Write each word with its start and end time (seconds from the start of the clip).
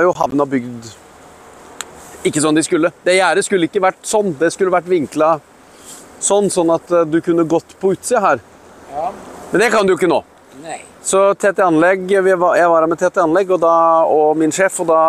har 0.00 0.08
jo 0.08 0.16
havna 0.16 0.48
bygd 0.48 0.90
ikke 2.26 2.42
sånn 2.44 2.56
de 2.56 2.64
skulle. 2.64 2.90
Det 3.04 3.16
gjerdet 3.16 3.46
skulle 3.46 3.68
ikke 3.68 3.82
vært 3.84 4.02
sånn. 4.04 4.34
Det 4.40 4.50
skulle 4.52 4.72
vært 4.72 4.88
vinkla 4.90 5.38
sånn, 6.20 6.50
sånn 6.52 6.72
at 6.74 6.92
eh, 6.92 7.06
du 7.08 7.20
kunne 7.24 7.46
gått 7.48 7.76
på 7.80 7.94
utsida 7.94 8.20
her. 8.24 8.42
Ja. 8.92 9.10
Men 9.50 9.64
det 9.64 9.70
kan 9.72 9.88
du 9.88 9.94
ikke 9.96 10.10
nå. 10.10 10.20
Nei. 10.60 10.80
Så 11.04 11.30
TT 11.40 11.62
Anlegg, 11.64 12.04
vi 12.10 12.34
var, 12.36 12.58
jeg 12.60 12.68
var 12.68 12.84
her 12.84 12.90
med 12.92 13.00
TT 13.00 13.22
Anlegg 13.22 13.54
og, 13.54 13.62
da, 13.62 13.74
og 14.04 14.36
min 14.38 14.52
sjef, 14.52 14.82
og 14.84 14.90
da 14.90 15.00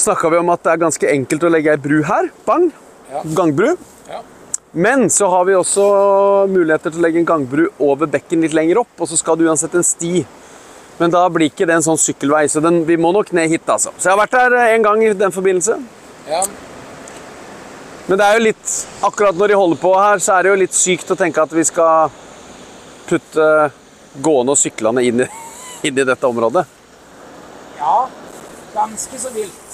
snakka 0.00 0.32
vi 0.32 0.40
om 0.40 0.50
at 0.50 0.64
det 0.64 0.72
er 0.72 0.82
ganske 0.82 1.12
enkelt 1.12 1.46
å 1.46 1.52
legge 1.52 1.74
ei 1.74 1.80
bru 1.80 2.00
her. 2.08 2.32
Bang! 2.48 2.70
Ja. 3.12 3.22
Gangbru. 3.38 3.76
Ja. 4.10 4.24
Men 4.72 5.06
så 5.10 5.30
har 5.30 5.46
vi 5.46 5.54
også 5.58 5.86
muligheter 6.50 6.90
til 6.90 7.02
å 7.02 7.06
legge 7.06 7.22
en 7.22 7.30
gangbru 7.30 7.68
over 7.78 8.10
bekken 8.10 8.42
litt 8.42 8.54
lenger 8.56 8.82
opp, 8.82 8.92
og 8.98 9.10
så 9.10 9.18
skal 9.18 9.38
du 9.38 9.46
uansett 9.46 9.74
en 9.78 9.86
sti. 9.86 10.24
Men 11.00 11.12
da 11.14 11.22
blir 11.32 11.48
ikke 11.48 11.64
det 11.64 11.78
en 11.78 11.84
sånn 11.84 12.00
sykkelvei, 12.00 12.42
så 12.52 12.60
den, 12.60 12.82
vi 12.84 12.98
må 13.00 13.08
nok 13.16 13.30
ned 13.32 13.48
hit, 13.48 13.64
altså. 13.72 13.94
Så 13.96 14.10
jeg 14.10 14.12
har 14.12 14.20
vært 14.20 14.36
her 14.36 14.56
eh, 14.58 14.74
en 14.74 14.84
gang 14.84 15.00
i 15.00 15.12
den 15.16 15.32
forbindelse. 15.32 15.78
Ja. 16.28 16.42
Men 18.10 18.18
det 18.20 18.26
er 18.26 18.36
jo 18.36 18.42
litt 18.42 18.72
Akkurat 19.06 19.38
når 19.38 19.52
de 19.52 19.56
holder 19.56 19.78
på 19.80 19.92
her, 19.96 20.20
så 20.20 20.34
er 20.34 20.44
det 20.44 20.50
jo 20.50 20.58
litt 20.60 20.76
sykt 20.76 21.12
å 21.14 21.16
tenke 21.16 21.40
at 21.40 21.52
vi 21.56 21.64
skal 21.64 22.12
putte 23.08 23.46
gående 24.20 24.52
og 24.52 24.60
syklende 24.60 25.04
inn 25.06 25.24
i, 25.24 25.28
inn 25.88 25.98
i 25.98 26.06
dette 26.12 26.28
området. 26.28 26.66
ja. 27.80 28.00
Ganske 28.70 29.18
så 29.18 29.32
vilt. 29.34 29.70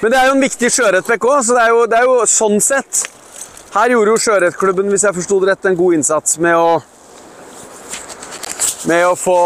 Men 0.00 0.10
det 0.10 0.18
er 0.18 0.26
jo 0.26 0.32
en 0.34 0.42
viktig 0.42 0.68
sjøørretbekk 0.74 1.26
òg, 1.30 1.36
så 1.46 1.54
det 1.54 1.62
er, 1.62 1.70
jo, 1.70 1.84
det 1.88 2.00
er 2.00 2.08
jo 2.08 2.16
sånn 2.28 2.58
sett 2.64 3.04
Her 3.74 3.90
gjorde 3.90 4.12
jo 4.12 4.18
Sjøørretklubben, 4.22 4.90
hvis 4.92 5.02
jeg 5.02 5.16
forsto 5.16 5.40
det 5.42 5.48
rett, 5.50 5.66
en 5.66 5.78
god 5.78 5.96
innsats 5.96 6.38
med 6.42 6.54
å 6.54 6.74
Med 8.86 9.06
å 9.08 9.14
få 9.18 9.38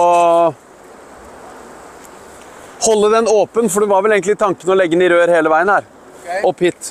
Holde 2.85 3.09
den 3.15 3.29
åpen, 3.33 3.71
for 3.73 3.83
det 3.83 3.89
var 3.91 4.05
vel 4.05 4.15
egentlig 4.19 4.37
tanken 4.39 4.71
å 4.71 4.77
legge 4.77 4.95
den 4.95 5.03
i 5.03 5.09
rør 5.11 5.33
hele 5.33 5.51
veien 5.51 5.71
her. 5.73 5.87
Okay. 6.21 6.43
Opp 6.47 6.61
hit. 6.63 6.91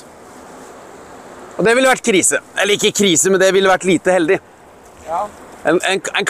Og 1.56 1.64
det 1.64 1.72
ville 1.78 1.88
vært 1.88 2.04
krise. 2.04 2.42
Eller 2.60 2.76
ikke 2.76 2.92
krise, 2.98 3.32
men 3.32 3.40
det 3.40 3.48
ville 3.56 3.70
vært 3.70 3.86
lite 3.88 4.12
heldig. 4.12 4.36
Ja. 5.06 5.22
En, 5.64 5.78
en, 5.78 6.02
en, 6.20 6.28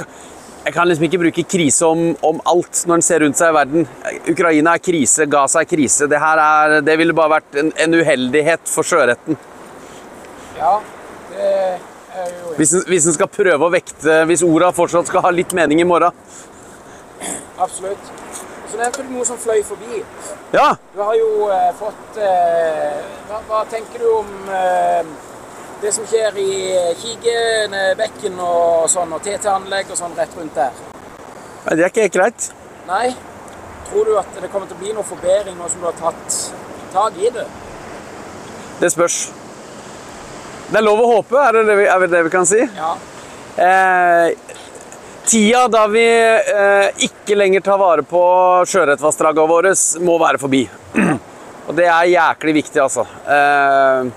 jeg 0.62 0.76
kan 0.76 0.88
liksom 0.88 1.08
ikke 1.08 1.20
bruke 1.24 1.44
krise 1.50 1.88
om, 1.90 2.12
om 2.24 2.38
alt 2.52 2.84
når 2.86 3.00
en 3.00 3.06
ser 3.08 3.24
rundt 3.24 3.40
seg 3.40 3.50
i 3.50 3.56
verden. 3.56 3.88
Ukraina 4.30 4.76
er 4.78 4.84
krise, 4.84 5.26
Gaza 5.32 5.64
er 5.64 5.68
krise. 5.72 6.06
Det, 6.06 6.20
her 6.22 6.44
er, 6.44 6.76
det 6.86 6.96
ville 7.00 7.16
bare 7.18 7.38
vært 7.40 7.58
en, 7.64 7.72
en 7.82 7.98
uheldighet 7.98 8.70
for 8.70 8.86
sjøretten. 8.86 9.40
ja. 10.60 10.76
Det 11.30 11.48
er 12.18 12.30
jo 12.32 12.54
Hvis 12.56 12.72
en, 12.74 12.84
hvis 12.88 13.06
en 13.06 13.16
skal 13.16 13.28
prøve 13.30 13.66
å 13.66 13.72
vekte 13.72 14.22
Hvis 14.30 14.42
orda 14.46 14.70
fortsatt 14.74 15.10
skal 15.10 15.26
ha 15.26 15.32
litt 15.34 15.52
mening 15.56 15.82
i 15.82 15.86
morgen. 15.88 16.14
Absolutt. 17.58 18.12
Så 18.70 18.76
nevnte 18.76 19.02
du 19.02 19.14
noe 19.14 19.24
som 19.26 19.38
fløy 19.40 19.62
forbi. 19.64 20.02
Ja, 20.52 20.74
Du 20.92 21.00
har 21.02 21.14
jo 21.18 21.48
eh, 21.52 21.70
fått 21.78 22.18
eh, 22.20 23.00
hva, 23.28 23.40
hva 23.48 23.62
tenker 23.72 24.02
du 24.02 24.08
om 24.12 24.28
eh, 24.52 25.08
det 25.82 25.92
som 25.94 26.06
skjer 26.08 26.36
i 26.42 26.52
Kigenebekken 27.00 28.38
og 28.42 28.86
sånn, 28.92 29.12
og 29.14 29.24
TT-anlegg 29.24 29.90
og 29.94 29.98
sånn 30.00 30.16
rett 30.18 30.36
rundt 30.36 30.56
der? 30.58 30.76
Nei, 31.64 31.74
det 31.76 31.84
er 31.84 31.90
ikke 31.92 32.06
helt 32.06 32.18
greit. 32.18 32.48
Nei? 32.88 33.06
Tror 33.88 34.04
du 34.04 34.14
at 34.20 34.36
det 34.36 34.50
kommer 34.52 34.68
til 34.68 34.76
å 34.76 34.82
bli 34.82 34.94
noe 34.96 35.06
forbedring 35.08 35.56
nå 35.58 35.68
som 35.72 35.80
du 35.82 35.88
har 35.88 35.96
tatt 35.98 36.40
tak 36.92 37.16
i 37.20 37.32
det? 37.32 37.46
Det 38.82 38.92
spørs. 38.92 39.20
Det 40.68 40.76
er 40.76 40.84
lov 40.84 41.00
å 41.00 41.12
håpe, 41.14 41.38
er 41.40 41.56
det 41.56 41.64
det 41.64 41.76
vi, 41.78 41.84
det, 41.88 42.08
det 42.12 42.22
vi 42.26 42.32
kan 42.32 42.46
si? 42.48 42.60
Ja. 42.60 42.90
Eh, 43.58 44.56
tida 45.24 45.62
da 45.72 45.86
vi 45.88 46.04
eh, 46.04 47.04
ikke 47.08 47.38
lenger 47.38 47.64
tar 47.64 47.80
vare 47.80 48.04
på 48.04 48.20
sjøørretvassdragene 48.68 49.48
våre, 49.48 49.72
må 50.04 50.18
være 50.20 50.40
forbi. 50.42 50.66
Og 51.68 51.72
det 51.76 51.88
er 51.88 52.12
jæklig 52.12 52.58
viktig, 52.60 52.82
altså. 52.84 53.06
Eh, 53.24 54.12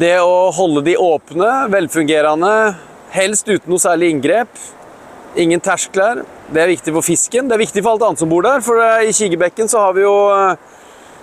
det 0.00 0.14
å 0.24 0.48
holde 0.56 0.86
de 0.88 0.96
åpne, 0.96 1.50
velfungerende, 1.72 2.52
helst 3.12 3.48
uten 3.52 3.68
noe 3.74 3.82
særlig 3.82 4.08
inngrep. 4.14 4.56
Ingen 5.36 5.60
terskler. 5.64 6.24
Det 6.52 6.64
er 6.64 6.72
viktig 6.72 6.96
for 6.96 7.04
fisken. 7.04 7.48
Det 7.48 7.58
er 7.58 7.66
viktig 7.66 7.84
for 7.84 7.92
alt 7.94 8.08
annet 8.08 8.24
som 8.24 8.32
bor 8.32 8.44
der. 8.44 8.64
For 8.64 8.80
eh, 8.80 9.10
i 9.10 9.16
Kigebekken 9.16 9.68
så 9.68 9.84
har 9.84 9.96
vi 9.96 10.06
jo 10.06 10.16
eh, 10.32 10.71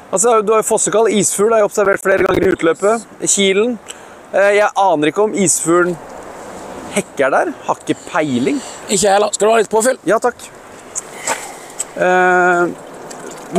Altså, 0.09 0.41
Du 0.41 0.53
har 0.53 0.63
jo 0.63 0.67
fossekall, 0.67 1.09
isfugl 1.13 1.53
har 1.53 1.61
jeg 1.63 1.69
observert 1.69 2.01
flere 2.03 2.25
ganger 2.25 2.47
i 2.47 2.53
utløpet. 2.55 3.05
Kilen. 3.29 3.77
Eh, 4.33 4.55
Jeg 4.57 4.69
aner 4.77 5.11
ikke 5.11 5.25
om 5.27 5.33
isfuglen 5.33 5.97
hekker 6.95 7.29
der. 7.33 7.53
Har 7.67 7.77
ikke 7.83 7.97
peiling. 8.09 8.57
Ikke 8.89 9.03
jeg 9.05 9.13
heller. 9.13 9.33
Skal 9.33 9.47
du 9.47 9.53
ha 9.53 9.59
litt 9.61 9.69
påfyll? 9.69 9.99
Ja 10.09 10.17
takk. 10.19 10.35
Eh, 11.99 12.69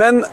men 0.00 0.24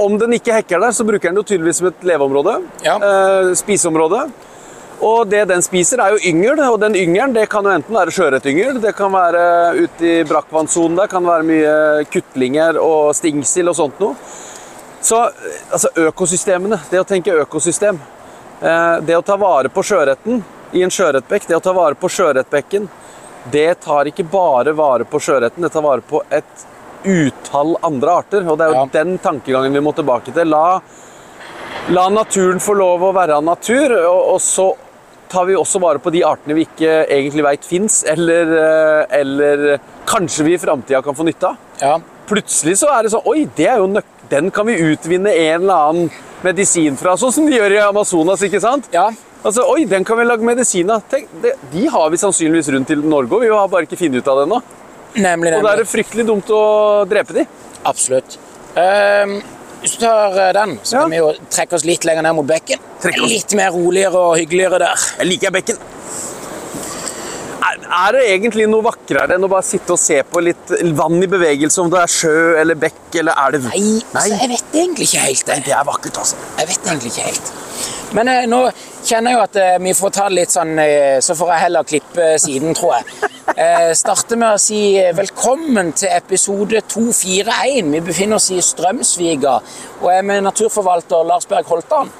om 0.00 0.16
den 0.18 0.32
ikke 0.38 0.54
hekker 0.56 0.80
der, 0.80 0.94
så 0.96 1.04
bruker 1.04 1.28
den 1.28 1.36
det 1.36 1.42
jo 1.44 1.48
tydeligvis 1.52 1.82
som 1.82 1.90
et 1.90 2.06
leveområde. 2.08 2.56
Ja. 2.86 2.96
Eh, 2.96 3.52
spiseområde. 3.60 4.30
Og 5.00 5.28
det 5.32 5.46
den 5.48 5.62
spiser, 5.64 6.00
er 6.00 6.16
jo 6.16 6.24
yngel. 6.32 6.60
Og 6.70 6.80
den 6.80 6.96
yngelen 6.96 7.32
det 7.36 7.48
kan 7.52 7.64
jo 7.64 7.72
enten 7.72 7.96
være 7.96 8.12
sjøørretyngel, 8.12 8.80
det 8.80 8.94
kan 8.96 9.12
være 9.12 9.44
ute 9.84 10.08
i 10.08 10.24
brakkvannssonen 10.28 10.96
der, 10.96 11.08
kan 11.12 11.24
være 11.24 11.44
mye 11.48 11.74
kuttlinger 12.12 12.80
og 12.80 13.14
stingsild 13.16 13.72
og 13.72 13.76
sånt 13.76 14.00
noe. 14.00 14.16
Så 15.00 15.16
altså 15.72 15.88
økosystemene, 15.96 16.78
det 16.90 17.00
å 17.00 17.06
tenke 17.08 17.32
økosystem, 17.42 17.98
eh, 18.60 18.96
det 19.00 19.16
å 19.16 19.22
ta 19.24 19.36
vare 19.40 19.70
på 19.72 19.82
sjøørreten 19.82 20.42
i 20.76 20.82
en 20.84 20.92
sjøørretbekk, 20.92 21.46
det 21.48 21.56
å 21.56 21.62
ta 21.64 21.72
vare 21.72 21.96
på 21.98 22.10
sjøørretbekken, 22.12 22.88
det 23.50 23.80
tar 23.80 24.10
ikke 24.10 24.26
bare 24.28 24.74
vare 24.76 25.06
på 25.08 25.18
sjøørreten, 25.18 25.64
det 25.64 25.72
tar 25.72 25.82
vare 25.86 26.04
på 26.04 26.20
et 26.30 26.66
utall 27.08 27.76
andre 27.82 28.18
arter. 28.20 28.44
Og 28.44 28.58
det 28.58 28.66
er 28.66 28.74
jo 28.74 28.82
Ja. 28.82 28.86
den 28.92 29.18
tankegangen 29.18 29.72
vi 29.72 29.80
må 29.80 29.94
tilbake 29.96 30.34
til. 30.34 30.44
La, 30.44 30.80
la 31.88 32.08
naturen 32.10 32.60
få 32.60 32.76
lov 32.76 33.00
å 33.00 33.14
være 33.14 33.40
natur, 33.42 33.96
og, 34.06 34.34
og 34.34 34.40
så 34.40 34.68
tar 35.30 35.46
vi 35.46 35.54
også 35.54 35.80
vare 35.80 35.98
på 35.98 36.10
de 36.12 36.22
artene 36.26 36.54
vi 36.54 36.66
ikke 36.66 37.06
egentlig 37.08 37.42
veit 37.46 37.64
fins, 37.64 38.04
eller, 38.04 38.52
eh, 38.60 39.06
eller 39.20 39.80
kanskje 40.04 40.44
vi 40.44 40.54
i 40.54 40.58
framtida 40.58 41.00
kan 41.02 41.14
få 41.14 41.24
nytte 41.24 41.48
av. 41.48 41.56
Ja. 41.80 41.98
Plutselig 42.28 42.76
så 42.78 42.92
er 42.92 43.02
det 43.02 43.12
sånn 43.14 43.26
Oi, 43.26 43.48
det 43.56 43.66
er 43.66 43.78
jo 43.78 43.86
nøk 43.86 44.04
den 44.30 44.50
kan 44.54 44.66
vi 44.66 44.78
utvinne 44.92 45.32
en 45.34 45.62
eller 45.62 45.88
annen 45.90 46.10
medisin 46.44 46.96
fra, 46.96 47.16
sånn 47.20 47.32
som 47.34 47.46
de 47.48 47.56
gjør 47.58 47.74
i 47.76 47.82
Amazonas. 47.84 48.42
ikke 48.46 48.60
sant? 48.62 48.88
ja. 48.94 49.08
Altså, 49.40 49.62
Oi, 49.72 49.86
den 49.88 50.04
kan 50.04 50.18
vi 50.18 50.24
lage 50.28 50.44
medisin 50.44 50.90
av. 50.92 51.00
Tenk, 51.08 51.30
det, 51.40 51.54
De 51.72 51.86
har 51.88 52.10
vi 52.12 52.18
sannsynligvis 52.20 52.68
rundt 52.74 52.90
i 52.92 52.96
Norge, 53.00 53.32
og 53.32 53.40
vi 53.40 53.48
har 53.48 53.70
bare 53.72 53.86
ikke 53.88 53.96
funnet 53.96 54.20
ut 54.20 54.28
av 54.28 54.36
det 54.36 54.42
ennå. 54.50 54.58
Nemlig, 55.14 55.24
nemlig. 55.48 55.54
Og 55.56 55.64
da 55.64 55.70
er 55.72 55.80
det 55.80 55.86
fryktelig 55.88 56.26
dumt 56.28 56.50
å 56.52 56.58
drepe 57.08 57.32
de. 57.38 57.46
Absolutt. 57.88 58.36
Um, 58.76 59.32
hvis 59.80 59.94
du 59.96 60.02
tar 60.04 60.36
eh, 60.36 60.50
den, 60.52 60.74
så 60.84 60.98
Ja. 60.98 61.00
kan 61.06 61.14
vi 61.14 61.22
jo 61.22 61.30
trekke 61.56 61.78
oss 61.78 61.86
litt 61.88 62.04
lenger 62.04 62.22
ned 62.28 62.36
mot 62.36 62.46
bekken. 62.46 62.84
Litt 63.24 63.54
mer 63.56 63.72
roligere 63.72 64.20
og 64.20 64.36
hyggeligere 64.42 64.78
der. 64.84 65.06
Jeg 65.22 65.30
liker 65.32 65.56
bekken. 65.56 65.80
Er, 67.90 68.12
det 68.14 68.26
egentlig 68.30 68.68
noe 68.70 68.84
vakrere 68.86 69.34
enn 69.34 69.46
å 69.46 69.50
bare 69.50 69.66
sitte 69.66 69.96
og 69.96 69.98
se 69.98 70.20
på 70.22 70.42
litt 70.44 70.74
vann 70.96 71.18
i 71.22 71.28
bevegelse, 71.30 71.80
om 71.82 71.90
det 71.90 71.98
er 71.98 72.12
sjø 72.14 72.36
eller 72.60 72.78
bekk, 72.78 73.02
eller 73.22 73.40
elv? 73.48 73.66
Nei, 73.72 73.80
Nei, 73.80 74.22
altså, 74.22 74.36
jeg 74.36 74.52
vet 74.52 74.76
egentlig 74.82 75.08
ikke 75.08 75.24
helt 75.24 75.48
det. 75.48 75.58
Det 75.66 75.74
er 75.74 75.88
vakkert, 75.88 76.20
altså. 76.22 76.38
Jeg 76.60 76.70
vet 76.70 76.92
egentlig 76.92 77.10
ikke 77.14 77.26
helt. 77.26 77.52
Men 78.14 78.30
eh, 78.30 78.46
nå 78.50 78.60
kjenner 79.06 79.32
jeg 79.32 79.38
jo 79.38 79.42
at 79.42 79.58
eh, 79.62 79.76
vi 79.82 79.94
får 79.96 80.14
ta 80.14 80.28
det 80.28 80.36
litt 80.40 80.50
sånn 80.52 80.72
eh, 80.82 81.20
Så 81.22 81.36
får 81.38 81.52
jeg 81.52 81.62
heller 81.62 81.86
klippe 81.86 82.26
siden, 82.42 82.74
tror 82.74 82.96
jeg. 82.98 83.30
Eh, 83.54 83.90
starte 83.98 84.38
med 84.38 84.54
å 84.54 84.60
si 84.62 84.80
eh, 84.98 85.10
velkommen 85.16 85.92
til 85.98 86.12
episode 86.14 86.82
241. 86.90 87.90
Vi 87.94 88.02
befinner 88.06 88.38
oss 88.38 88.50
i 88.54 88.60
Strømsviga 88.62 89.56
og 90.00 90.06
er 90.12 90.22
med 90.26 90.44
naturforvalter 90.46 91.26
Lars 91.26 91.48
Berg 91.50 91.70
Holtan. 91.70 92.12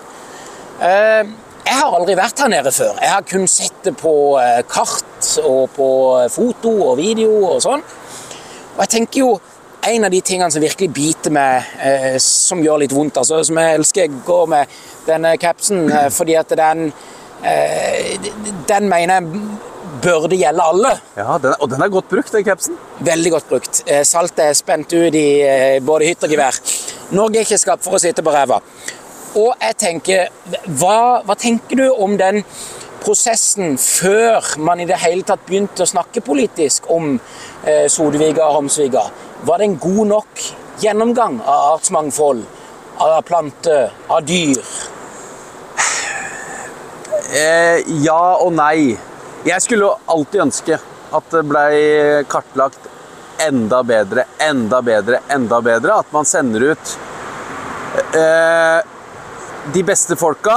Eh, 0.83 1.31
jeg 1.71 1.79
har 1.79 1.95
aldri 1.95 2.17
vært 2.19 2.41
her 2.43 2.51
nede 2.51 2.73
før. 2.75 2.99
Jeg 2.99 3.13
har 3.15 3.27
kun 3.31 3.47
sett 3.51 3.85
det 3.87 3.95
på 4.01 4.13
eh, 4.43 4.61
kart 4.69 5.31
og 5.47 5.71
på 5.77 5.89
foto 6.35 6.73
og 6.89 6.99
video 6.99 7.31
og 7.53 7.63
sånn. 7.63 7.85
Og 8.75 8.83
jeg 8.83 8.93
tenker 8.97 9.23
jo 9.23 9.31
en 9.87 10.05
av 10.05 10.13
de 10.13 10.21
tingene 10.21 10.51
som 10.53 10.63
virkelig 10.63 10.91
biter 10.93 11.33
meg, 11.35 11.71
eh, 11.81 12.19
som 12.21 12.61
gjør 12.65 12.83
litt 12.83 12.95
vondt, 12.95 13.23
altså, 13.23 13.41
som 13.47 13.61
jeg 13.63 13.79
elsker, 13.79 14.21
går 14.27 14.51
med 14.51 14.79
denne 15.07 15.37
capsen, 15.41 15.87
eh, 15.89 16.11
fordi 16.13 16.37
at 16.41 16.57
den 16.59 16.91
eh, 17.45 18.19
Den 18.69 18.89
mener 18.89 19.21
jeg 19.21 19.47
burde 20.03 20.37
gjelde 20.37 20.63
alle. 20.63 20.95
Ja, 21.17 21.39
den, 21.39 21.55
Og 21.61 21.71
den 21.71 21.83
er 21.83 21.89
godt 21.89 22.09
brukt, 22.09 22.33
den 22.33 22.45
capsen. 22.45 22.77
Veldig 22.99 23.33
godt 23.33 23.49
brukt. 23.49 23.83
Eh, 23.87 24.03
Saltet 24.05 24.45
er 24.45 24.55
spent 24.59 24.93
ut 24.93 25.15
i 25.15 25.29
eh, 25.43 25.81
både 25.83 26.11
hytt 26.11 26.25
og 26.25 26.35
gevær. 26.35 26.61
Norge 27.17 27.41
er 27.41 27.47
ikke 27.49 27.59
skapt 27.59 27.85
for 27.85 27.97
å 27.97 28.03
sitte 28.03 28.23
på 28.23 28.35
ræva. 28.35 28.61
Og 29.39 29.55
jeg 29.63 29.77
tenker, 29.79 30.31
hva, 30.81 31.23
hva 31.23 31.37
tenker 31.39 31.79
du 31.79 31.87
om 32.03 32.17
den 32.19 32.43
prosessen 33.01 33.77
før 33.79 34.45
man 34.61 34.83
i 34.83 34.89
det 34.89 34.99
hele 35.01 35.23
tatt 35.27 35.45
begynte 35.47 35.85
å 35.85 35.89
snakke 35.89 36.23
politisk 36.25 36.89
om 36.91 37.15
eh, 37.15 37.87
Sodeviga 37.87 38.49
og 38.49 38.59
Homsviga? 38.59 39.05
Var 39.47 39.63
det 39.63 39.69
en 39.69 39.79
god 39.81 40.11
nok 40.11 40.43
gjennomgang 40.83 41.39
av 41.45 41.77
artsmangfold, 41.77 42.43
av 43.01 43.21
planter, 43.29 43.95
av 44.11 44.27
dyr? 44.27 44.59
Eh, 47.31 47.79
ja 48.03 48.23
og 48.43 48.51
nei. 48.59 48.97
Jeg 49.47 49.63
skulle 49.63 49.95
alltid 50.11 50.49
ønske 50.49 50.81
at 51.17 51.33
det 51.33 51.47
ble 51.47 51.67
kartlagt 52.31 52.91
enda 53.41 53.85
bedre, 53.87 54.27
enda 54.43 54.83
bedre, 54.83 55.23
enda 55.31 55.61
bedre. 55.65 56.03
At 56.03 56.11
man 56.13 56.27
sender 56.29 56.73
ut 56.73 56.97
eh, 58.19 58.81
de 59.69 59.83
beste 59.85 60.17
folka 60.17 60.57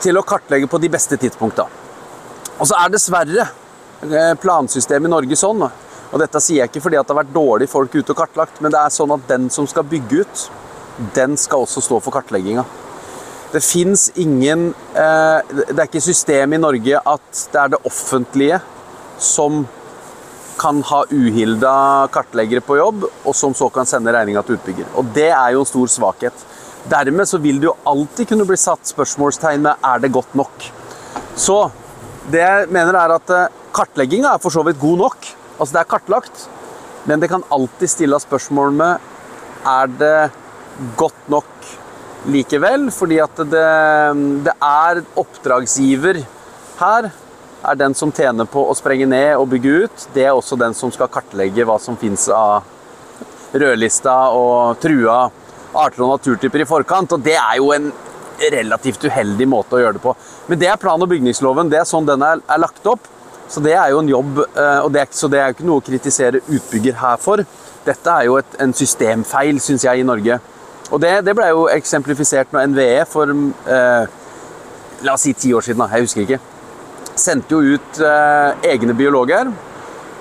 til 0.00 0.16
å 0.16 0.24
kartlegge 0.26 0.68
på 0.70 0.80
de 0.80 0.90
beste 0.92 1.18
tidspunkta. 1.20 1.66
Og 2.56 2.68
så 2.68 2.78
er 2.80 2.92
dessverre 2.92 3.44
eh, 3.44 4.32
plansystemet 4.40 5.10
i 5.10 5.12
Norge 5.12 5.38
sånn, 5.38 5.66
og 6.06 6.22
dette 6.22 6.40
sier 6.40 6.62
jeg 6.62 6.70
ikke 6.70 6.84
fordi 6.86 6.98
det 6.98 7.12
har 7.12 7.20
vært 7.20 7.34
dårlige 7.34 7.72
folk 7.72 7.94
ute 7.96 8.14
og 8.14 8.20
kartlagt, 8.22 8.60
men 8.64 8.72
det 8.72 8.80
er 8.80 8.94
sånn 8.94 9.12
at 9.16 9.28
den 9.28 9.50
som 9.52 9.68
skal 9.68 9.86
bygge 9.88 10.24
ut, 10.24 10.44
den 11.16 11.36
skal 11.40 11.66
også 11.66 11.82
stå 11.84 12.00
for 12.00 12.14
kartlegginga. 12.16 12.64
Det 13.52 13.60
fins 13.62 14.08
ingen 14.18 14.72
eh, 14.98 15.52
Det 15.54 15.76
er 15.76 15.86
ikke 15.86 16.02
system 16.02 16.56
i 16.56 16.58
Norge 16.60 16.98
at 16.98 17.42
det 17.52 17.60
er 17.60 17.74
det 17.76 17.82
offentlige 17.86 18.58
som 19.22 19.62
kan 20.56 20.80
ha 20.88 21.02
uhilda 21.12 22.08
kartleggere 22.12 22.64
på 22.64 22.78
jobb, 22.78 23.04
og 23.28 23.34
som 23.36 23.54
så 23.54 23.68
kan 23.72 23.88
sende 23.88 24.12
regninga 24.14 24.42
til 24.44 24.56
utbygger. 24.56 24.88
Og 24.96 25.12
det 25.14 25.28
er 25.28 25.52
jo 25.52 25.62
en 25.62 25.68
stor 25.68 25.90
svakhet. 25.92 26.46
Dermed 26.90 27.28
så 27.28 27.40
vil 27.42 27.58
det 27.60 27.70
jo 27.70 27.76
alltid 27.88 28.30
kunne 28.30 28.46
bli 28.46 28.58
satt 28.60 28.86
spørsmålstegn 28.86 29.64
med 29.64 29.86
er 29.86 30.02
det 30.02 30.12
godt 30.14 30.36
nok. 30.38 30.68
Så 31.36 31.58
det 32.30 32.42
jeg 32.42 32.68
mener 32.74 32.98
er 32.98 33.16
at 33.16 33.32
eh, 33.34 33.50
kartlegginga 33.74 34.34
er 34.34 34.42
for 34.42 34.54
så 34.54 34.62
vidt 34.66 34.80
god 34.82 35.02
nok. 35.02 35.28
Altså 35.56 35.72
det 35.74 35.82
er 35.82 35.90
kartlagt, 35.90 36.46
men 37.08 37.22
det 37.22 37.30
kan 37.32 37.44
alltid 37.54 37.90
stilles 37.90 38.26
spørsmål 38.26 38.74
med 38.76 39.12
er 39.66 39.92
det 39.98 40.16
godt 40.98 41.28
nok 41.32 41.52
likevel, 42.30 42.90
fordi 42.94 43.18
at 43.22 43.38
det, 43.50 43.68
det 44.46 44.54
er 44.62 45.02
oppdragsgiver 45.18 46.20
her 46.80 47.08
er 47.66 47.78
den 47.78 47.94
som 47.98 48.12
tjener 48.14 48.46
på 48.50 48.62
å 48.68 48.74
sprenge 48.76 49.08
ned 49.08 49.32
og 49.40 49.48
bygge 49.50 49.86
ut. 49.86 50.06
Det 50.14 50.26
er 50.26 50.36
også 50.36 50.58
den 50.60 50.74
som 50.76 50.92
skal 50.94 51.10
kartlegge 51.10 51.66
hva 51.66 51.78
som 51.82 51.96
fins 51.98 52.28
av 52.30 52.66
rødlista 53.56 54.14
og 54.36 54.78
trua 54.82 55.26
arter 55.82 56.04
og 56.04 56.16
naturtyper 56.16 56.64
i 56.64 56.68
forkant. 56.68 57.16
Og 57.16 57.24
det 57.24 57.36
er 57.38 57.58
jo 57.60 57.72
en 57.76 57.90
relativt 58.52 59.04
uheldig 59.06 59.46
måte 59.48 59.76
å 59.76 59.82
gjøre 59.82 59.96
det 59.96 60.02
på. 60.04 60.14
Men 60.50 60.60
det 60.60 60.70
er 60.70 60.80
plan- 60.80 61.02
og 61.02 61.08
bygningsloven. 61.10 61.70
Det 61.72 61.80
er 61.80 61.88
sånn 61.88 62.08
den 62.08 62.24
er, 62.24 62.42
er 62.48 62.62
lagt 62.62 62.86
opp. 62.86 63.08
Så 63.48 63.62
det 63.62 63.76
er 63.78 63.92
jo 63.92 64.00
en 64.02 64.10
jobb, 64.10 64.40
eh, 64.42 64.80
og 64.82 64.90
det 64.92 65.04
er, 65.04 65.08
så 65.14 65.30
det 65.30 65.38
er 65.38 65.50
jo 65.50 65.56
ikke 65.56 65.68
noe 65.68 65.80
å 65.80 65.86
kritisere 65.86 66.42
utbygger 66.42 66.98
her 66.98 67.20
for. 67.22 67.44
Dette 67.86 68.10
er 68.18 68.26
jo 68.26 68.40
et, 68.40 68.56
en 68.62 68.74
systemfeil, 68.74 69.60
syns 69.62 69.86
jeg, 69.86 70.02
i 70.02 70.06
Norge. 70.06 70.40
Og 70.90 71.00
det, 71.02 71.12
det 71.26 71.34
ble 71.38 71.46
jo 71.52 71.68
eksemplifisert 71.70 72.52
når 72.54 72.72
NVE 72.72 73.04
for 73.10 73.30
eh, 73.30 74.10
la 75.06 75.14
oss 75.14 75.26
si 75.26 75.34
ti 75.38 75.52
år 75.54 75.64
siden, 75.66 75.82
da, 75.82 75.88
jeg 75.94 76.06
husker 76.06 76.24
ikke, 76.24 76.40
sendte 77.16 77.54
jo 77.54 77.76
ut 77.76 78.02
eh, 78.02 78.68
egne 78.72 78.94
biologer 78.98 79.50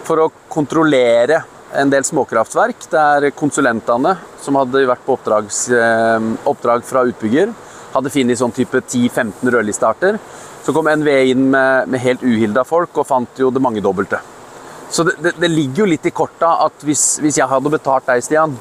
for 0.06 0.22
å 0.22 0.32
kontrollere 0.52 1.42
en 1.80 1.92
del 1.92 2.06
småkraftverk 2.08 2.88
der 2.92 3.30
konsulentene 3.38 4.16
som 4.42 4.58
hadde 4.60 4.86
vært 4.88 5.04
på 5.06 5.16
oppdrags, 5.18 5.66
eh, 5.70 6.30
oppdrag 6.48 6.86
fra 6.88 7.06
utbygger, 7.08 7.52
hadde 7.96 8.12
funnet 8.12 8.40
sånn 8.40 8.54
type 8.56 8.82
10-15 8.82 9.52
rødlistearter. 9.56 10.20
Så 10.66 10.74
kom 10.74 10.90
NVE 10.90 11.20
inn 11.32 11.50
med, 11.52 11.90
med 11.92 12.02
helt 12.02 12.24
uhilda 12.26 12.64
folk 12.66 12.98
og 12.98 13.08
fant 13.08 13.42
jo 13.42 13.52
det 13.54 13.62
mangedobbelte. 13.62 14.20
Så 14.90 15.04
det, 15.04 15.18
det, 15.22 15.36
det, 15.42 15.50
ligger 15.52 15.84
jo 15.84 15.92
litt 15.92 16.06
i 16.06 16.14
korta 16.14 16.56
at 16.66 16.86
hvis, 16.86 17.20
hvis 17.22 17.40
jeg 17.42 17.50
hadde 17.50 17.74
betalt 17.74 18.08
deg, 18.10 18.24
Stian, 18.26 18.56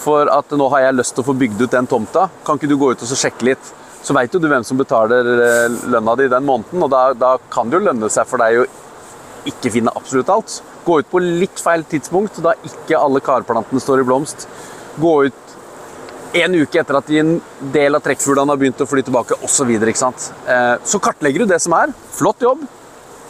for 0.00 0.28
at 0.32 0.52
nå 0.56 0.68
har 0.72 0.86
jeg 0.86 0.96
lyst 0.96 1.16
til 1.16 1.24
å 1.24 1.28
få 1.28 1.36
bygd 1.36 1.64
ut 1.64 1.76
den 1.76 1.88
tomta, 1.90 2.28
kan 2.46 2.60
ikke 2.60 2.70
du 2.70 2.78
gå 2.80 2.92
ut 2.92 3.04
og 3.04 3.12
sjekke 3.20 3.50
litt? 3.52 3.72
Så 4.00 4.16
veit 4.16 4.32
jo 4.32 4.40
du 4.40 4.48
hvem 4.48 4.64
som 4.64 4.78
betaler 4.80 5.26
eh, 5.44 5.80
lønna 5.92 6.16
di 6.16 6.28
den 6.32 6.46
måneden, 6.48 6.84
og 6.86 6.92
da, 6.92 7.10
da 7.12 7.34
kan 7.52 7.68
det 7.68 7.76
jo 7.76 7.86
lønne 7.90 8.08
seg 8.12 8.28
for 8.28 8.40
deg 8.40 8.62
å 8.62 8.68
ikke 9.50 9.72
finne 9.72 9.92
absolutt 9.96 10.32
alt. 10.32 10.60
Gå 10.84 11.00
ut 11.00 11.10
på 11.10 11.22
litt 11.22 11.60
feil 11.60 11.84
tidspunkt, 11.88 12.40
da 12.44 12.54
ikke 12.66 12.98
alle 12.98 13.22
karplantene 13.24 13.82
står 13.82 14.02
i 14.02 14.08
blomst. 14.08 14.46
Gå 15.00 15.14
ut 15.28 15.46
en 16.40 16.54
uke 16.54 16.80
etter 16.80 16.98
at 16.98 17.10
en 17.20 17.32
del 17.74 17.98
av 17.98 18.04
trekkfuglene 18.04 18.52
har 18.52 18.60
begynt 18.60 18.82
å 18.82 18.88
fly 18.88 19.02
tilbake, 19.06 19.40
osv. 19.44 19.72
Så, 19.98 20.12
eh, 20.46 20.76
så 20.84 21.00
kartlegger 21.02 21.44
du 21.44 21.46
det 21.46 21.60
som 21.62 21.74
er. 21.74 21.92
Flott 22.14 22.40
jobb, 22.40 22.62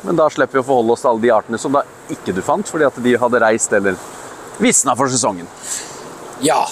men 0.03 0.17
da 0.17 0.29
slipper 0.33 0.59
vi 0.59 0.63
å 0.65 0.69
forholde 0.69 0.93
oss 0.93 1.05
til 1.05 1.13
alle 1.13 1.25
de 1.25 1.33
artene 1.35 1.59
som 1.61 1.73
da 1.73 1.85
ikke 2.13 2.35
du 2.37 2.43
fant 2.45 2.69
fordi 2.69 2.87
at 2.89 3.03
de 3.03 3.17
hadde 3.21 3.41
reist 3.43 3.73
eller 3.73 3.97
visna 4.61 4.97
for 4.97 5.13
sesongen. 5.13 5.49
Ja. 6.45 6.63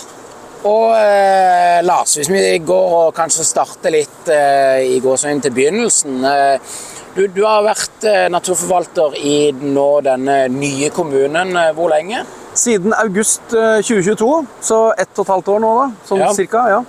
Og 0.69 0.91
eh, 0.99 1.79
Lars, 1.87 2.17
hvis 2.19 2.31
vi 2.33 2.59
går 2.67 2.95
og 2.99 3.17
kanskje 3.17 3.47
starter 3.47 3.95
litt 3.95 4.31
eh, 4.33 4.97
i 4.97 4.99
gåsøyne 5.01 5.45
til 5.45 5.55
begynnelsen. 5.55 6.19
Eh, 6.27 6.79
du, 7.19 7.25
du, 7.35 7.41
har 7.43 7.65
vært 7.67 8.05
eh, 8.07 8.27
naturforvalter 8.31 9.17
i 9.19 9.39
nå 9.59 9.89
denne 10.07 10.45
nye 10.55 10.91
kommunen. 10.95 11.57
Eh, 11.59 11.73
hvor 11.75 11.91
lenge? 11.91 12.23
Siden 12.59 12.95
august 12.95 13.51
2022, 13.51 14.29
eh, 14.39 14.55
så 14.63 14.79
ett 14.95 15.19
og 15.19 15.25
et 15.27 15.35
halvt 15.35 15.51
år 15.55 15.65
nå, 15.65 15.73
da. 15.81 15.89
Sånn 16.07 16.23
ja. 16.23 16.31
cirka. 16.37 16.65
ja. 16.77 16.85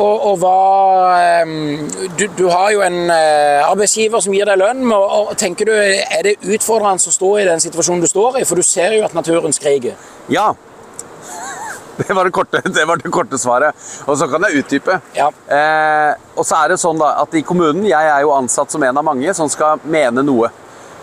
Og, 0.00 0.22
og 0.30 0.36
hva 0.40 0.58
du, 2.16 2.22
du, 2.38 2.44
har 2.48 2.70
jo 2.72 2.80
en 2.86 3.10
arbeidsgiver 3.10 4.22
som 4.24 4.32
gir 4.32 4.48
deg 4.48 4.56
lønn. 4.62 4.86
Og, 4.94 5.34
tenker 5.36 5.68
du, 5.68 5.74
Er 5.74 6.22
det 6.24 6.38
utfordrende 6.40 7.10
å 7.10 7.12
stå 7.12 7.30
i 7.42 7.44
den 7.50 7.60
situasjonen 7.60 8.00
du 8.00 8.08
står 8.08 8.38
i? 8.40 8.46
For 8.48 8.56
du 8.56 8.64
ser 8.64 8.94
jo 8.96 9.04
at 9.04 9.16
naturen 9.18 9.52
skriker. 9.52 9.98
Ja, 10.32 10.52
det 12.06 12.14
var 12.16 12.24
det 12.24 12.32
korte, 12.34 12.62
det 12.64 12.86
var 12.88 13.00
det 13.00 13.12
korte 13.12 13.38
svaret. 13.38 13.76
Og 14.06 14.18
så 14.18 14.28
kan 14.30 14.46
jeg 14.48 14.62
utdype. 14.62 15.00
Ja. 15.16 15.28
Eh, 15.28 16.14
og 16.36 16.46
så 16.46 16.62
er 16.62 16.72
det 16.72 16.80
sånn 16.80 17.00
da, 17.00 17.14
at 17.22 17.34
i 17.36 17.44
kommunen, 17.46 17.84
Jeg 17.90 18.06
er 18.06 18.24
jo 18.24 18.34
ansatt 18.34 18.72
som 18.72 18.82
en 18.82 18.96
av 18.96 19.04
mange 19.04 19.34
som 19.36 19.48
skal 19.50 19.80
mene 19.84 20.24
noe. 20.24 20.50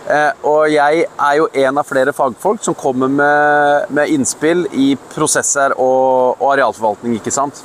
Eh, 0.08 0.32
og 0.48 0.70
jeg 0.72 1.04
er 1.04 1.34
jo 1.36 1.50
en 1.66 1.82
av 1.82 1.88
flere 1.88 2.14
fagfolk 2.16 2.64
som 2.64 2.76
kommer 2.78 3.12
med, 3.12 3.92
med 3.92 4.14
innspill 4.14 4.64
i 4.72 4.94
prosesser 5.12 5.76
og, 5.76 6.38
og, 6.40 6.48
arealforvaltning. 6.54 7.18
ikke 7.20 7.34
sant? 7.34 7.60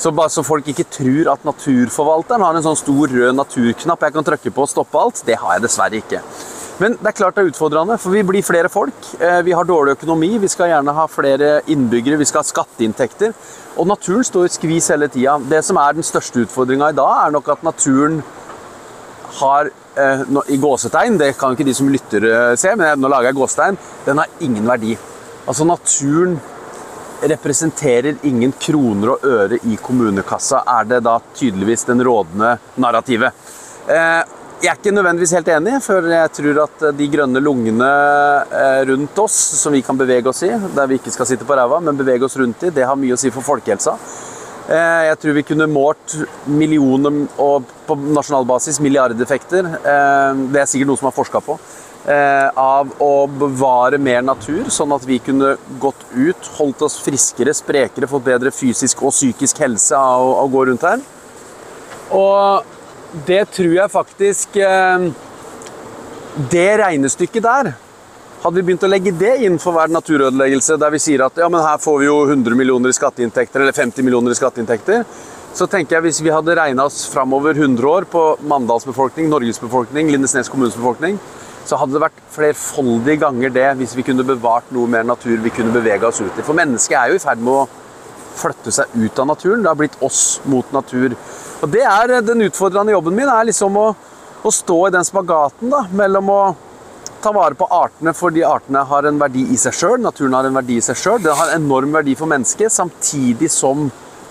Så 0.00 0.10
bare 0.10 0.32
så 0.32 0.42
folk 0.42 0.66
ikke 0.72 0.88
tror 0.90 1.28
at 1.34 1.44
naturforvalteren 1.46 2.42
har 2.42 2.56
en 2.56 2.64
sånn 2.64 2.80
stor 2.80 3.12
rød 3.12 3.36
naturknapp 3.36 4.08
jeg 4.08 4.16
kan 4.16 4.26
trykke 4.26 4.54
på 4.56 4.64
og 4.64 4.72
stoppe 4.72 4.98
alt, 4.98 5.20
det 5.28 5.36
har 5.38 5.58
jeg 5.58 5.66
dessverre 5.68 6.00
ikke. 6.00 6.22
Men 6.82 6.96
det 6.98 7.06
er 7.06 7.14
klart 7.14 7.36
det 7.36 7.44
er 7.44 7.50
utfordrende, 7.52 7.96
for 8.02 8.10
vi 8.10 8.24
blir 8.26 8.42
flere 8.42 8.70
folk. 8.72 8.96
Eh, 9.22 9.40
vi 9.46 9.54
har 9.54 9.66
dårlig 9.66 9.94
økonomi, 9.94 10.32
vi 10.42 10.50
skal 10.50 10.72
gjerne 10.72 10.94
ha 10.96 11.04
flere 11.10 11.50
innbyggere, 11.70 12.18
vi 12.18 12.26
skal 12.26 12.42
ha 12.42 12.48
skatteinntekter. 12.48 13.34
Og 13.78 13.86
naturen 13.86 14.26
står 14.26 14.48
i 14.48 14.54
skvis 14.56 14.90
hele 14.90 15.08
tida. 15.12 15.36
Det 15.50 15.62
som 15.66 15.78
er 15.78 15.94
den 15.94 16.06
største 16.06 16.42
utfordringa 16.42 16.90
i 16.90 16.98
dag, 16.98 17.28
er 17.28 17.36
nok 17.36 17.52
at 17.54 17.62
naturen 17.66 18.18
har 19.38 19.70
eh, 19.70 20.26
I 20.50 20.58
gåsetegn, 20.62 21.18
det 21.18 21.32
kan 21.38 21.54
ikke 21.54 21.66
de 21.66 21.78
som 21.78 21.90
lytter 21.90 22.26
eh, 22.30 22.56
se, 22.58 22.74
men 22.78 22.98
nå 22.98 23.10
lager 23.10 23.30
jeg 23.30 23.38
gåsetegn. 23.38 23.80
Den 24.08 24.24
har 24.24 24.36
ingen 24.42 24.66
verdi. 24.66 24.98
Altså 25.46 25.66
naturen 25.68 26.40
representerer 27.24 28.18
ingen 28.26 28.52
kroner 28.58 29.14
og 29.14 29.22
øre 29.24 29.62
i 29.70 29.78
kommunekassa, 29.80 30.64
er 30.66 30.90
det 30.90 31.04
da 31.06 31.20
tydeligvis 31.38 31.86
den 31.86 32.02
rådende 32.04 32.56
narrativet. 32.82 33.44
Jeg 34.64 34.72
er 34.72 34.78
ikke 34.80 34.94
nødvendigvis 34.96 35.34
helt 35.36 35.48
enig, 35.52 35.72
for 35.84 36.06
jeg 36.08 36.30
tror 36.38 36.58
at 36.62 36.84
de 36.96 37.08
grønne 37.12 37.40
lungene 37.42 37.88
eh, 38.48 38.80
rundt 38.88 39.18
oss, 39.20 39.34
som 39.60 39.74
vi 39.74 39.82
kan 39.84 39.98
bevege 39.98 40.30
oss 40.30 40.40
i, 40.46 40.52
der 40.76 40.88
vi 40.88 40.96
ikke 40.96 41.12
skal 41.12 41.28
sitte 41.28 41.44
på 41.44 41.56
ræva, 41.58 41.82
men 41.84 41.98
bevege 41.98 42.24
oss 42.24 42.38
rundt 42.40 42.64
i, 42.64 42.72
det 42.72 42.86
har 42.88 42.96
mye 42.96 43.12
å 43.12 43.20
si 43.20 43.32
for 43.34 43.44
folkehelsa. 43.44 43.98
Eh, 44.64 45.02
jeg 45.10 45.18
tror 45.20 45.36
vi 45.36 45.44
kunne 45.50 45.68
målt 45.68 46.16
millioner 46.48 47.26
og 47.44 47.68
på 47.84 47.96
nasjonal 48.16 48.48
basis 48.48 48.80
milliardeffekter. 48.80 49.68
Eh, 49.76 50.44
det 50.54 50.62
er 50.62 50.70
sikkert 50.70 50.94
noe 50.94 51.02
som 51.02 51.10
er 51.10 51.18
forska 51.18 51.44
på. 51.44 51.58
Av 52.04 52.90
å 53.00 53.12
bevare 53.32 53.96
mer 53.96 54.20
natur, 54.20 54.66
sånn 54.68 54.92
at 54.92 55.06
vi 55.08 55.16
kunne 55.24 55.54
gått 55.80 56.02
ut, 56.12 56.50
holdt 56.58 56.82
oss 56.84 56.98
friskere, 57.00 57.54
sprekere, 57.56 58.08
fått 58.10 58.26
bedre 58.26 58.52
fysisk 58.52 59.00
og 59.08 59.14
psykisk 59.14 59.62
helse 59.64 59.96
av 59.96 60.28
å 60.42 60.44
gå 60.52 60.66
rundt 60.68 60.84
her. 60.84 61.00
Og 62.12 62.73
det 63.26 63.44
tror 63.54 63.74
jeg 63.76 63.90
faktisk 63.92 64.56
eh, 64.58 65.08
Det 66.50 66.70
regnestykket 66.80 67.44
der 67.44 67.72
Hadde 68.42 68.58
vi 68.58 68.64
begynt 68.66 68.84
å 68.84 68.90
legge 68.90 69.12
det 69.16 69.36
inn 69.46 69.54
for 69.62 69.72
hver 69.72 69.88
naturødeleggelse, 69.88 70.76
der 70.76 70.90
vi 70.92 70.98
sier 71.00 71.22
at 71.24 71.38
ja, 71.40 71.46
men 71.48 71.62
her 71.64 71.78
får 71.80 71.94
vi 72.02 72.10
jo 72.10 72.16
100 72.26 72.58
millioner 72.58 72.92
i 72.92 72.96
skatteinntekter, 72.96 73.62
eller 73.62 73.72
50 73.72 74.04
millioner 74.04 74.34
i 74.34 74.36
skatteinntekter, 74.36 75.06
så 75.56 75.64
tenker 75.70 75.96
jeg 75.96 76.04
hvis 76.04 76.20
vi 76.26 76.34
hadde 76.34 76.56
regna 76.58 76.84
oss 76.84 77.06
framover 77.08 77.56
100 77.56 77.88
år 77.88 78.04
på 78.12 78.24
Mandals 78.44 78.84
befolkning, 78.84 79.30
Norges 79.32 79.62
befolkning, 79.62 80.10
Lindesnes 80.12 80.52
kommunes 80.52 80.76
befolkning, 80.76 81.16
så 81.64 81.78
hadde 81.80 81.96
det 81.96 82.04
vært 82.04 82.20
flerfoldige 82.34 83.22
ganger 83.24 83.54
det 83.54 83.70
hvis 83.80 83.96
vi 83.96 84.04
kunne 84.10 84.28
bevart 84.28 84.68
noe 84.76 84.92
mer 84.92 85.08
natur 85.08 85.40
vi 85.40 85.54
kunne 85.54 85.72
bevege 85.72 86.10
oss 86.10 86.20
ut 86.20 86.36
i. 86.36 86.44
For 86.44 86.52
mennesket 86.58 86.98
er 87.00 87.14
jo 87.14 87.16
i 87.16 87.24
ferd 87.24 87.40
med 87.40 87.62
å 87.62 87.64
flytte 88.36 88.74
seg 88.74 88.92
ut 88.92 89.24
av 89.24 89.30
naturen. 89.30 89.64
Det 89.64 89.72
har 89.72 89.78
blitt 89.78 89.96
oss 90.04 90.42
mot 90.50 90.68
natur. 90.74 91.16
Og 91.64 91.72
det 91.72 91.84
er 91.88 92.18
eh, 92.18 92.24
Den 92.24 92.44
utfordrende 92.46 92.92
jobben 92.94 93.16
min 93.16 93.30
er 93.30 93.48
liksom 93.48 93.76
å, 93.80 93.88
å 94.44 94.52
stå 94.52 94.78
i 94.88 94.94
den 94.94 95.06
spagaten 95.06 95.72
da, 95.72 95.84
mellom 95.96 96.30
å 96.32 96.40
ta 97.24 97.32
vare 97.32 97.56
på 97.56 97.68
artene 97.72 98.12
fordi 98.12 98.42
artene 98.44 98.82
har 98.84 99.06
en 99.08 99.20
verdi 99.20 99.46
i 99.54 99.56
seg 99.56 99.72
sjøl, 99.72 99.96
naturen 100.04 100.36
har 100.36 100.44
en 100.44 100.58
verdi 100.58 100.76
i 100.76 100.82
seg 100.84 100.98
sjøl, 101.00 101.22
det 101.24 101.32
har 101.38 101.54
enorm 101.54 101.94
verdi 101.96 102.12
for 102.18 102.28
mennesket, 102.28 102.72
samtidig 102.74 103.48
som 103.52 103.86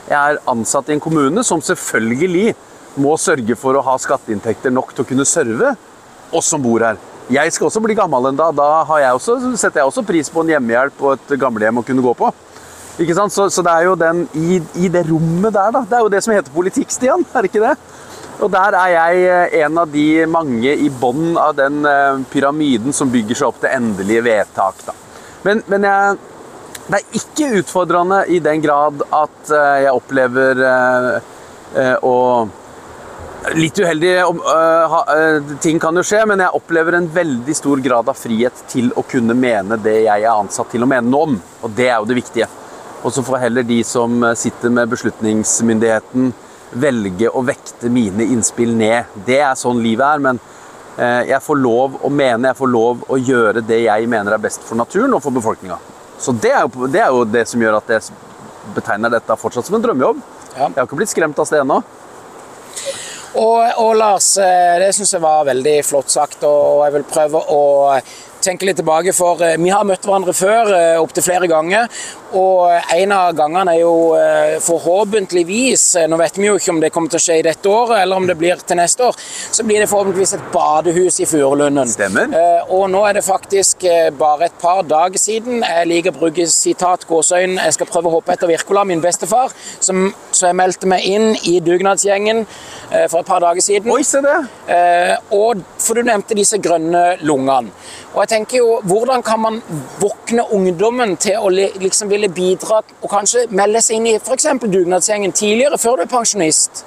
jeg 0.06 0.20
er 0.20 0.38
ansatt 0.52 0.92
i 0.92 0.94
en 0.94 1.02
kommune 1.02 1.42
som 1.48 1.64
selvfølgelig 1.64 2.54
må 3.02 3.16
sørge 3.18 3.58
for 3.58 3.74
å 3.74 3.82
ha 3.88 3.98
skatteinntekter 3.98 4.76
nok 4.76 4.94
til 4.94 5.02
å 5.02 5.10
kunne 5.10 5.26
serve 5.26 5.74
oss 6.30 6.54
som 6.54 6.62
bor 6.62 6.86
her 6.86 7.02
jeg 7.32 7.54
skal 7.56 7.70
også 7.70 7.82
bli 7.84 7.96
gammel 7.96 8.28
en 8.28 8.40
dag. 8.40 8.56
Da 8.58 8.84
jeg 9.00 9.16
også, 9.16 9.38
setter 9.56 9.82
jeg 9.82 9.88
også 9.88 10.04
pris 10.08 10.30
på 10.32 10.44
en 10.44 10.50
hjemmehjelp 10.52 11.04
og 11.04 11.14
et 11.16 11.38
gamlehjem 11.40 11.80
å 11.80 11.86
kunne 11.88 12.04
gå 12.04 12.14
på. 12.20 12.32
Ikke 13.02 13.16
sant? 13.18 13.34
Så, 13.34 13.48
så 13.50 13.64
det 13.66 13.74
er 13.74 13.88
jo 13.88 13.96
den 13.98 14.26
i, 14.38 14.60
i, 14.78 14.90
det 14.94 15.08
rommet 15.10 15.54
der, 15.56 15.72
da. 15.74 15.82
Det 15.90 15.98
er 15.98 16.06
jo 16.06 16.12
det 16.14 16.22
som 16.26 16.34
heter 16.36 16.54
politikk, 16.54 16.94
Stian. 16.94 17.26
Er 17.34 17.46
det 17.46 17.50
ikke 17.50 17.64
det? 17.66 17.76
Og 18.44 18.52
der 18.52 18.76
er 18.78 18.92
jeg 18.92 19.24
eh, 19.30 19.56
en 19.64 19.80
av 19.82 19.90
de 19.94 20.08
mange 20.30 20.74
i 20.74 20.90
bånn 20.90 21.38
av 21.40 21.56
den 21.58 21.84
eh, 21.88 22.22
pyramiden 22.34 22.96
som 22.96 23.12
bygger 23.14 23.40
seg 23.40 23.50
opp 23.50 23.62
til 23.62 23.74
endelige 23.74 24.26
vedtak. 24.26 24.82
Da. 24.88 24.96
Men, 25.46 25.62
men 25.72 25.86
jeg, 25.88 26.18
det 26.88 27.00
er 27.00 27.20
ikke 27.22 27.52
utfordrende 27.62 28.24
i 28.34 28.42
den 28.44 28.64
grad 28.64 29.06
at 29.10 29.54
eh, 29.54 29.86
jeg 29.86 30.02
opplever 30.02 30.68
å 32.04 32.18
Litt 33.60 33.76
uheldig 33.76 34.12
ting 35.60 35.76
kan 35.82 35.98
jo 36.00 36.04
skje, 36.08 36.22
men 36.30 36.40
jeg 36.40 36.56
opplever 36.56 36.96
en 36.96 37.10
veldig 37.12 37.56
stor 37.58 37.82
grad 37.84 38.08
av 38.08 38.16
frihet 38.16 38.62
til 38.72 38.88
å 38.96 39.04
kunne 39.04 39.36
mene 39.36 39.76
det 39.84 39.98
jeg 40.06 40.24
er 40.24 40.32
ansatt 40.32 40.72
til 40.72 40.86
å 40.86 40.88
mene 40.88 41.12
noe 41.12 41.28
om. 41.28 41.36
Og 41.66 41.74
det 41.76 41.90
er 41.90 41.98
jo 41.98 42.08
det 42.08 42.16
viktige. 42.22 42.48
Og 43.04 43.14
så 43.14 43.24
får 43.24 43.42
heller 43.46 43.68
de 43.68 43.82
som 43.84 44.24
sitter 44.40 44.72
med 44.72 44.92
beslutningsmyndigheten, 44.94 46.34
velge 46.74 47.30
å 47.30 47.44
vekte 47.46 47.92
mine 47.94 48.26
innspill 48.34 48.74
ned. 48.78 49.12
Det 49.28 49.40
er 49.44 49.58
sånn 49.60 49.82
livet 49.84 50.06
er. 50.08 50.24
Men 50.24 50.40
eh, 50.98 51.34
jeg 51.34 51.42
får 51.44 51.60
lov 51.60 51.98
å 52.02 52.12
mene, 52.12 52.50
jeg 52.50 52.60
får 52.62 52.72
lov 52.72 53.04
å 53.12 53.20
gjøre 53.20 53.66
det 53.68 53.84
jeg 53.86 54.08
mener 54.10 54.36
er 54.36 54.46
best 54.46 54.64
for 54.68 54.80
naturen 54.80 55.14
og 55.14 55.24
for 55.26 55.36
befolkninga. 55.36 55.80
Så 56.20 56.32
det 56.32 56.54
er, 56.54 56.64
jo, 56.64 56.88
det 56.88 57.02
er, 57.02 57.12
jo, 57.12 57.26
det 57.28 57.44
som 57.50 57.62
gjør 57.62 57.82
at 57.82 57.92
jeg 57.92 58.16
betegner 58.74 59.12
dette 59.12 59.38
fortsatt 59.40 59.68
som 59.68 59.78
en 59.78 59.84
drømmejobb. 59.84 60.24
Ja. 60.54 60.70
Jeg 60.70 60.80
har 60.80 60.88
ikke 60.88 61.02
blitt 61.02 61.12
skremt 61.12 61.40
av 61.42 61.50
sted 61.50 61.64
ennå. 61.66 61.82
Og, 63.34 63.62
og, 63.82 63.96
Lars, 63.98 64.36
eh, 64.38 64.76
det 64.80 64.92
syns 64.94 65.16
jeg 65.16 65.24
var 65.24 65.48
veldig 65.48 65.80
flott 65.88 66.12
sagt, 66.14 66.46
og 66.46 66.84
jeg 66.86 66.94
vil 67.00 67.08
prøve 67.10 67.42
å 67.50 67.64
tenke 68.44 68.68
litt 68.68 68.78
tilbake, 68.78 69.14
for 69.16 69.42
eh, 69.42 69.58
vi 69.58 69.72
har 69.74 69.88
møtt 69.88 70.06
hverandre 70.06 70.36
før 70.38 70.70
eh, 70.78 71.02
opptil 71.02 71.26
flere 71.26 71.50
ganger. 71.50 71.90
Og 72.34 72.72
en 72.96 73.12
av 73.14 73.34
gangene 73.38 73.76
er 73.76 73.82
jo 73.84 73.94
eh, 74.18 74.56
forhåpentligvis 74.64 75.84
Nå 76.10 76.18
vet 76.18 76.38
vi 76.40 76.48
jo 76.48 76.56
ikke 76.58 76.74
om 76.74 76.80
det 76.82 76.90
kommer 76.94 77.12
til 77.14 77.20
å 77.20 77.24
skje 77.24 77.38
i 77.40 77.46
dette 77.46 77.70
året, 77.70 78.00
eller 78.02 78.20
om 78.20 78.26
det 78.28 78.36
blir 78.40 78.62
til 78.66 78.80
neste 78.80 79.06
år. 79.06 79.18
Så 79.54 79.66
blir 79.68 79.84
det 79.84 79.90
forhåpentligvis 79.92 80.36
et 80.38 80.48
badehus 80.54 81.20
i 81.22 81.28
Furulunden. 81.30 81.90
Stemmer. 81.90 82.34
Og 82.74 82.88
nå 82.92 83.04
er 83.08 83.18
det 83.18 83.26
faktisk 83.26 83.86
bare 84.18 84.48
et 84.48 84.58
par 84.62 84.82
dager 84.88 85.22
siden. 85.22 85.62
Jeg 85.62 85.90
liker 85.90 86.14
å 86.14 86.22
bruke 86.24 86.48
sitat 86.50 87.06
gåseøyne. 87.10 87.60
Jeg 87.62 87.78
skal 87.78 87.90
prøve 87.90 88.10
å 88.10 88.16
hoppe 88.18 88.34
etter 88.36 88.50
Wirkola, 88.50 88.86
min 88.88 89.04
bestefar. 89.04 89.54
Som, 89.84 90.10
så 90.32 90.50
jeg 90.50 90.58
meldte 90.60 90.90
meg 90.90 91.06
inn 91.08 91.38
i 91.50 91.60
dugnadsgjengen 91.64 92.44
for 93.12 93.22
et 93.22 93.30
par 93.30 93.44
dager 93.44 93.66
siden. 93.66 93.92
Oi, 93.94 94.02
se 94.08 94.24
det. 94.24 94.38
Og 95.36 95.64
for 95.78 96.00
du 96.00 96.08
nevnte 96.08 96.38
disse 96.38 96.60
grønne 96.64 97.04
lungene. 97.22 97.74
Og 98.14 98.22
jeg 98.22 98.30
tenker 98.36 98.60
jo, 98.60 98.80
Hvordan 98.84 99.24
kan 99.26 99.40
man 99.42 99.62
våkne 100.02 100.46
ungdommen 100.54 101.16
til 101.22 101.42
å 101.42 101.50
liksom 101.50 102.12
ville 102.12 102.23
bidra 102.30 102.82
og 103.02 103.10
kanskje 103.12 103.48
melde 103.50 103.82
seg 103.82 104.00
inn 104.00 104.10
i 104.14 104.16
f.eks. 104.20 104.48
dugnadsgjengen 104.64 105.32
tidligere, 105.36 105.78
før 105.78 106.00
du 106.00 106.06
er 106.06 106.12
pensjonist? 106.12 106.86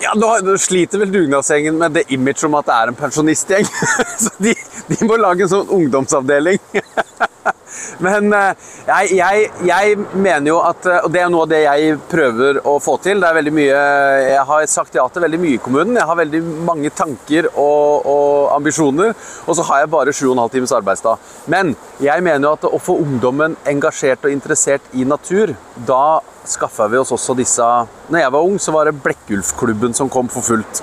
Ja, 0.00 0.14
Nå 0.16 0.56
sliter 0.56 1.02
vel 1.02 1.12
dugnadsgjengen 1.12 1.76
med 1.78 1.92
det 1.98 2.06
image 2.14 2.46
om 2.48 2.56
at 2.56 2.68
det 2.68 2.76
er 2.76 2.92
en 2.92 2.96
pensjonistgjeng. 2.96 3.66
Så 4.24 4.32
de, 4.40 4.54
de 4.88 5.00
må 5.04 5.18
lage 5.20 5.44
en 5.44 5.52
sånn 5.52 5.74
ungdomsavdeling. 5.76 6.60
Men 8.04 8.32
eh, 8.34 8.70
jeg, 8.86 9.10
jeg, 9.18 9.44
jeg, 9.68 9.98
mener 10.16 10.48
jo 10.50 10.56
at 10.64 10.86
eh, 10.88 11.04
Og 11.06 11.12
det 11.14 11.20
er 11.22 11.28
noe 11.32 11.44
av 11.46 11.50
det 11.52 11.60
jeg 11.62 11.98
prøver 12.10 12.58
å 12.66 12.78
få 12.82 12.96
til. 13.04 13.20
Det 13.20 13.28
er 13.28 13.36
veldig 13.36 13.52
mye 13.56 13.82
Jeg 14.24 14.46
har 14.48 14.66
sagt 14.72 14.96
ja 14.98 15.04
til 15.12 15.24
veldig 15.24 15.40
mye 15.42 15.58
i 15.58 15.62
kommunen. 15.62 15.98
Jeg 16.00 16.08
har 16.08 16.18
veldig 16.18 16.42
mange 16.66 16.92
tanker 16.96 17.50
og, 17.52 18.08
og 18.08 18.50
ambisjoner. 18.56 19.14
Og 19.46 19.56
så 19.56 19.68
har 19.68 19.84
jeg 19.84 19.92
bare 19.92 20.16
7,5 20.16 20.42
times 20.56 20.74
arbeidsdag. 20.80 21.30
Men 21.52 21.74
jeg 22.02 22.24
mener 22.26 22.48
jo 22.48 22.56
at 22.56 22.68
å 22.70 22.82
få 22.82 22.98
ungdommen 23.04 23.58
engasjert 23.68 24.24
og 24.24 24.34
interessert 24.34 24.92
i 24.96 25.04
natur, 25.08 25.54
da 25.86 26.20
skaffa 26.48 26.88
vi 26.88 26.98
oss 27.00 27.12
også 27.12 27.34
disse 27.38 27.64
Når 28.08 28.22
jeg 28.22 28.32
var 28.32 28.46
ung, 28.46 28.58
så 28.58 28.72
var 28.72 28.88
det 28.88 28.98
Blekkulfklubben 29.02 29.94
som 29.96 30.08
kom 30.12 30.28
for 30.32 30.44
fullt. 30.44 30.82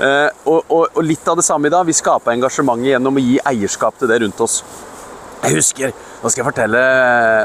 Eh, 0.00 0.30
og, 0.48 0.64
og, 0.68 0.88
og, 0.90 1.02
litt 1.06 1.28
av 1.28 1.38
det 1.38 1.46
samme 1.46 1.68
i 1.68 1.74
dag. 1.74 1.86
Vi 1.86 1.94
skapa 1.94 2.34
engasjementet 2.34 2.94
gjennom 2.94 3.20
å 3.20 3.22
gi 3.22 3.38
eierskap 3.52 3.98
til 4.00 4.10
det 4.10 4.20
rundt 4.24 4.42
oss. 4.42 4.62
Jeg 5.44 5.58
husker 5.58 5.92
nå 6.24 6.30
skal 6.32 6.40
jeg 6.40 6.48
fortelle, 6.48 6.82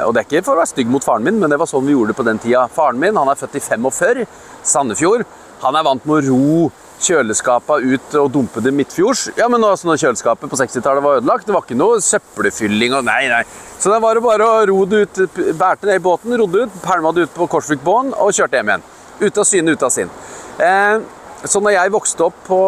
og 0.07 0.13
Det 0.15 0.21
er 0.21 0.27
ikke 0.27 0.45
for 0.47 0.55
å 0.55 0.61
være 0.61 0.71
stygg 0.71 0.87
mot 0.87 1.03
faren 1.03 1.25
min, 1.25 1.35
men 1.41 1.51
det 1.51 1.57
var 1.59 1.67
sånn 1.67 1.83
vi 1.83 1.91
gjorde 1.91 2.13
det 2.13 2.19
på 2.21 2.23
den 2.23 2.37
tida. 2.39 2.61
Faren 2.71 3.01
min 3.01 3.17
han 3.19 3.27
er 3.27 3.35
født 3.35 3.57
i 3.59 3.63
45, 3.65 4.21
Sandefjord. 4.63 5.25
Han 5.65 5.75
er 5.75 5.83
vant 5.83 6.05
med 6.07 6.21
å 6.21 6.29
ro 6.29 6.69
kjøleskapet 7.03 7.85
ut 7.85 8.17
og 8.19 8.29
dumpe 8.33 8.63
det 8.63 8.73
midtfjords. 8.75 9.29
Ja, 9.37 9.47
men 9.51 9.63
altså, 9.63 9.89
når 9.89 10.01
kjøleskapet 10.03 10.51
på 10.51 10.59
60-tallet 10.59 11.05
var 11.05 11.21
ødelagt, 11.21 11.47
det 11.47 11.55
var 11.55 11.65
ikke 11.65 11.79
noe 11.79 12.01
søppelfylling 12.03 12.97
og 12.97 13.07
nei, 13.07 13.23
nei. 13.31 13.41
Så 13.79 13.93
det 13.93 14.01
var 14.03 14.19
det 14.19 14.25
bare 14.25 14.47
å 14.49 14.65
ro 14.69 14.83
det 14.89 15.05
ut, 15.05 15.23
bærte 15.59 15.89
det 15.89 15.99
i 15.99 16.03
båten, 16.03 16.35
rodde 16.41 16.65
ut, 16.65 16.77
pælma 16.83 17.15
det 17.15 17.27
ut 17.27 17.35
på 17.37 17.47
Korsvikbåen 17.51 18.13
og 18.17 18.35
kjørte 18.35 18.59
hjem 18.59 18.73
igjen. 18.73 18.85
Ute 19.19 19.41
av 19.41 19.47
syne, 19.47 19.75
ute 19.75 19.87
av 19.87 19.95
sinn. 19.95 20.13
Eh, 20.59 20.95
så 21.47 21.63
når 21.63 21.77
jeg 21.77 21.95
vokste 21.95 22.27
opp 22.27 22.39
på, 22.47 22.61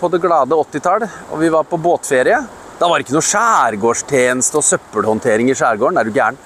på 0.00 0.12
det 0.12 0.20
glade 0.24 0.56
80-tall, 0.56 1.08
og 1.30 1.40
vi 1.42 1.52
var 1.52 1.68
på 1.68 1.80
båtferie 1.80 2.40
da 2.78 2.88
var 2.90 2.98
det 2.98 3.06
ikke 3.06 3.14
noe 3.14 3.28
skjærgårdstjeneste 3.28 4.58
og 4.58 4.66
søppelhåndtering 4.66 5.50
i 5.50 5.54
skjærgården. 5.54 5.98
Er 6.00 6.08
du 6.08 6.16
gæren? 6.16 6.38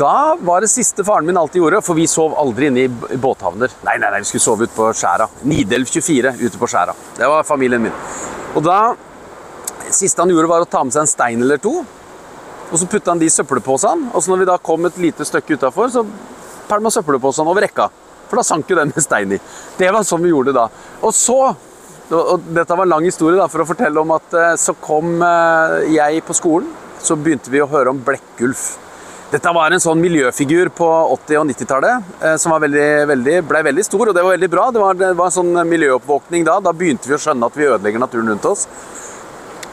Da 0.00 0.34
var 0.40 0.64
det 0.64 0.70
siste 0.72 1.04
faren 1.04 1.26
min 1.28 1.36
alltid 1.36 1.60
gjorde, 1.60 1.82
for 1.84 1.98
vi 1.98 2.06
sov 2.08 2.32
aldri 2.40 2.70
inne 2.70 2.86
i 2.86 3.18
båthavner. 3.20 3.72
Nei, 3.84 3.98
nei, 4.00 4.08
nei, 4.08 4.22
vi 4.22 4.30
skulle 4.30 4.46
sove 4.46 4.64
ute 4.64 4.72
på 4.72 4.88
skjæra. 4.96 5.26
Nidelv 5.44 5.90
24 5.92 6.32
ute 6.40 6.60
på 6.60 6.68
skjæra. 6.72 6.94
Det 7.18 7.28
var 7.28 7.44
familien 7.44 7.84
min. 7.84 7.96
Og 8.56 8.64
da 8.64 8.80
Siste 9.90 10.22
han 10.22 10.30
gjorde, 10.30 10.46
var 10.46 10.62
å 10.62 10.68
ta 10.70 10.84
med 10.86 10.94
seg 10.94 11.02
en 11.02 11.10
stein 11.10 11.40
eller 11.42 11.58
to. 11.58 11.72
Og 12.70 12.76
så 12.78 12.86
putta 12.86 13.10
han 13.10 13.18
de 13.18 13.26
i 13.26 13.32
søppelposene. 13.32 14.12
Og 14.14 14.22
så 14.22 14.30
når 14.30 14.42
vi 14.42 14.46
da 14.52 14.58
kom 14.62 14.86
et 14.86 15.00
lite 15.02 15.26
stykke 15.26 15.56
utafor, 15.58 15.90
så 15.90 16.04
pælma 16.68 16.92
søppelposene 16.94 17.50
over 17.50 17.66
rekka. 17.66 17.88
For 18.30 18.38
da 18.38 18.44
sank 18.46 18.70
jo 18.70 18.78
den 18.78 18.92
med 18.94 19.02
stein 19.02 19.34
i. 19.34 19.40
Det 19.78 19.88
var 19.90 20.06
sånn 20.06 20.22
vi 20.22 20.30
gjorde 20.30 20.52
det 20.52 20.60
da. 20.60 20.68
Og 21.02 21.16
så 21.16 21.40
og 22.10 22.46
dette 22.50 22.74
var 22.74 22.86
en 22.86 22.90
lang 22.90 23.04
historie 23.06 23.38
da, 23.38 23.46
for 23.50 23.62
å 23.62 23.68
fortelle 23.68 24.02
om 24.02 24.10
at 24.16 24.32
eh, 24.34 24.54
så 24.58 24.74
kom 24.82 25.20
eh, 25.22 25.90
jeg 25.94 26.24
på 26.26 26.34
skolen. 26.34 26.70
Så 27.02 27.14
begynte 27.18 27.52
vi 27.52 27.62
å 27.62 27.68
høre 27.70 27.92
om 27.92 28.00
Blekkulf. 28.06 28.64
Dette 29.30 29.50
var 29.54 29.70
en 29.70 29.82
sånn 29.82 30.00
miljøfigur 30.02 30.72
på 30.74 30.86
80- 31.14 31.38
og 31.38 31.44
90-tallet 31.52 32.08
eh, 32.18 32.32
som 32.42 32.50
veldig, 32.50 32.86
veldig, 33.12 33.36
ble 33.46 33.60
veldig 33.68 33.84
stor, 33.86 34.10
og 34.10 34.16
det 34.16 34.24
var 34.26 34.34
veldig 34.34 34.48
bra. 34.50 34.64
Det 34.74 34.82
var, 34.82 34.98
det 34.98 35.10
var 35.20 35.30
en 35.30 35.36
sånn 35.36 35.60
miljøoppvåkning 35.70 36.46
da. 36.48 36.56
Da 36.64 36.72
begynte 36.74 37.06
vi 37.06 37.14
å 37.14 37.20
skjønne 37.22 37.46
at 37.46 37.58
vi 37.58 37.68
ødelegger 37.68 38.02
naturen 38.02 38.32
rundt 38.32 38.48
oss. 38.50 38.66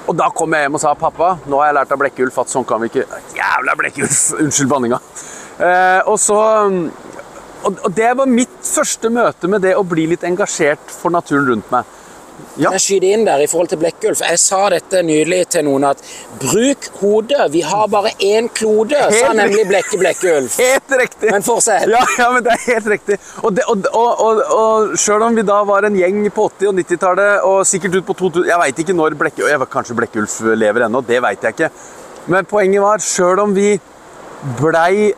Og 0.08 0.14
da 0.16 0.30
kom 0.30 0.54
jeg 0.54 0.68
hjem 0.68 0.78
og 0.78 0.84
sa 0.84 0.94
pappa, 0.96 1.34
nå 1.50 1.58
har 1.58 1.72
jeg 1.72 1.78
lært 1.80 1.96
av 1.96 2.02
Blekkulf 2.04 2.38
at 2.44 2.54
sånn 2.54 2.68
kan 2.70 2.84
vi 2.84 2.92
ikke 2.92 3.08
Jævla 3.36 3.76
Blekkulf! 3.82 4.22
Unnskyld 4.46 4.72
banninga. 4.72 5.02
Eh, 5.58 6.02
og 6.06 6.22
så 6.22 6.38
og 7.68 7.90
det 7.98 8.12
var 8.16 8.30
mitt 8.30 8.60
første 8.64 9.10
møte 9.12 9.50
med 9.50 9.64
det 9.66 9.74
å 9.76 9.84
bli 9.84 10.06
litt 10.14 10.24
engasjert 10.24 10.94
for 10.94 11.12
naturen 11.12 11.50
rundt 11.50 11.72
meg. 11.74 11.97
Ja. 12.58 12.72
Jeg 12.74 12.82
skyter 12.82 13.14
inn 13.14 13.26
der 13.28 13.42
i 13.44 13.48
forhold 13.50 13.70
til 13.70 13.80
Blekkulf. 13.82 14.22
Jeg 14.26 14.40
sa 14.42 14.60
dette 14.74 15.02
nylig 15.06 15.44
til 15.54 15.66
noen 15.68 15.86
at 15.92 16.02
bruk 16.42 16.88
hodet, 17.02 17.48
vi 17.54 17.62
har 17.66 17.86
bare 17.92 18.14
én 18.24 18.50
klode, 18.54 18.98
helt 18.98 19.20
sa 19.20 19.34
nemlig 19.38 19.68
Blekke 19.70 20.00
Blekkulf. 20.02 20.58
Helt 20.62 20.96
riktig. 21.02 21.32
Men 21.34 21.46
fortsett. 21.46 21.86
Ja, 21.92 22.02
ja, 22.18 22.30
men 22.34 22.46
det 22.46 22.56
er 22.56 22.64
helt 22.66 22.90
riktig. 22.96 23.20
Og, 23.44 23.52
det, 23.58 23.68
og, 23.70 23.86
og, 23.94 24.42
og, 24.58 24.98
selv 25.00 25.28
om 25.28 25.38
vi 25.38 25.46
da 25.46 25.60
var 25.68 25.86
en 25.88 25.98
gjeng 25.98 26.24
på 26.34 26.50
80- 26.50 26.72
og 26.72 26.82
90-tallet, 26.82 27.46
og 27.46 27.62
sikkert 27.68 28.00
ut 28.00 28.10
på 28.10 28.18
2000 28.26 28.50
Jeg 28.50 28.62
veit 28.64 28.82
ikke 28.84 28.98
når 28.98 29.20
Blekke, 29.22 29.54
kanskje 29.72 29.98
Blekkulf 29.98 30.40
lever 30.58 30.88
ennå, 30.88 31.04
det 31.06 31.22
veit 31.24 31.46
jeg 31.46 31.58
ikke. 31.58 31.72
Men 32.34 32.50
poenget 32.50 32.84
var, 32.84 33.04
sjøl 33.04 33.40
om 33.46 33.54
vi 33.56 33.78
blei 34.60 35.14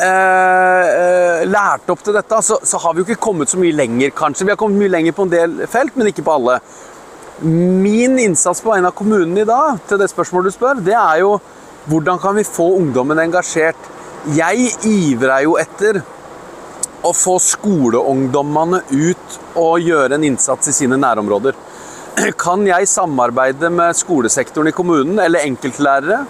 Eh, 0.00 0.86
eh, 0.88 1.42
lært 1.46 1.90
opp 1.92 2.00
til 2.02 2.16
dette, 2.16 2.38
så, 2.42 2.56
så, 2.64 2.78
har 2.80 2.94
vi 2.94 3.02
jo 3.02 3.06
ikke 3.10 3.22
kommet 3.28 3.50
så 3.52 3.60
mye 3.60 3.76
lenger, 3.76 4.14
kanskje. 4.16 4.46
Vi 4.48 4.54
har 4.54 4.60
kommet 4.60 4.80
mye 4.80 4.92
lenger 4.92 5.14
på 5.16 5.26
en 5.26 5.32
del 5.34 5.58
felt, 5.70 5.96
men 5.98 6.08
ikke 6.08 6.24
på 6.26 6.36
alle. 6.38 6.58
Min 7.42 8.16
innsats 8.22 8.62
på 8.62 8.72
vegne 8.72 8.88
av 8.88 8.96
kommunen 8.96 9.36
i 9.38 9.46
dag, 9.48 9.82
til 9.88 10.00
det 10.00 10.08
spørsmålet 10.10 10.50
du 10.52 10.56
spør, 10.56 10.80
det 10.86 10.96
er 10.96 11.20
jo 11.22 11.36
hvordan 11.90 12.20
kan 12.22 12.36
vi 12.38 12.46
få 12.46 12.68
ungdommen 12.78 13.18
engasjert? 13.18 13.90
Jeg 14.36 14.70
ivrer 14.86 15.42
jo 15.44 15.56
etter 15.58 15.98
å 17.02 17.10
få 17.16 17.34
skoleungdommene 17.42 18.84
ut 18.86 19.38
og 19.58 19.82
gjøre 19.82 20.14
en 20.14 20.26
innsats 20.28 20.70
i 20.70 20.76
sine 20.76 20.98
nærområder. 21.02 21.58
Kan 22.38 22.62
jeg 22.68 22.90
samarbeide 22.90 23.70
med 23.74 23.98
skolesektoren 23.98 24.70
i 24.70 24.76
kommunen 24.76 25.18
eller 25.18 25.42
enkeltlærere, 25.48 26.20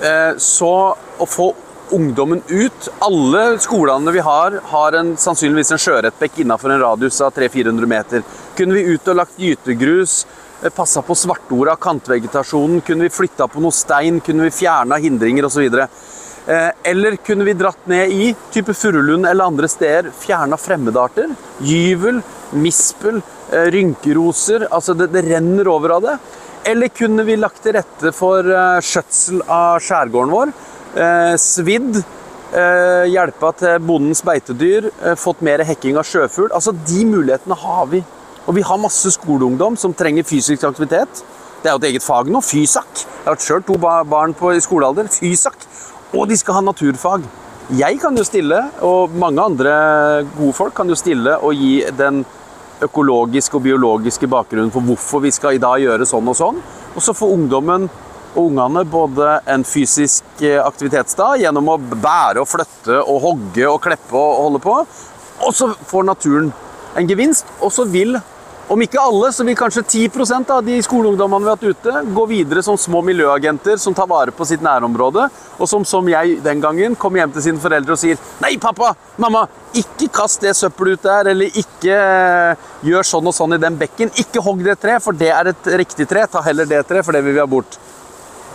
eh, 0.00 0.32
så 0.38 0.74
å 0.94 1.26
få 1.26 1.50
ungdommen 1.90 2.42
ut. 2.48 2.88
Alle 2.98 3.58
skolene 3.58 4.12
vi 4.12 4.22
har, 4.24 4.60
har 4.64 4.96
en, 4.98 5.14
sannsynligvis 5.16 5.72
en 5.74 5.80
sjøørretbekk 5.82 6.42
innenfor 6.42 6.72
en 6.72 6.82
radius 6.82 7.20
av 7.24 7.34
300-400 7.36 7.90
meter. 7.90 8.26
Kunne 8.58 8.76
vi 8.76 8.94
ut 8.94 9.08
og 9.08 9.18
lagt 9.20 9.40
gytegrus, 9.40 10.18
eh, 10.62 10.70
passa 10.74 11.02
på 11.02 11.16
svartorda, 11.16 11.76
kantvegetasjonen, 11.80 12.82
kunne 12.86 13.06
vi 13.08 13.14
flytta 13.14 13.48
på 13.48 13.62
noe 13.62 13.74
stein, 13.74 14.20
kunne 14.20 14.48
vi 14.48 14.54
fjerna 14.54 14.98
hindringer 15.02 15.48
osv. 15.48 15.66
Eh, 16.46 16.70
eller 16.84 17.16
kunne 17.16 17.44
vi 17.44 17.56
dratt 17.58 17.86
ned 17.90 18.12
i 18.12 18.34
type 18.54 18.74
Furulund 18.74 19.26
eller 19.26 19.44
andre 19.44 19.68
steder, 19.68 20.12
fjerna 20.14 20.56
fremmedarter? 20.56 21.34
Gyvel, 21.60 22.22
mispel, 22.52 23.22
eh, 23.52 23.70
rynkeroser. 23.74 24.68
Altså 24.70 24.94
det, 24.94 25.12
det 25.12 25.26
renner 25.30 25.68
over 25.68 25.96
av 25.98 26.02
det. 26.02 26.18
Eller 26.66 26.88
kunne 26.88 27.22
vi 27.22 27.36
lagt 27.38 27.62
til 27.62 27.76
rette 27.76 28.10
for 28.10 28.42
skjøtsel 28.82 29.44
av 29.46 29.78
skjærgården 29.78 30.32
vår? 30.34 30.50
Eh, 30.96 31.36
svidd. 31.36 32.04
eh, 32.56 33.04
hjelpa 33.12 33.50
til 33.58 33.78
bondens 33.84 34.22
beitedyr. 34.22 34.90
eh, 35.04 35.14
fått 35.14 35.42
mer 35.42 35.58
hekking 35.58 35.98
av 35.98 36.04
sjøfugl. 36.04 36.50
Altså, 36.52 36.72
de 36.72 37.04
mulighetene 37.04 37.56
har 37.56 37.86
vi. 37.86 38.04
Og 38.46 38.54
vi 38.54 38.62
har 38.62 38.78
masse 38.78 39.10
skoleungdom 39.10 39.76
som 39.76 39.92
trenger 39.92 40.24
fysisk 40.24 40.62
aktivitet. 40.64 41.22
Det 41.62 41.68
er 41.68 41.72
jo 41.72 41.82
et 41.82 41.90
eget 41.92 42.02
fag 42.02 42.30
nå. 42.30 42.40
Fysak. 42.40 42.86
Jeg 42.94 43.26
har 43.26 43.36
sjøl 43.36 43.62
to 43.66 43.76
barn 43.76 44.32
på, 44.32 44.54
i 44.54 44.60
skolealder. 44.60 45.08
Fysak. 45.08 45.56
Og 46.14 46.28
de 46.28 46.36
skal 46.36 46.54
ha 46.54 46.60
naturfag. 46.60 47.22
Jeg 47.76 48.00
kan 48.00 48.16
jo 48.16 48.22
stille, 48.22 48.70
og 48.80 49.10
mange 49.10 49.42
andre 49.42 50.24
gode 50.38 50.54
folk 50.54 50.74
kan 50.74 50.88
jo 50.88 50.94
stille 50.94 51.36
og 51.42 51.52
gi 51.52 51.82
den 51.98 52.24
økologiske 52.80 53.56
og 53.56 53.62
biologiske 53.62 54.28
bakgrunnen 54.30 54.70
for 54.70 54.80
hvorfor 54.80 55.20
vi 55.20 55.30
skal 55.30 55.56
i 55.56 55.58
dag 55.58 55.80
gjøre 55.82 56.06
sånn 56.06 56.28
og 56.28 56.36
sånn. 56.36 56.60
Og 56.94 57.02
så 57.02 57.12
får 57.12 57.34
ungdommen 57.34 57.90
ungene 58.36 58.84
både 58.88 59.40
en 59.52 59.64
fysisk 59.66 60.44
eh, 60.44 60.60
aktivitetsdag 60.62 61.42
gjennom 61.42 61.72
å 61.72 61.80
bære 61.80 62.42
og 62.42 62.50
flytte 62.50 63.00
og 63.02 63.20
hogge 63.24 63.66
og 63.70 63.82
kleppe 63.84 64.16
og 64.16 64.40
holde 64.44 64.62
på. 64.64 64.78
Og 65.46 65.52
så 65.54 65.72
får 65.88 66.08
naturen 66.08 66.52
en 66.96 67.08
gevinst, 67.08 67.48
og 67.60 67.72
så 67.72 67.84
vil 67.88 68.16
om 68.66 68.80
ikke 68.82 68.98
alle, 68.98 69.28
så 69.30 69.44
vil 69.46 69.54
kanskje 69.54 69.84
10% 69.84 70.48
av 70.50 70.64
de 70.66 70.80
skoleungdommene 70.82 71.44
vi 71.44 71.50
har 71.52 71.54
hatt 71.54 71.76
ute, 71.76 72.00
gå 72.16 72.24
videre 72.26 72.64
som 72.66 72.74
små 72.80 72.98
miljøagenter 73.06 73.78
som 73.78 73.94
tar 73.94 74.08
vare 74.10 74.34
på 74.34 74.46
sitt 74.48 74.64
nærområde, 74.64 75.28
og 75.54 75.70
som, 75.70 75.84
som 75.86 76.08
jeg 76.10 76.40
den 76.42 76.64
gangen 76.64 76.96
kommer 76.98 77.22
hjem 77.22 77.36
til 77.36 77.44
sine 77.44 77.62
foreldre 77.62 77.94
og 77.94 78.00
sier 78.00 78.18
Nei, 78.42 78.56
pappa, 78.58 78.90
mamma, 79.22 79.44
ikke 79.78 80.10
kast 80.18 80.42
det 80.42 80.56
søppelet 80.58 80.98
ut 80.98 81.06
der, 81.06 81.30
eller 81.30 81.60
ikke 81.62 81.94
eh, 81.94 82.66
gjør 82.90 83.06
sånn 83.06 83.30
og 83.30 83.36
sånn 83.38 83.54
i 83.54 83.62
den 83.62 83.78
bekken. 83.78 84.10
Ikke 84.18 84.42
hogg 84.42 84.66
det 84.66 84.80
treet, 84.82 85.04
for 85.04 85.14
det 85.14 85.30
er 85.30 85.52
et 85.52 85.70
riktig 85.84 86.08
tre. 86.10 86.26
Ta 86.30 86.42
heller 86.42 86.66
det 86.66 86.82
treet, 86.88 87.06
for 87.06 87.14
det 87.14 87.22
vil 87.22 87.38
vi 87.38 87.44
ha 87.44 87.46
bort. 87.50 87.78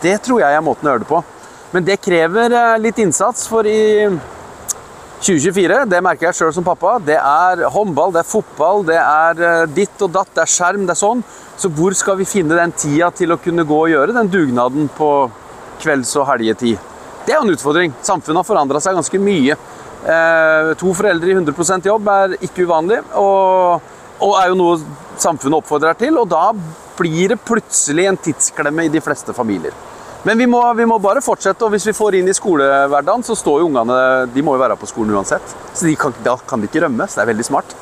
Det 0.02 0.18
tror 0.26 0.42
jeg 0.42 0.58
er 0.58 0.66
måten 0.66 0.88
å 0.88 0.94
gjøre 0.94 1.04
det 1.04 1.10
på. 1.12 1.22
Men 1.72 1.88
det 1.88 2.02
krever 2.04 2.52
eh, 2.52 2.78
litt 2.82 3.00
innsats, 3.00 3.46
for 3.48 3.68
i 3.70 4.10
2024, 5.22 5.84
det 5.86 6.00
merker 6.02 6.28
jeg 6.28 6.40
sjøl 6.40 6.54
som 6.56 6.66
pappa, 6.66 6.96
det 7.06 7.20
er 7.20 7.62
håndball, 7.70 8.10
det 8.16 8.24
er 8.24 8.30
fotball, 8.32 8.82
det 8.88 8.98
er 8.98 9.44
eh, 9.46 9.68
ditt 9.70 10.02
og 10.02 10.10
datt, 10.16 10.32
det 10.34 10.42
er 10.44 10.50
skjerm, 10.50 10.88
det 10.88 10.96
er 10.96 11.02
sånn. 11.04 11.22
Så 11.62 11.70
hvor 11.78 11.94
skal 11.94 12.18
vi 12.18 12.26
finne 12.26 12.58
den 12.58 12.74
tida 12.74 13.12
til 13.14 13.36
å 13.36 13.38
kunne 13.40 13.68
gå 13.70 13.78
og 13.84 13.92
gjøre 13.94 14.16
den 14.18 14.32
dugnaden 14.34 14.90
på 14.98 15.12
kvelds- 15.84 16.16
og 16.18 16.26
helgetid? 16.32 16.82
Det 17.28 17.36
er 17.36 17.38
jo 17.38 17.46
en 17.46 17.54
utfordring. 17.54 17.94
Samfunnet 18.02 18.42
har 18.42 18.50
forandra 18.50 18.82
seg 18.82 18.98
ganske 18.98 19.22
mye. 19.22 19.60
Eh, 20.02 20.72
to 20.82 20.96
foreldre 20.98 21.30
i 21.30 21.38
100% 21.38 21.86
jobb 21.86 22.10
er 22.10 22.36
ikke 22.42 22.66
uvanlig, 22.66 23.04
og, 23.22 23.94
og 24.26 24.36
er 24.42 24.50
jo 24.50 24.58
noe 24.58 24.82
samfunnet 25.22 25.62
oppfordrer 25.62 26.02
til. 26.02 26.18
Og 26.18 26.26
da 26.34 26.48
blir 26.98 27.36
det 27.36 27.44
plutselig 27.46 28.10
en 28.10 28.20
tidsklemme 28.26 28.90
i 28.90 28.94
de 28.98 29.06
fleste 29.06 29.38
familier. 29.38 29.78
Men 30.24 30.38
vi 30.38 30.46
må, 30.46 30.62
vi 30.78 30.86
må 30.86 31.00
bare 31.02 31.22
fortsette, 31.26 31.66
og 31.66 31.74
hvis 31.74 31.88
vi 31.90 31.96
får 31.98 32.20
inn 32.20 32.28
i 32.30 32.36
skolehverdagen, 32.38 33.24
så 33.26 33.34
står 33.38 33.64
jo 33.64 33.70
ungene 33.72 33.96
De 34.30 34.44
må 34.46 34.54
jo 34.54 34.62
være 34.62 34.78
på 34.78 34.90
skolen 34.90 35.16
uansett. 35.18 35.56
Så 35.74 35.90
kan, 35.98 36.14
da 36.22 36.36
kan 36.38 36.62
de 36.62 36.70
ikke 36.70 36.84
rømme. 36.86 37.08
Så 37.10 37.18
det 37.18 37.26
er 37.26 37.32
veldig 37.32 37.48
smart. 37.48 37.74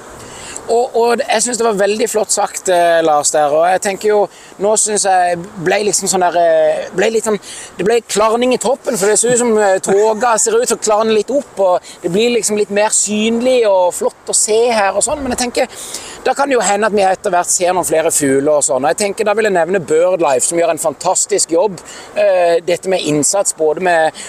Og, 0.70 0.96
og 1.00 1.24
jeg 1.24 1.44
syns 1.46 1.60
det 1.60 1.66
var 1.66 1.80
veldig 1.80 2.10
flott 2.12 2.34
sagt, 2.34 2.70
eh, 2.74 3.00
Lars, 3.06 3.32
der. 3.34 3.54
Og 3.56 3.66
jeg 3.72 3.82
tenker 3.86 4.12
jo 4.12 4.20
Nå 4.60 4.74
syns 4.78 5.06
jeg 5.08 5.38
ble 5.64 5.78
liksom 5.88 6.10
sånn 6.12 6.26
der 6.26 6.36
eh, 6.42 6.90
ble 6.96 7.10
litt 7.14 7.26
sånn, 7.26 7.40
Det 7.78 7.86
ble 7.88 8.00
klarning 8.06 8.54
i 8.54 8.60
toppen, 8.62 8.98
for 9.00 9.10
det 9.10 9.18
ser 9.20 9.34
ut 9.34 9.42
som 9.42 9.54
tåka 9.56 10.10
toga 10.20 10.36
ser 10.40 10.58
ut 10.58 10.68
til 10.68 10.78
å 10.78 10.84
klarne 10.84 11.16
litt 11.16 11.32
opp. 11.34 11.60
Og 11.64 11.92
det 12.04 12.12
blir 12.14 12.34
liksom 12.36 12.60
litt 12.60 12.74
mer 12.76 12.94
synlig 12.96 13.62
og 13.70 13.94
flott 13.96 14.30
å 14.30 14.36
se 14.36 14.60
her 14.72 14.96
og 14.96 15.06
sånn. 15.06 15.24
Men 15.24 15.36
jeg 15.36 15.44
tenker 15.46 15.82
da 16.26 16.34
kan 16.36 16.50
det 16.50 16.58
jo 16.58 16.66
hende 16.66 16.90
at 16.90 16.96
vi 16.96 17.06
etter 17.06 17.32
hvert 17.34 17.52
ser 17.52 17.74
noen 17.74 17.88
flere 17.88 18.12
fugler 18.12 18.58
og 18.58 18.66
sånn. 18.66 18.84
Og 18.84 18.92
jeg 18.92 19.02
tenker 19.06 19.28
Da 19.30 19.36
vil 19.38 19.48
jeg 19.48 19.56
nevne 19.56 19.80
Birdlife, 19.80 20.46
som 20.48 20.60
gjør 20.60 20.74
en 20.74 20.82
fantastisk 20.82 21.54
jobb. 21.56 21.80
Eh, 22.16 22.60
Dette 22.66 22.92
med 22.92 23.06
innsats 23.08 23.56
både 23.58 23.84
med 23.86 24.10
eh, 24.10 24.28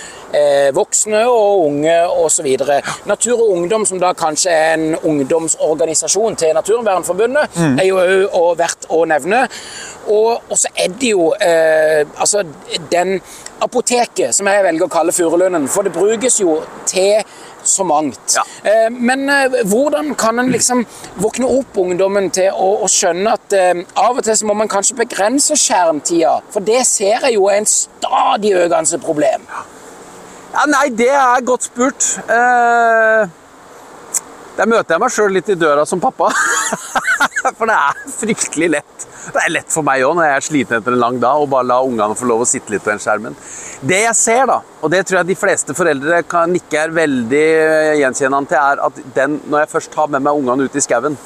voksne 0.76 1.24
og 1.26 1.66
unge 1.66 1.96
osv. 2.24 2.48
Natur 3.10 3.34
og 3.40 3.52
Ungdom, 3.56 3.86
som 3.86 4.00
da 4.02 4.12
kanskje 4.16 4.54
er 4.54 4.74
en 4.76 4.96
ungdomsorganisasjon 4.96 6.38
til 6.38 6.54
Naturvernforbundet, 6.54 7.58
er 7.80 7.86
jo 7.88 8.00
òg 8.40 8.58
verdt 8.60 8.86
å 8.94 9.02
nevne. 9.10 9.44
Og 10.10 10.56
så 10.56 10.70
er 10.74 10.94
det 11.00 11.12
jo 11.12 11.30
eh, 11.34 12.06
altså 12.18 12.44
den 12.92 13.18
apoteket, 13.60 14.34
som 14.34 14.48
jeg 14.48 14.64
velger 14.64 14.86
å 14.86 14.92
kalle 14.92 15.14
Furulunden, 15.14 15.68
for 15.70 15.86
det 15.86 15.92
brukes 15.94 16.40
jo 16.40 16.60
til 16.88 17.20
så 17.62 17.84
mangt. 17.84 18.36
Ja. 18.36 18.44
Eh, 18.70 18.88
men 18.90 19.28
eh, 19.28 19.58
hvordan 19.68 20.14
kan 20.18 20.38
en 20.40 20.52
liksom 20.52 20.86
våkne 21.20 21.48
opp 21.58 21.76
ungdommen 21.80 22.30
til 22.34 22.48
å, 22.52 22.70
å 22.84 22.88
skjønne 22.90 23.34
at 23.36 23.56
eh, 23.56 23.82
av 24.00 24.16
og 24.16 24.24
til 24.24 24.38
så 24.38 24.48
må 24.48 24.56
man 24.56 24.70
kanskje 24.70 24.96
begrense 25.02 25.58
skjermtida? 25.60 26.38
For 26.54 26.64
det 26.64 26.80
ser 26.88 27.26
jeg 27.26 27.36
jo 27.36 27.50
er 27.50 27.60
en 27.60 27.68
stadig 27.68 28.54
økende 28.64 29.02
problem. 29.04 29.44
Ja, 29.50 29.66
Nei, 30.50 30.88
det 30.90 31.12
er 31.14 31.44
godt 31.46 31.68
spurt. 31.68 32.06
Eh, 32.26 33.28
der 34.58 34.68
møter 34.68 34.96
jeg 34.96 35.02
meg 35.02 35.12
sjøl 35.14 35.32
litt 35.36 35.48
i 35.52 35.56
døra 35.58 35.86
som 35.86 36.02
pappa. 36.02 36.32
For 37.58 37.70
det 37.70 37.76
er 37.76 38.00
fryktelig 38.12 38.68
lett. 38.74 39.06
Det 39.30 39.40
er 39.44 39.52
lett 39.52 39.72
for 39.72 39.84
meg 39.86 40.02
òg 40.04 40.16
når 40.16 40.26
jeg 40.26 40.36
er 40.36 40.44
sliten 40.44 40.76
etter 40.78 40.94
en 40.96 41.00
lang 41.00 41.18
dag, 41.22 41.38
å 41.38 41.48
bare 41.48 41.68
la 41.68 41.78
ungene 41.84 42.16
få 42.18 42.26
lov 42.28 42.42
å 42.44 42.48
sitte 42.48 42.72
litt 42.72 42.82
på 42.84 42.90
den 42.90 43.00
skjermen. 43.02 43.36
Det 43.80 44.00
jeg 44.02 44.16
ser, 44.16 44.42
da, 44.48 44.58
og 44.80 44.92
det 44.92 45.02
tror 45.06 45.20
jeg 45.20 45.28
de 45.30 45.36
fleste 45.38 45.76
foreldre 45.76 46.22
kan 46.28 46.52
nikke 46.52 46.82
er 46.82 46.94
veldig 46.96 47.46
gjenkjennende 48.00 48.50
til, 48.50 48.60
er 48.60 48.82
at 48.88 49.00
den, 49.16 49.38
når 49.46 49.64
jeg 49.64 49.72
først 49.76 49.92
tar 49.94 50.12
med 50.12 50.24
meg 50.26 50.40
ungene 50.40 50.66
ut 50.66 50.76
i 50.76 50.84
skauen 50.84 51.16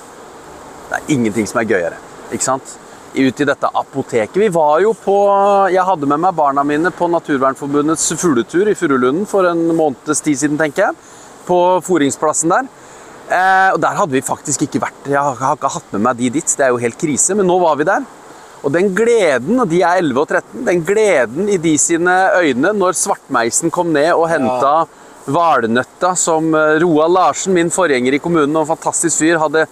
Det 0.90 0.98
er 0.98 1.12
ingenting 1.16 1.48
som 1.50 1.62
er 1.62 1.70
gøyere. 1.70 2.00
Ikke 2.34 2.46
sant? 2.46 2.76
Ut 3.14 3.40
i 3.40 3.46
dette 3.46 3.68
apoteket. 3.70 4.36
Vi 4.42 4.48
var 4.50 4.80
jo 4.82 4.90
på 4.98 5.14
Jeg 5.70 5.86
hadde 5.86 6.08
med 6.10 6.18
meg 6.18 6.34
barna 6.34 6.64
mine 6.66 6.90
på 6.90 7.06
Naturvernforbundets 7.12 8.08
fugletur 8.18 8.66
i 8.66 8.74
Furulunden 8.74 9.28
for 9.30 9.46
en 9.46 9.68
måneds 9.76 10.24
tid 10.24 10.40
siden, 10.40 10.58
tenker 10.58 10.88
jeg. 10.88 11.12
På 11.46 11.58
foringsplassen 11.84 12.50
der. 12.50 12.66
Eh, 13.28 13.70
og 13.70 13.78
der 13.80 13.94
hadde 14.00 14.16
vi 14.16 14.24
faktisk 14.24 14.66
ikke 14.66 14.82
vært. 14.82 15.06
Jeg 15.06 15.22
har 15.22 15.54
ikke 15.54 15.70
hatt 15.76 15.94
med 15.94 16.02
meg 16.08 16.18
de 16.18 16.32
dit. 16.40 16.56
Det 16.58 16.66
er 16.66 16.74
jo 16.74 16.82
helt 16.82 16.98
krise. 16.98 17.38
Men 17.38 17.46
nå 17.46 17.60
var 17.62 17.78
vi 17.78 17.86
der. 17.86 18.02
Og 18.64 18.72
den 18.72 18.90
gleden, 18.96 19.60
og 19.60 19.68
de 19.68 19.82
er 19.84 20.00
11 20.00 20.20
og 20.22 20.28
13, 20.28 20.60
den 20.66 20.84
gleden 20.88 21.48
i 21.52 21.58
de 21.60 21.74
sine 21.78 22.12
øyne 22.40 22.72
når 22.72 22.96
svartmeisen 22.96 23.70
kom 23.70 23.90
ned 23.92 24.14
og 24.16 24.30
henta 24.30 24.86
valnøtta 25.30 26.14
som 26.16 26.48
eh, 26.56 26.78
Roald 26.82 27.14
Larsen, 27.14 27.54
min 27.56 27.72
forgjenger 27.72 28.16
i 28.16 28.22
kommunen 28.24 28.56
og 28.56 28.64
en 28.64 28.72
fantastisk 28.74 29.20
fyr, 29.20 29.38
hadde 29.40 29.66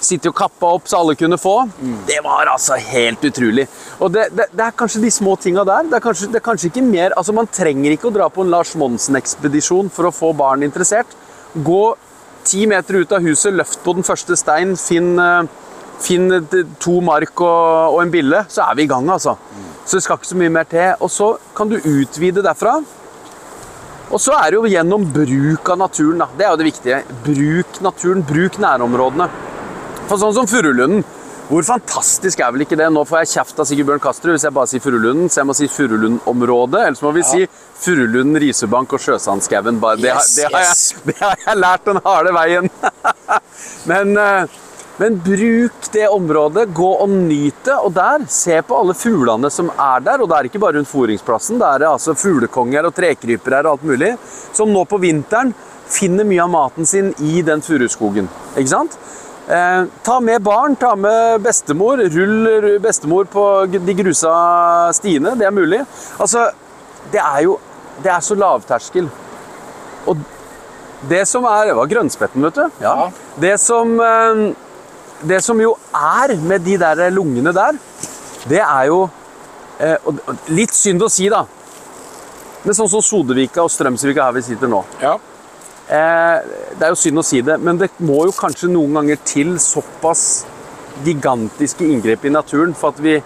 sittet 0.00 0.30
og 0.30 0.36
kappa 0.38 0.70
opp 0.76 0.88
så 0.88 1.00
alle 1.00 1.16
kunne 1.18 1.38
få. 1.40 1.54
Det 2.08 2.18
var 2.24 2.50
altså 2.52 2.78
helt 2.80 3.24
utrolig. 3.28 3.66
Og 3.98 4.12
det, 4.14 4.28
det, 4.36 4.48
det 4.54 4.66
er 4.66 4.76
kanskje 4.78 5.02
de 5.02 5.12
små 5.12 5.36
tinga 5.40 5.64
der. 5.68 5.88
Det 5.90 5.98
er, 5.98 6.04
kanskje, 6.04 6.30
det 6.32 6.40
er 6.40 6.46
kanskje 6.50 6.70
ikke 6.72 6.84
mer 6.86 7.16
Altså, 7.18 7.34
man 7.36 7.50
trenger 7.50 7.94
ikke 7.94 8.10
å 8.10 8.14
dra 8.14 8.28
på 8.32 8.44
en 8.44 8.52
Lars 8.52 8.74
Monsen-ekspedisjon 8.78 9.90
for 9.94 10.08
å 10.08 10.14
få 10.14 10.32
barn 10.38 10.66
interessert. 10.66 11.16
Gå 11.54 11.82
ti 12.48 12.66
meter 12.70 13.02
ut 13.02 13.16
av 13.16 13.24
huset, 13.26 13.52
løft 13.54 13.82
på 13.84 13.96
den 13.98 14.06
første 14.06 14.36
stein, 14.38 14.76
finn, 14.78 15.16
eh, 15.20 15.48
finn 16.00 16.30
to 16.80 17.00
mark 17.04 17.42
og, 17.42 17.96
og 17.96 18.02
en 18.04 18.12
bille, 18.12 18.44
så 18.48 18.68
er 18.68 18.78
vi 18.78 18.86
i 18.86 18.90
gang, 18.90 19.10
altså. 19.12 19.36
Så 19.88 19.96
det 19.96 20.04
skal 20.04 20.18
ikke 20.18 20.28
så 20.28 20.38
mye 20.38 20.52
mer 20.52 20.66
til. 20.68 20.94
Og 21.00 21.10
så 21.10 21.32
kan 21.56 21.70
du 21.70 21.78
utvide 21.80 22.44
derfra. 22.44 22.78
Og 24.08 24.20
så 24.20 24.34
er 24.36 24.50
det 24.50 24.58
jo 24.58 24.68
gjennom 24.68 25.04
bruk 25.12 25.68
av 25.72 25.80
naturen. 25.80 26.20
Da. 26.22 26.28
Det 26.36 26.44
er 26.44 26.52
jo 26.52 26.60
det 26.60 26.66
viktige. 26.68 26.98
Bruk 27.24 27.80
naturen, 27.84 28.24
bruk 28.28 28.58
nærområdene. 28.60 29.28
For 30.08 30.16
sånn 30.16 30.32
som 30.32 30.46
Furulunden. 30.48 31.02
Hvor 31.48 31.64
fantastisk 31.64 32.40
er 32.44 32.52
vel 32.52 32.64
ikke 32.64 32.76
det? 32.76 32.86
Nå 32.92 33.02
får 33.08 33.22
jeg 33.22 33.30
kjeft 33.34 33.60
av 33.60 33.66
Sigurd 33.68 33.88
Bjørn 33.88 34.02
Kastrud 34.04 34.34
hvis 34.34 34.44
jeg 34.44 34.54
bare 34.56 34.68
sier 34.68 34.82
Furulunden, 34.84 35.30
så 35.32 35.40
jeg 35.40 35.48
må 35.48 35.56
si 35.56 35.68
Furulundområdet. 35.72 36.82
Eller 36.82 36.96
så 36.96 37.06
må 37.06 37.12
vi 37.16 37.24
si 37.24 37.40
Furulunden, 37.80 38.36
Risebank 38.40 38.92
og 38.96 39.02
Sjøsandskauen. 39.04 39.80
Det, 39.80 40.08
Yes, 40.08 40.30
det, 40.36 40.48
yes. 40.52 40.82
det 41.08 41.16
har 41.20 41.36
jeg 41.44 41.60
lært 41.60 41.84
den 41.88 42.00
harde 42.04 42.32
veien. 42.36 42.70
men, 43.90 44.16
eh, 44.20 44.56
men 45.00 45.20
bruk 45.24 45.92
det 45.92 46.08
området, 46.12 46.66
gå 46.76 46.90
og 47.04 47.12
nyt 47.12 47.60
det. 47.68 47.76
Og 47.76 47.92
der, 47.96 48.24
se 48.32 48.60
på 48.64 48.80
alle 48.80 48.96
fuglene 48.96 49.52
som 49.52 49.72
er 49.72 50.04
der. 50.08 50.24
Og 50.24 50.28
det 50.28 50.38
er 50.38 50.50
ikke 50.50 50.64
bare 50.64 50.76
rundt 50.80 50.92
foringsplassen, 50.92 51.60
det 51.60 51.68
er 51.68 51.88
altså 51.92 52.16
fuglekonger 52.16 52.88
og 52.88 52.96
trekrypere 52.96 53.64
og 53.64 53.76
alt 53.76 53.88
mulig. 53.92 54.14
Som 54.56 54.72
nå 54.72 54.84
på 54.88 55.00
vinteren 55.04 55.52
finner 55.88 56.28
mye 56.28 56.44
av 56.44 56.52
maten 56.52 56.88
sin 56.88 57.14
i 57.24 57.40
den 57.44 57.64
furuskogen. 57.64 58.28
Ikke 58.56 58.72
sant? 58.72 59.00
Eh, 59.48 59.84
ta 60.04 60.20
med 60.20 60.42
barn, 60.42 60.76
ta 60.76 60.96
med 60.96 61.40
bestemor. 61.40 61.96
Rull 61.96 62.78
bestemor 62.84 63.24
på 63.24 63.44
de 63.72 63.94
grusa 63.96 64.32
stiene. 64.92 65.32
Det 65.40 65.46
er 65.48 65.54
mulig. 65.56 65.80
Altså, 66.18 66.50
det 67.12 67.22
er 67.22 67.46
jo 67.46 67.58
Det 68.02 68.10
er 68.12 68.20
så 68.22 68.34
lavterskel. 68.38 69.08
Og 70.06 70.16
det 71.08 71.24
som 71.28 71.44
er 71.44 71.66
Det 71.66 71.76
var 71.76 71.86
grønnspetten, 71.86 72.42
vet 72.42 72.54
du. 72.54 72.70
Ja. 72.80 73.10
Det 73.40 73.56
som 73.60 74.00
eh, 74.00 74.54
Det 75.22 75.40
som 75.42 75.60
jo 75.60 75.76
er 75.94 76.36
med 76.36 76.60
de 76.62 76.76
der 76.78 77.10
lungene 77.10 77.52
der, 77.52 77.72
det 78.48 78.60
er 78.60 78.84
jo 78.86 79.08
eh, 79.80 79.96
Litt 80.48 80.74
synd 80.74 81.02
å 81.02 81.08
si, 81.08 81.28
da. 81.28 81.46
Men 82.64 82.74
sånn 82.74 82.90
som 82.90 83.02
Sodevika 83.02 83.64
og 83.64 83.70
Strømsvika 83.72 84.28
her 84.28 84.36
vi 84.36 84.42
sitter 84.42 84.68
nå. 84.68 84.84
Ja. 85.00 85.16
Eh, 85.88 86.36
det 86.76 86.84
er 86.84 86.92
jo 86.92 87.00
synd 87.00 87.22
å 87.22 87.24
si 87.24 87.40
det, 87.44 87.56
men 87.64 87.80
det 87.80 87.88
må 88.04 88.22
jo 88.28 88.36
kanskje 88.36 88.70
noen 88.70 89.00
ganger 89.00 89.20
til 89.24 89.56
såpass 89.62 90.44
gigantiske 91.06 91.86
inngrep 91.86 92.26
i 92.26 92.32
naturen 92.34 92.74
for 92.76 92.92
at 92.92 93.02
vi 93.02 93.16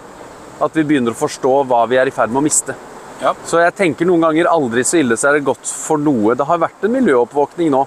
at 0.62 0.76
vi 0.76 0.84
begynner 0.86 1.14
å 1.14 1.18
forstå 1.18 1.52
hva 1.68 1.84
vi 1.90 1.98
er 2.00 2.08
i 2.08 2.14
ferd 2.14 2.32
med 2.32 2.42
å 2.42 2.46
miste. 2.46 2.76
Ja. 3.22 3.34
Så 3.46 3.60
jeg 3.62 3.74
tenker 3.78 4.08
noen 4.08 4.24
ganger 4.24 4.50
aldri 4.50 4.84
så 4.86 4.98
ille 4.98 5.18
så 5.18 5.30
er 5.30 5.38
det 5.38 5.46
godt 5.46 5.66
for 5.66 6.00
noe. 6.00 6.36
Det 6.38 6.46
har 6.46 6.62
vært 6.62 6.86
en 6.86 6.94
miljøoppvåkning 6.96 7.70
nå. 7.74 7.82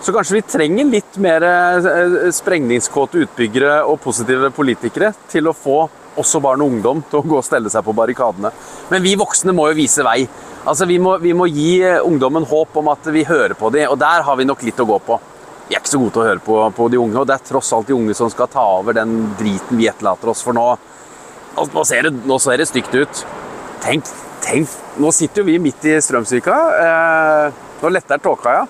Så 0.00 0.14
kanskje 0.16 0.38
vi 0.38 0.46
trenger 0.48 0.88
litt 0.88 1.16
mer 1.20 1.44
eh, 1.44 2.28
sprengningskåte 2.32 3.24
utbyggere 3.26 3.82
og 3.88 4.00
positive 4.04 4.48
politikere 4.56 5.12
til 5.28 5.50
å 5.50 5.56
få 5.56 5.80
også 6.20 6.40
barn 6.42 6.64
og 6.64 6.72
ungdom 6.74 7.02
til 7.08 7.20
å 7.20 7.26
gå 7.26 7.36
og 7.38 7.44
stelle 7.46 7.72
seg 7.72 7.84
på 7.84 7.94
barrikadene. 7.96 8.52
Men 8.90 9.04
vi 9.04 9.12
voksne 9.20 9.54
må 9.56 9.68
jo 9.70 9.78
vise 9.78 10.04
vei. 10.04 10.24
Altså, 10.68 10.84
vi 10.84 10.98
må, 11.00 11.14
vi 11.22 11.32
må 11.36 11.46
gi 11.48 11.80
eh, 11.80 12.02
ungdommen 12.04 12.44
håp 12.44 12.76
om 12.76 12.90
at 12.92 13.06
vi 13.14 13.24
hører 13.24 13.56
på 13.56 13.70
dem, 13.72 13.88
og 13.88 13.98
der 14.00 14.24
har 14.26 14.36
vi 14.36 14.44
nok 14.48 14.64
litt 14.66 14.80
å 14.82 14.88
gå 14.88 14.98
på. 15.06 15.16
Vi 15.70 15.76
er 15.76 15.80
ikke 15.80 15.92
så 15.92 16.00
gode 16.02 16.12
til 16.16 16.22
å 16.22 16.26
høre 16.26 16.42
på, 16.44 16.56
på 16.76 16.88
de 16.92 16.98
unge, 17.00 17.16
og 17.16 17.28
det 17.30 17.38
er 17.38 17.46
tross 17.48 17.70
alt 17.72 17.88
de 17.88 17.96
unge 17.96 18.16
som 18.18 18.30
skal 18.32 18.50
ta 18.52 18.64
over 18.80 18.96
den 18.98 19.30
driten 19.38 19.80
vi 19.80 19.88
etterlater 19.88 20.32
oss 20.32 20.42
for 20.44 20.56
nå. 20.56 20.66
Nå 21.56 21.84
ser 21.88 22.08
det, 22.08 22.12
nå 22.28 22.36
ser 22.42 22.60
det 22.60 22.68
stygt 22.68 22.92
ut. 22.92 23.22
Tenk, 23.80 24.10
tenk, 24.44 24.76
nå 25.00 25.12
sitter 25.14 25.40
jo 25.40 25.48
vi 25.48 25.56
midt 25.62 25.86
i 25.88 25.96
Strømsvika. 26.04 26.58
Eh, 26.84 27.64
nå 27.80 27.94
letter 27.94 28.20
tåka, 28.20 28.60
ja. 28.60 28.68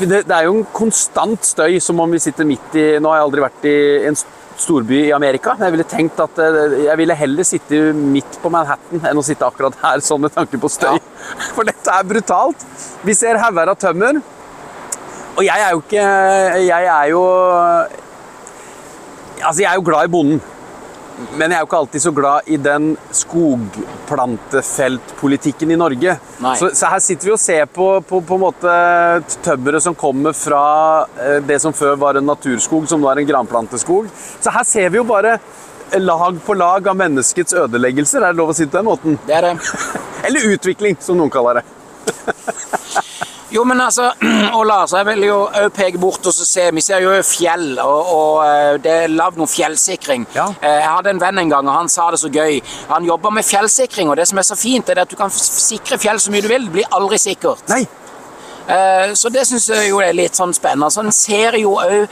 Det, 0.00 0.22
det 0.24 0.32
er 0.32 0.46
jo 0.46 0.54
en 0.54 0.66
konstant 0.72 1.44
støy, 1.44 1.76
som 1.82 2.00
om 2.00 2.14
vi 2.14 2.20
sitter 2.22 2.46
midt 2.48 2.76
i 2.78 2.84
Nå 3.02 3.10
har 3.10 3.18
jeg 3.18 3.26
aldri 3.26 3.42
vært 3.42 3.66
i 3.68 3.78
en 4.08 4.16
storby 4.60 4.98
i 5.06 5.12
Amerika. 5.16 5.54
Jeg 5.60 5.74
ville 5.74 5.86
tenkt 5.88 6.20
at 6.22 6.40
eh, 6.42 6.76
jeg 6.86 7.00
ville 7.00 7.16
heller 7.16 7.46
sitte 7.48 7.80
midt 7.96 8.38
på 8.42 8.52
Manhattan 8.52 9.02
enn 9.10 9.20
å 9.20 9.24
sitte 9.24 9.46
akkurat 9.46 9.76
her, 9.82 10.02
sånn 10.04 10.22
med 10.26 10.34
tanke 10.36 10.60
på 10.60 10.70
støy. 10.72 11.00
For 11.56 11.68
dette 11.68 11.96
er 11.96 12.06
brutalt. 12.08 12.66
Vi 13.06 13.16
ser 13.16 13.40
hauger 13.40 13.72
av 13.72 13.80
tømmer. 13.80 14.20
Og 15.38 15.44
jeg 15.46 15.62
er 15.62 15.70
jo 15.72 15.78
ikke 15.80 16.04
Jeg 16.66 16.86
er 16.90 17.04
jo 17.12 17.20
Altså, 19.40 19.60
jeg 19.62 19.68
er 19.70 19.76
jo 19.78 19.84
glad 19.86 20.08
i 20.08 20.10
bonden. 20.12 20.40
Men 21.36 21.50
jeg 21.50 21.56
er 21.58 21.62
jo 21.62 21.66
ikke 21.68 21.82
alltid 21.82 22.02
så 22.02 22.12
glad 22.16 22.40
i 22.50 22.56
den 22.60 22.96
skogplantefeltpolitikken 23.16 25.70
i 25.70 25.76
Norge. 25.80 26.16
Så, 26.58 26.66
så 26.76 26.86
her 26.92 27.00
sitter 27.04 27.26
vi 27.28 27.32
og 27.34 27.42
ser 27.42 27.64
på, 27.70 27.86
på, 28.06 28.16
på 28.26 28.34
en 28.38 28.44
måte 28.44 28.70
tømmeret 29.44 29.82
som 29.84 29.94
kommer 29.98 30.32
fra 30.36 30.64
eh, 31.20 31.38
det 31.44 31.58
som 31.62 31.72
før 31.76 31.94
var 32.00 32.14
en 32.18 32.30
naturskog, 32.30 32.82
som 32.88 33.00
nå 33.02 33.08
er 33.12 33.18
en 33.22 33.30
granplanteskog. 33.32 34.04
Så 34.40 34.48
her 34.54 34.64
ser 34.68 34.88
vi 34.90 34.96
jo 35.00 35.04
bare 35.08 35.32
lag 35.98 36.44
på 36.46 36.54
lag 36.54 36.88
av 36.88 36.96
menneskets 36.96 37.54
ødeleggelser. 37.64 38.22
Er 38.22 38.32
det 38.32 38.38
lov 38.40 38.48
å 38.52 38.54
si 38.56 38.64
det 38.64 38.72
på 38.72 38.78
den 38.80 38.90
måten? 38.90 39.18
Det 39.26 39.34
er 39.36 39.42
det. 39.50 39.54
Eller 40.28 40.40
utvikling, 40.54 40.94
som 41.02 41.16
noen 41.20 41.32
kaller 41.32 41.54
det. 41.60 41.66
Jo, 43.50 43.64
men 43.66 43.80
altså, 43.82 44.12
og 44.56 44.64
Lars, 44.68 44.92
jeg 44.94 45.06
vil 45.08 45.24
jo 45.26 45.38
òg 45.48 45.72
peke 45.74 45.98
bort 45.98 46.26
og 46.30 46.34
se 46.36 46.68
Vi 46.74 46.82
ser 46.84 47.02
jo 47.02 47.14
fjell, 47.26 47.72
og, 47.82 48.12
og 48.14 48.34
eh, 48.46 48.76
det 48.84 48.92
er 49.04 49.14
lagd 49.14 49.40
noe 49.40 49.50
fjellsikring. 49.50 50.26
Ja. 50.36 50.48
Eh, 50.60 50.76
Jeg 50.80 50.88
hadde 50.90 51.10
en 51.16 51.22
venn 51.22 51.42
en 51.42 51.50
gang, 51.50 51.66
og 51.68 51.74
han 51.80 51.90
sa 51.90 52.10
det 52.14 52.20
så 52.22 52.30
gøy. 52.30 52.60
Han 52.92 53.08
jobber 53.08 53.34
med 53.34 53.46
fjellsikring, 53.46 54.10
og 54.12 54.20
det 54.20 54.28
som 54.30 54.38
er 54.38 54.46
så 54.46 54.58
fint, 54.58 54.88
er 54.94 55.02
at 55.02 55.10
du 55.10 55.16
kan 55.18 55.32
sikre 55.34 55.98
fjell 55.98 56.20
så 56.22 56.30
mye 56.30 56.44
du 56.46 56.50
vil. 56.52 56.68
Det 56.68 56.76
blir 56.78 56.94
aldri 56.94 57.18
sikkert. 57.18 57.66
Nei. 57.72 57.82
Eh, 58.70 59.12
Så 59.18 59.28
det 59.34 59.42
syns 59.48 59.66
jeg 59.68 59.88
jo 59.90 59.98
er 60.04 60.12
litt 60.14 60.38
sånn 60.38 60.52
spennende. 60.54 60.90
Så 60.94 61.02
en 61.04 61.12
ser 61.12 61.56
jo 61.58 61.72
òg 61.80 62.08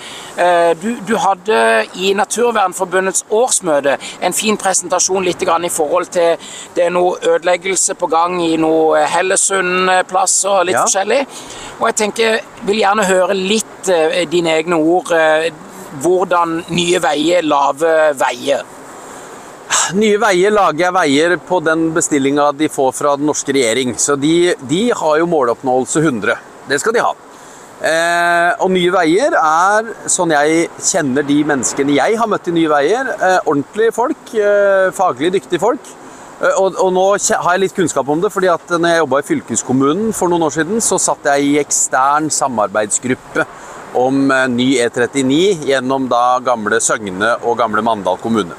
du, 0.82 0.88
du 1.06 1.14
hadde 1.18 1.58
i 1.98 2.12
Naturvernforbundets 2.14 3.24
årsmøte 3.30 3.96
en 4.22 4.32
fin 4.36 4.56
presentasjon 4.60 5.24
litt 5.26 5.40
grann 5.46 5.64
i 5.66 5.70
forhold 5.72 6.10
til 6.14 6.36
det 6.76 6.84
er 6.86 6.90
noe 6.94 7.18
ødeleggelse 7.22 7.94
på 7.98 8.08
gang 8.10 8.36
i 8.44 8.56
noe 8.60 9.04
Hellesund-plass 9.10 10.36
og 10.50 10.66
litt 10.68 10.76
Ja. 10.76 10.84
forskjellig. 10.86 11.20
Og 11.80 11.86
jeg 11.88 11.96
tenker, 12.02 12.40
vil 12.66 12.80
gjerne 12.82 13.06
høre 13.06 13.34
litt 13.34 13.88
eh, 13.88 14.24
dine 14.30 14.56
egne 14.58 14.78
ord. 14.78 15.12
eh, 15.12 15.50
Hvordan 16.02 16.64
Nye 16.70 16.98
Veier 17.00 17.42
lager 17.42 18.12
veier. 18.20 18.62
Nye 19.96 20.18
Veier 20.20 20.52
lager 20.52 20.92
veier 20.92 21.36
på 21.48 21.62
den 21.64 21.86
bestillinga 21.94 22.50
de 22.56 22.68
får 22.68 22.92
fra 22.92 23.14
den 23.16 23.26
norske 23.26 23.52
regjering. 23.56 23.94
Så 23.96 24.16
de, 24.20 24.54
de 24.68 24.82
har 24.92 25.18
jo 25.18 25.26
måloppnåelse 25.26 26.02
100. 26.04 26.36
Det 26.68 26.80
skal 26.82 26.96
de 26.96 27.04
ha. 27.04 27.14
Eh, 27.78 28.52
og 28.58 28.72
Nye 28.74 28.90
Veier 28.90 29.36
er, 29.38 29.92
sånn 30.10 30.34
jeg 30.34 30.66
kjenner 30.82 31.22
de 31.26 31.36
menneskene 31.46 31.94
jeg 31.94 32.18
har 32.18 32.30
møtt 32.30 32.50
i 32.50 32.54
Nye 32.56 32.70
Veier, 32.72 33.12
eh, 33.14 33.38
ordentlige 33.44 33.94
folk. 33.94 34.34
Eh, 34.34 34.90
faglig 34.96 35.30
dyktige 35.36 35.62
folk. 35.62 35.92
Eh, 36.40 36.54
og, 36.58 36.74
og 36.82 36.90
nå 36.94 37.06
har 37.14 37.54
jeg 37.54 37.62
litt 37.64 37.76
kunnskap 37.76 38.08
om 38.10 38.22
det, 38.22 38.32
fordi 38.34 38.50
at 38.50 38.74
når 38.74 38.94
jeg 38.94 39.02
jobba 39.04 39.20
i 39.20 39.28
fylkeskommunen 39.30 40.12
for 40.16 40.30
noen 40.30 40.48
år 40.48 40.56
siden, 40.58 40.82
så 40.82 40.98
satt 41.02 41.26
jeg 41.30 41.46
i 41.46 41.58
ekstern 41.62 42.30
samarbeidsgruppe 42.34 43.46
om 43.98 44.26
eh, 44.34 44.46
ny 44.52 44.68
E39 44.82 45.68
gjennom 45.70 46.10
da 46.10 46.24
gamle 46.44 46.82
Søgne 46.82 47.36
og 47.44 47.58
gamle 47.62 47.84
Mandal 47.86 48.18
kommune. 48.22 48.58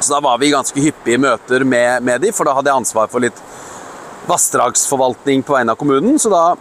Så 0.00 0.14
da 0.14 0.22
var 0.24 0.40
vi 0.40 0.48
i 0.48 0.54
ganske 0.54 0.80
hyppige 0.80 1.20
møter 1.20 1.64
med, 1.68 2.00
med 2.08 2.24
de, 2.24 2.32
for 2.32 2.48
da 2.48 2.56
hadde 2.56 2.72
jeg 2.72 2.82
ansvar 2.86 3.12
for 3.12 3.20
litt 3.20 3.36
vassdragsforvaltning 4.30 5.44
på 5.44 5.58
vegne 5.58 5.74
av 5.74 5.80
kommunen. 5.80 6.16
Så 6.20 6.32
da 6.32 6.54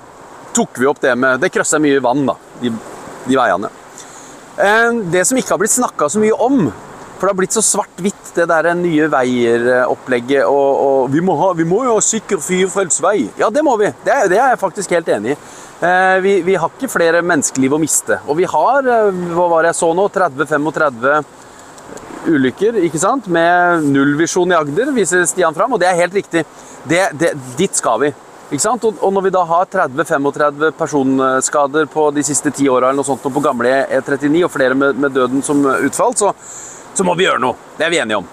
tok 0.55 0.79
vi 0.81 0.87
opp 0.89 1.01
det 1.03 1.15
med 1.17 1.39
Det 1.43 1.51
krøsser 1.53 1.81
mye 1.83 2.01
vann, 2.03 2.25
da, 2.29 2.35
de, 2.61 2.71
de 3.27 3.37
veiene. 3.39 3.69
Eh, 4.59 4.91
Det 5.13 5.25
som 5.27 5.37
ikke 5.39 5.55
har 5.55 5.61
blitt 5.61 5.75
snakka 5.77 6.09
så 6.09 6.19
mye 6.21 6.35
om, 6.35 6.69
for 7.19 7.27
det 7.27 7.33
har 7.33 7.39
blitt 7.41 7.55
så 7.57 7.63
svart-hvitt, 7.65 8.29
det 8.35 8.45
der 8.47 8.69
Nye 8.79 9.09
Veier-opplegget, 9.11 10.45
og, 10.47 10.69
og 10.83 11.09
vi, 11.11 11.19
må 11.23 11.35
ha, 11.39 11.49
vi 11.57 11.65
må 11.67 11.81
jo 11.83 11.97
ha 11.97 12.03
sikker 12.03 12.39
firefeltsvei. 12.43 13.29
Ja, 13.41 13.49
det 13.51 13.63
må 13.67 13.73
vi. 13.81 13.89
Det, 14.05 14.15
det 14.31 14.39
er 14.39 14.53
jeg 14.53 14.61
faktisk 14.61 14.93
helt 14.95 15.09
enig 15.17 15.33
i. 15.35 15.39
Eh, 15.83 16.15
Vi, 16.23 16.37
vi 16.47 16.55
har 16.59 16.71
ikke 16.71 16.91
flere 16.91 17.21
menneskeliv 17.23 17.75
å 17.75 17.81
miste. 17.81 18.21
Og 18.27 18.39
vi 18.39 18.47
har, 18.47 18.87
eh, 18.87 19.11
hva 19.35 19.49
var 19.51 19.63
det 19.67 19.73
jeg 19.73 19.79
så 19.81 19.91
nå, 19.95 20.07
30-35 20.15 21.35
ulykker, 22.29 22.79
ikke 22.85 22.99
sant? 23.01 23.27
Med 23.31 23.85
nullvisjon 23.89 24.51
i 24.51 24.57
Agder, 24.57 24.91
viser 24.95 25.23
Stian 25.27 25.55
fram, 25.55 25.75
og 25.75 25.79
det 25.81 25.87
er 25.89 25.99
helt 26.01 26.15
riktig. 26.19 26.43
Det, 26.87 27.03
det, 27.19 27.33
dit 27.59 27.75
skal 27.75 27.99
vi. 28.03 28.13
Ikke 28.49 28.63
sant? 28.63 28.85
Og, 28.89 29.11
når 29.13 29.27
vi 29.27 29.31
da 29.33 29.43
har 29.45 29.69
30-35 29.69 30.71
personskader 30.77 31.85
på 31.93 32.07
de 32.15 32.23
siste 32.25 32.49
ti 32.55 32.65
åra 32.69 32.89
på 32.97 33.45
gamle 33.45 33.75
E39, 33.85 34.43
og 34.47 34.51
flere 34.51 34.73
med, 34.73 34.97
med 34.97 35.13
døden 35.13 35.45
som 35.45 35.61
utfall, 35.69 36.15
så, 36.17 36.33
så 36.93 37.05
må 37.05 37.13
vi 37.13 37.27
gjøre 37.27 37.43
noe. 37.43 37.55
Det 37.77 37.85
er 37.85 37.93
vi 37.93 38.01
enige 38.01 38.23
om. 38.23 38.29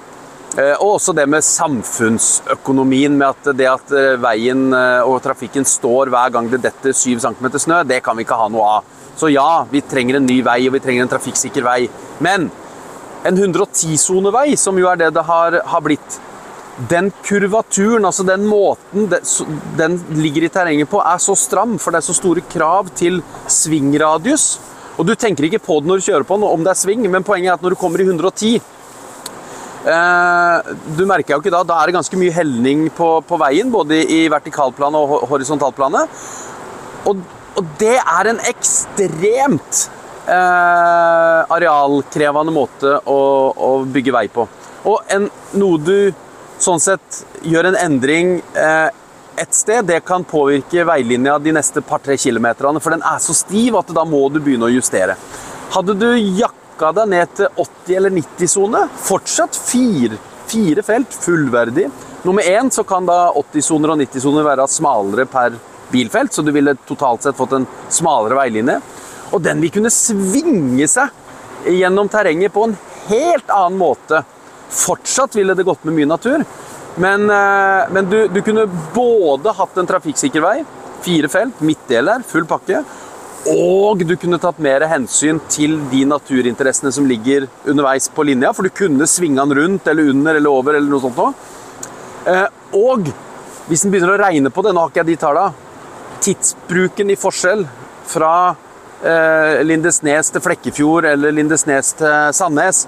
Eh, 0.56 0.72
Og 0.80 0.94
også 0.96 1.12
det 1.12 1.26
med 1.28 1.44
samfunnsøkonomien, 1.44 3.12
med 3.18 3.28
at 3.28 3.56
det 3.58 3.66
at 3.68 3.92
eh, 3.92 4.14
veien 4.22 4.70
eh, 4.72 5.04
og 5.04 5.20
trafikken 5.24 5.68
står 5.68 6.08
hver 6.08 6.32
gang 6.32 6.48
det 6.48 6.62
detter 6.64 6.96
7 6.96 7.18
cm 7.20 7.50
snø, 7.60 7.82
det 7.84 8.00
kan 8.04 8.16
vi 8.16 8.24
ikke 8.24 8.38
ha 8.40 8.48
noe 8.48 8.70
av. 8.78 8.94
Så 9.20 9.28
ja, 9.32 9.66
vi 9.68 9.84
trenger 9.84 10.16
en 10.16 10.28
ny 10.28 10.38
vei, 10.44 10.62
og 10.68 10.78
vi 10.78 10.80
trenger 10.84 11.04
en 11.04 11.12
trafikksikker 11.12 11.64
vei. 11.64 11.82
Men 12.24 12.48
en 13.26 13.36
110-sonevei, 13.36 14.54
som 14.56 14.80
jo 14.80 14.88
er 14.88 15.00
det 15.00 15.12
det 15.16 15.24
har, 15.28 15.60
har 15.60 15.84
blitt, 15.84 16.18
den 16.90 17.08
kurvaturen, 17.24 18.04
altså 18.04 18.24
den 18.28 18.44
måten 18.44 19.08
den 19.78 19.96
ligger 20.20 20.44
i 20.44 20.50
terrenget 20.52 20.90
på, 20.92 21.00
er 21.00 21.18
så 21.22 21.32
stram, 21.38 21.78
for 21.80 21.90
det 21.94 22.02
er 22.02 22.08
så 22.10 22.16
store 22.18 22.42
krav 22.52 22.90
til 22.98 23.22
svingradius. 23.48 24.58
Og 25.00 25.08
du 25.08 25.14
tenker 25.16 25.48
ikke 25.48 25.60
på 25.64 25.78
det 25.80 25.88
når 25.88 26.00
du 26.00 26.06
kjører 26.10 26.26
på 26.28 26.36
den, 26.36 26.44
om 26.48 26.64
det 26.64 26.72
er 26.72 26.80
sving, 26.80 27.06
men 27.12 27.24
poenget 27.24 27.50
er 27.50 27.56
at 27.56 27.64
når 27.64 27.72
du 27.74 27.80
kommer 27.80 28.00
i 28.00 28.06
110 28.08 28.52
eh, 29.86 30.70
Du 30.96 31.02
merker 31.08 31.34
jo 31.34 31.40
ikke 31.42 31.52
da, 31.52 31.62
da 31.68 31.80
er 31.80 31.90
det 31.90 31.96
ganske 31.98 32.20
mye 32.20 32.34
helning 32.36 32.86
på, 32.96 33.10
på 33.28 33.40
veien, 33.40 33.72
både 33.72 34.02
i 34.04 34.22
vertikalplanet 34.32 35.00
og 35.00 35.12
ho- 35.14 35.22
horisontalplanet. 35.32 36.08
Og, 37.08 37.24
og 37.56 37.72
det 37.80 37.96
er 38.00 38.32
en 38.32 38.40
ekstremt 38.52 39.86
eh, 40.28 41.40
arealkrevende 41.56 42.52
måte 42.56 42.98
å, 43.04 43.18
å 43.52 43.72
bygge 43.88 44.16
vei 44.16 44.26
på. 44.32 44.48
Og 44.86 45.12
en, 45.12 45.28
noe 45.58 45.80
du 45.82 45.96
sånn 46.66 46.82
sett 46.82 47.24
gjør 47.46 47.70
en 47.70 47.78
endring 47.86 48.38
eh, 48.58 48.88
et 49.36 49.54
sted, 49.54 49.84
det 49.84 50.00
kan 50.06 50.24
påvirke 50.24 50.84
veilinja 50.88 51.36
de 51.42 51.52
neste 51.52 51.82
par-tre 51.84 52.16
kilometerne, 52.20 52.80
for 52.80 52.94
den 52.94 53.04
er 53.04 53.20
så 53.22 53.34
stiv 53.36 53.76
at 53.76 53.92
da 53.94 54.04
må 54.08 54.22
du 54.32 54.40
begynne 54.40 54.68
å 54.68 54.72
justere. 54.72 55.16
Hadde 55.74 55.96
du 55.98 56.08
jakka 56.16 56.92
deg 56.96 57.10
ned 57.12 57.34
til 57.36 57.50
80- 57.66 57.98
eller 57.98 58.14
90-sone, 58.16 58.82
fortsatt 59.08 59.58
fire, 59.60 60.18
fire 60.48 60.84
felt, 60.86 61.16
fullverdig. 61.26 61.90
Nummer 62.24 62.48
én 62.48 62.70
så 62.72 62.84
kan 62.88 63.06
da 63.06 63.32
80-soner 63.36 63.92
og 63.92 64.00
90-soner 64.00 64.46
være 64.46 64.68
smalere 64.72 65.26
per 65.30 65.58
bilfelt, 65.92 66.32
så 66.32 66.42
du 66.42 66.52
ville 66.54 66.76
totalt 66.88 67.26
sett 67.26 67.36
fått 67.38 67.58
en 67.58 67.68
smalere 67.92 68.40
veilinje. 68.40 68.80
Og 69.36 69.42
den 69.42 69.60
vil 69.62 69.74
kunne 69.74 69.92
svinge 69.92 70.88
seg 70.90 71.12
gjennom 71.76 72.08
terrenget 72.08 72.54
på 72.54 72.64
en 72.66 72.76
helt 73.10 73.52
annen 73.52 73.78
måte. 73.78 74.22
Fortsatt 74.70 75.36
ville 75.38 75.54
det 75.54 75.66
gått 75.66 75.84
med 75.86 75.94
mye 75.96 76.10
natur, 76.10 76.44
men, 76.96 77.28
eh, 77.30 77.88
men 77.92 78.08
du, 78.10 78.18
du 78.28 78.40
kunne 78.42 78.66
både 78.94 79.52
hatt 79.56 79.76
en 79.78 79.88
trafikksikker 79.88 80.42
vei, 80.44 80.60
fire 81.04 81.28
felt, 81.30 81.60
midtdeler, 81.60 82.24
full 82.26 82.46
pakke, 82.48 82.82
og 83.52 84.00
du 84.02 84.16
kunne 84.18 84.40
tatt 84.42 84.58
mer 84.58 84.82
hensyn 84.90 85.38
til 85.52 85.76
de 85.92 86.02
naturinteressene 86.08 86.90
som 86.92 87.06
ligger 87.06 87.46
underveis 87.68 88.08
på 88.10 88.24
linja, 88.26 88.50
for 88.56 88.66
du 88.66 88.74
kunne 88.74 89.06
svinge 89.06 89.38
den 89.38 89.54
rundt 89.60 89.86
eller 89.86 90.10
under 90.10 90.40
eller 90.40 90.50
over 90.50 90.74
eller 90.74 90.90
noe 90.90 91.04
sånt 91.04 91.20
noe. 91.20 91.34
Eh, 92.26 92.46
Og 92.74 93.06
hvis 93.68 93.82
den 93.84 93.92
begynner 93.92 94.16
å 94.16 94.20
regne 94.20 94.50
på 94.50 94.62
det, 94.62 94.72
nå 94.74 94.82
har 94.82 94.90
ikke 94.90 95.04
jeg 95.04 95.12
de 95.12 95.20
tallene, 95.22 95.54
tidsbruken 96.26 97.12
i 97.12 97.18
forskjell 97.18 97.62
fra 98.10 98.32
eh, 99.04 99.62
Lindesnes 99.66 100.32
til 100.34 100.42
Flekkefjord 100.42 101.06
eller 101.12 101.34
Lindesnes 101.34 101.92
til 102.00 102.34
Sandnes, 102.34 102.86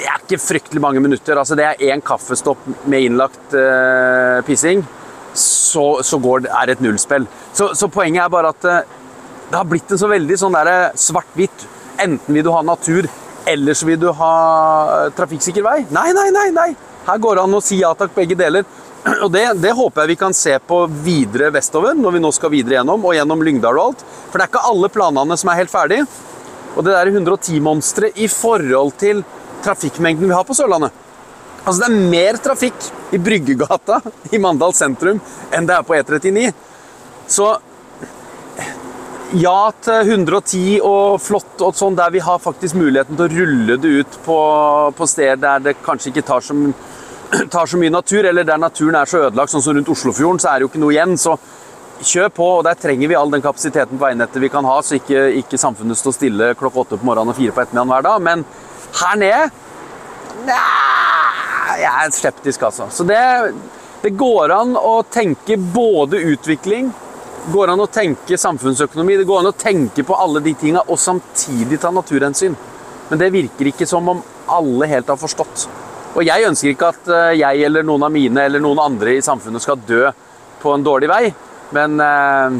det 0.00 0.08
er 0.08 0.22
ikke 0.22 0.40
fryktelig 0.40 0.80
mange 0.82 1.02
minutter. 1.04 1.36
Altså, 1.36 1.56
det 1.58 1.66
er 1.66 1.92
én 1.92 2.00
kaffestopp 2.04 2.64
med 2.88 3.04
innlagt 3.04 3.56
uh, 3.56 4.40
pissing, 4.46 4.82
så, 5.36 6.00
så 6.06 6.18
går 6.22 6.46
er 6.48 6.70
det 6.70 6.78
et 6.78 6.84
nullspill. 6.84 7.28
Så, 7.52 7.72
så 7.76 7.90
poenget 7.92 8.24
er 8.24 8.32
bare 8.32 8.54
at 8.54 8.68
uh, 8.68 9.00
det 9.50 9.58
har 9.58 9.66
blitt 9.68 9.90
en 9.92 10.00
så 10.00 10.08
veldig 10.10 10.38
sånn 10.38 10.56
svart-hvitt. 11.04 11.66
Enten 12.00 12.36
vil 12.36 12.46
du 12.46 12.52
ha 12.54 12.62
natur, 12.64 13.08
eller 13.50 13.74
så 13.74 13.88
vil 13.88 13.98
du 14.00 14.06
ha 14.14 14.34
eh, 14.94 15.08
trafikksikker 15.16 15.64
vei. 15.66 15.80
Nei, 15.90 16.12
nei, 16.14 16.28
nei! 16.32 16.46
nei. 16.54 16.68
Her 17.08 17.18
går 17.18 17.36
det 17.36 17.42
an 17.42 17.56
å 17.58 17.60
si 17.64 17.80
ja 17.80 17.90
takk, 17.98 18.14
begge 18.14 18.38
deler. 18.38 18.64
Og 19.24 19.26
det, 19.34 19.42
det, 19.58 19.72
håper 19.74 20.04
jeg 20.04 20.12
vi 20.12 20.18
kan 20.20 20.36
se 20.36 20.54
på 20.62 20.84
videre 21.02 21.50
vestover, 21.52 21.98
når 21.98 22.14
vi 22.14 22.22
nå 22.22 22.30
skal 22.36 22.54
videre 22.54 22.78
gjennom, 22.78 23.04
og 23.08 23.16
gjennom 23.16 23.42
Lyngdal 23.42 23.80
og 23.80 23.90
alt. 23.90 24.06
For 24.30 24.38
det 24.38 24.46
er 24.46 24.52
ikke 24.52 24.64
alle 24.70 24.92
planene 24.94 25.40
som 25.40 25.50
er 25.50 25.60
helt 25.64 25.74
ferdig. 25.74 26.00
Og 26.76 26.86
det 26.86 26.94
der 26.94 27.10
110-monsteret 27.10 28.22
i 28.22 28.30
forhold 28.30 28.94
til 29.02 29.24
trafikkmengden 29.64 30.28
vi 30.28 30.36
har 30.36 30.46
på 30.46 30.56
Sørlandet. 30.56 30.92
Altså 31.64 31.82
Det 31.82 31.88
er 31.90 32.10
mer 32.12 32.38
trafikk 32.40 32.90
i 33.12 33.18
Bryggegata 33.20 34.00
i 34.32 34.40
Mandal 34.40 34.72
sentrum 34.76 35.20
enn 35.52 35.66
det 35.68 35.76
er 35.76 35.86
på 35.86 35.96
E39. 35.98 36.52
Så 37.30 37.50
ja 39.38 39.70
til 39.84 40.08
110 40.16 40.80
og 40.82 41.20
flott 41.22 41.62
og 41.62 41.76
sånn, 41.78 41.94
der 41.98 42.10
vi 42.10 42.22
har 42.24 42.40
faktisk 42.42 42.74
muligheten 42.74 43.18
til 43.18 43.26
å 43.26 43.30
rulle 43.30 43.76
det 43.78 43.92
ut 44.00 44.16
på, 44.24 44.38
på 44.96 45.06
steder 45.06 45.38
der 45.44 45.68
det 45.68 45.76
kanskje 45.84 46.10
ikke 46.10 46.26
tar 46.26 46.42
så, 46.42 46.56
tar 47.54 47.70
så, 47.70 47.78
mye 47.78 47.94
natur, 47.94 48.26
eller 48.26 48.46
der 48.46 48.58
naturen 48.58 48.98
er 48.98 49.10
så 49.10 49.22
ødelagt, 49.28 49.52
sånn 49.52 49.62
som 49.62 49.76
rundt 49.76 49.92
Oslofjorden, 49.92 50.42
så 50.42 50.50
er 50.50 50.58
det 50.58 50.66
jo 50.66 50.72
ikke 50.72 50.82
noe 50.82 50.96
igjen. 50.96 51.14
Så 51.20 51.36
kjør 52.00 52.32
på, 52.34 52.48
og 52.56 52.64
der 52.66 52.78
trenger 52.80 53.12
vi 53.12 53.18
all 53.18 53.30
den 53.30 53.44
kapasiteten 53.44 54.00
på 54.00 54.06
veinettet 54.08 54.42
vi 54.42 54.50
kan 54.50 54.66
ha, 54.66 54.80
så 54.82 54.96
ikke, 54.98 55.28
ikke 55.44 55.60
samfunnet 55.60 56.00
står 56.00 56.16
stille 56.16 56.50
klokka 56.58 56.82
åtte 56.82 56.98
på 56.98 57.06
morgenen 57.06 57.30
og 57.34 57.38
fire 57.38 57.54
på 57.54 57.62
ettermiddagen 57.62 57.94
hver 57.94 58.06
dag. 58.08 58.26
Men 58.26 58.44
her 59.00 59.20
nede 59.20 59.50
Nei, 60.40 61.76
jeg 61.82 61.90
er 61.90 62.12
skeptisk, 62.14 62.62
altså. 62.64 62.86
Så 62.90 63.04
det, 63.04 63.20
det 64.00 64.14
går 64.16 64.54
an 64.54 64.72
å 64.78 65.02
tenke 65.12 65.58
både 65.60 66.22
utvikling 66.32 66.88
går 67.48 67.72
an 67.72 67.80
å 67.80 67.88
tenke 67.90 68.38
samfunnsøkonomi, 68.38 69.16
det 69.20 69.28
går 69.28 69.42
an 69.42 69.50
å 69.50 69.56
tenke 69.56 70.04
på 70.06 70.16
alle 70.18 70.42
de 70.44 70.52
tinga 70.58 70.82
og 70.88 70.98
samtidig 71.00 71.80
ta 71.80 71.92
naturhensyn. 71.94 72.56
Men 73.10 73.20
det 73.20 73.30
virker 73.34 73.70
ikke 73.70 73.88
som 73.88 74.08
om 74.12 74.20
alle 74.50 74.88
helt 74.90 75.08
har 75.10 75.18
forstått. 75.18 75.66
Og 76.18 76.26
jeg 76.26 76.46
ønsker 76.46 76.72
ikke 76.72 76.90
at 76.90 77.10
eh, 77.14 77.38
jeg 77.40 77.64
eller 77.66 77.86
noen 77.86 78.04
av 78.06 78.12
mine 78.12 78.44
eller 78.46 78.62
noen 78.62 78.82
andre 78.82 79.16
i 79.16 79.24
samfunnet 79.24 79.62
skal 79.62 79.80
dø 79.86 80.08
på 80.60 80.74
en 80.74 80.84
dårlig 80.84 81.08
vei, 81.10 81.22
men 81.74 82.00
eh, 82.02 82.58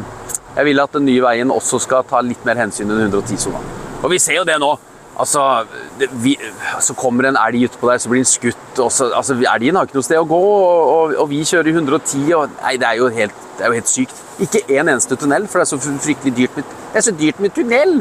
jeg 0.55 0.67
vil 0.67 0.83
at 0.83 0.95
den 0.95 1.05
nye 1.07 1.23
veien 1.23 1.51
også 1.53 1.79
skal 1.83 2.07
ta 2.07 2.23
litt 2.25 2.45
mer 2.47 2.59
hensyn 2.63 2.89
enn 2.89 3.05
110-sona. 3.09 3.61
Og 4.01 4.09
vi 4.11 4.19
ser 4.23 4.39
jo 4.39 4.47
det 4.47 4.57
nå. 4.59 4.71
Altså, 5.19 5.65
det, 5.99 6.07
vi, 6.23 6.37
så 6.79 6.95
kommer 6.97 7.27
en 7.27 7.37
elg 7.37 7.67
utpå 7.67 7.89
der, 7.89 7.99
så 8.01 8.09
blir 8.09 8.23
den 8.23 8.29
skutt. 8.29 8.79
Og 8.79 8.91
så, 8.93 9.09
altså, 9.17 9.35
elgen 9.35 9.77
har 9.77 9.87
ikke 9.87 9.99
noe 9.99 10.07
sted 10.07 10.21
å 10.21 10.27
gå, 10.29 10.39
og, 10.39 10.93
og, 10.93 11.15
og 11.25 11.29
vi 11.29 11.43
kjører 11.47 11.71
i 11.71 11.75
110. 11.75 12.23
Og, 12.37 12.55
nei, 12.61 12.77
det 12.81 12.87
er, 12.87 12.97
jo 13.01 13.11
helt, 13.11 13.45
det 13.57 13.65
er 13.65 13.73
jo 13.73 13.79
helt 13.81 13.91
sykt. 13.91 14.23
Ikke 14.41 14.63
en 14.69 14.87
eneste 14.87 15.19
tunnel, 15.19 15.45
for 15.51 15.61
det 15.61 15.67
er 15.67 15.73
så 15.73 15.99
fryktelig 16.07 16.35
dyrt 16.39 16.57
med, 16.57 16.73
det 16.93 17.01
er 17.01 17.07
så 17.09 17.15
dyrt 17.19 17.43
med 17.43 17.55
tunnel. 17.57 17.99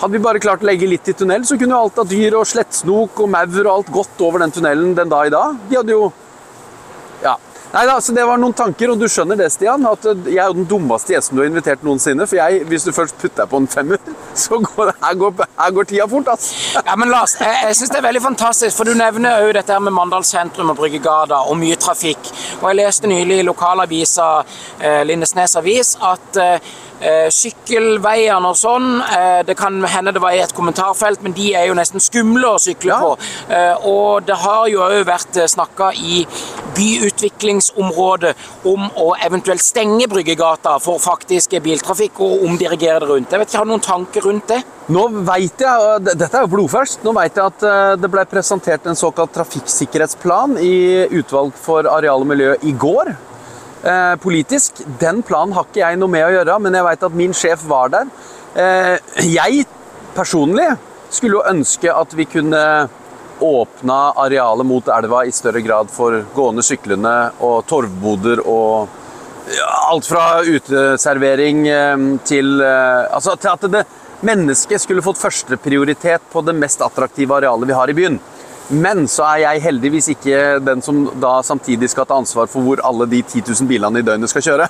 Hadde 0.00 0.16
vi 0.16 0.22
bare 0.24 0.40
klart 0.40 0.62
å 0.64 0.68
legge 0.70 0.88
litt 0.88 1.10
i 1.12 1.16
tunnel, 1.16 1.44
så 1.44 1.58
kunne 1.60 1.76
jo 1.76 1.82
alt 1.84 1.98
av 2.00 2.08
dyr 2.08 2.38
og 2.38 2.48
slettsnok 2.48 3.20
og 3.20 3.28
maur 3.34 3.60
og 3.66 3.72
alt 3.74 3.90
gått 3.92 4.22
over 4.24 4.40
den 4.40 4.54
tunnelen 4.54 4.94
den 4.96 5.10
dag 5.12 5.28
i 5.28 5.34
dag. 5.34 5.58
De 5.68 5.76
hadde 5.76 5.96
jo. 5.98 6.06
Nei 7.70 7.84
da, 7.86 8.00
så 8.02 8.12
Det 8.12 8.24
var 8.26 8.40
noen 8.42 8.54
tanker, 8.56 8.90
og 8.90 8.98
du 8.98 9.06
skjønner 9.06 9.38
det, 9.38 9.46
Stian, 9.54 9.84
at 9.86 10.06
jeg 10.10 10.40
er 10.40 10.48
jo 10.50 10.56
den 10.58 10.66
dummeste 10.70 11.14
gjesten 11.14 11.38
du 11.38 11.44
har 11.44 11.50
invitert 11.50 11.84
noensinne. 11.86 12.26
For 12.26 12.40
jeg, 12.40 12.64
hvis 12.66 12.86
du 12.86 12.90
først 12.94 13.14
putter 13.20 13.44
deg 13.44 13.52
på 13.52 13.60
en 13.62 13.70
femmer, 13.70 14.02
så 14.44 14.58
går, 14.64 14.90
her, 15.04 15.14
går, 15.20 15.46
her 15.60 15.76
går 15.76 15.90
tida 15.92 16.08
fort. 16.10 16.32
altså. 16.34 16.56
Ja, 16.90 16.96
men 16.98 17.12
Lars, 17.12 17.36
jeg, 17.38 17.54
jeg 17.68 17.76
synes 17.78 17.94
det 17.94 18.00
er 18.00 18.06
veldig 18.08 18.22
fantastisk, 18.24 18.76
for 18.76 18.88
du 18.88 18.96
nevner 18.98 19.44
jo 19.46 19.54
dette 19.54 19.72
her 19.72 19.82
med 19.84 19.94
Mandal 19.94 20.26
sentrum 20.26 20.72
og 20.72 20.80
Bryggegata 20.80 21.44
og 21.46 21.58
mye 21.60 21.78
trafikk. 21.78 22.32
Og 22.60 22.68
jeg 22.72 22.80
leste 22.82 23.10
nylig 23.10 23.38
i 23.40 23.46
lokalavisa 23.46 24.30
eh, 24.80 25.02
Lindesnes 25.06 25.54
Avis 25.60 25.94
at 26.02 26.40
eh, 26.42 26.56
Eh, 26.58 26.89
sykkelveiene 27.32 28.50
og 28.50 28.56
sånn. 28.58 28.88
Eh, 29.00 29.40
det 29.48 29.56
kan 29.58 29.78
hende 29.88 30.12
det 30.12 30.22
var 30.22 30.36
i 30.36 30.42
et 30.44 30.54
kommentarfelt, 30.56 31.22
men 31.24 31.34
de 31.36 31.52
er 31.56 31.68
jo 31.70 31.76
nesten 31.78 32.02
skumle 32.02 32.54
å 32.54 32.60
sykle 32.60 32.98
på. 33.00 33.12
Eh, 33.48 33.86
og 33.88 34.26
det 34.28 34.36
har 34.42 34.66
jo 34.72 34.82
òg 34.84 35.04
vært 35.08 35.40
snakka 35.50 35.92
i 35.96 36.24
byutviklingsområdet 36.76 38.34
om 38.70 38.84
å 39.00 39.14
eventuelt 39.26 39.64
stenge 39.64 40.08
Bryggegata 40.10 40.76
for 40.82 41.00
faktisk 41.02 41.56
biltrafikk 41.64 42.20
og 42.24 42.44
omdirigere 42.46 43.00
det 43.02 43.08
rundt. 43.10 43.32
Jeg 43.32 43.42
vet 43.42 43.48
ikke, 43.48 43.58
Har 43.60 43.66
du 43.66 43.72
noen 43.72 43.84
tanker 43.84 44.26
rundt 44.28 44.46
det? 44.48 44.60
Nå 44.90 45.06
vet 45.26 45.60
jeg, 45.60 45.70
og 45.70 46.06
Dette 46.06 46.30
er 46.36 46.46
jo 46.46 46.52
blodferskt. 46.54 47.04
Nå 47.04 47.14
vet 47.16 47.36
jeg 47.36 47.44
at 47.44 47.98
det 48.00 48.10
ble 48.10 48.24
presentert 48.26 48.86
en 48.86 48.98
såkalt 48.98 49.34
trafikksikkerhetsplan 49.34 50.56
i 50.62 50.76
utvalg 51.20 51.52
for 51.58 51.88
areal 51.90 52.24
og 52.24 52.32
miljø 52.32 52.54
i 52.62 52.72
går. 52.72 53.12
Eh, 53.82 54.16
politisk. 54.20 54.82
Den 55.00 55.22
planen 55.22 55.54
har 55.56 55.64
ikke 55.68 55.80
jeg 55.82 55.98
noe 56.00 56.12
med 56.12 56.26
å 56.26 56.32
gjøre, 56.34 56.58
men 56.60 56.76
jeg 56.76 56.86
vet 56.86 57.04
at 57.08 57.18
min 57.22 57.36
sjef 57.36 57.64
var 57.68 57.92
der. 57.94 58.08
Eh, 58.54 58.96
jeg 59.24 59.66
personlig 60.16 60.68
skulle 61.10 61.38
jo 61.38 61.46
ønske 61.48 61.92
at 61.92 62.12
vi 62.14 62.26
kunne 62.28 62.62
åpna 63.40 63.98
arealet 64.20 64.68
mot 64.68 64.88
elva 64.92 65.24
i 65.24 65.32
større 65.32 65.62
grad 65.64 65.88
for 65.90 66.18
gående, 66.36 66.64
syklende 66.66 67.14
og 67.40 67.62
torvboder 67.70 68.42
og 68.44 68.98
alt 69.90 70.06
fra 70.06 70.42
uteservering 70.44 71.64
eh, 71.68 72.04
til 72.28 72.60
eh, 72.62 73.08
Altså 73.10 73.36
til 73.40 73.54
at 73.54 73.66
det, 73.72 73.84
mennesket 74.26 74.82
skulle 74.82 75.04
fått 75.04 75.20
førsteprioritet 75.20 76.28
på 76.32 76.42
det 76.44 76.54
mest 76.58 76.82
attraktive 76.84 77.38
arealet 77.38 77.70
vi 77.70 77.76
har 77.76 77.90
i 77.90 77.96
byen. 77.96 78.18
Men 78.70 79.08
så 79.10 79.24
er 79.26 79.40
jeg 79.42 79.64
heldigvis 79.64 80.08
ikke 80.12 80.42
den 80.62 80.82
som 80.84 81.02
da 81.18 81.40
samtidig 81.42 81.88
skal 81.90 82.06
ta 82.06 82.20
ansvar 82.20 82.46
for 82.50 82.62
hvor 82.62 82.82
alle 82.86 83.08
de 83.10 83.18
10 83.22 83.42
000 83.48 83.70
bilene 83.70 83.98
i 83.98 84.06
døgnet 84.06 84.30
skal 84.30 84.44
kjøre. 84.46 84.68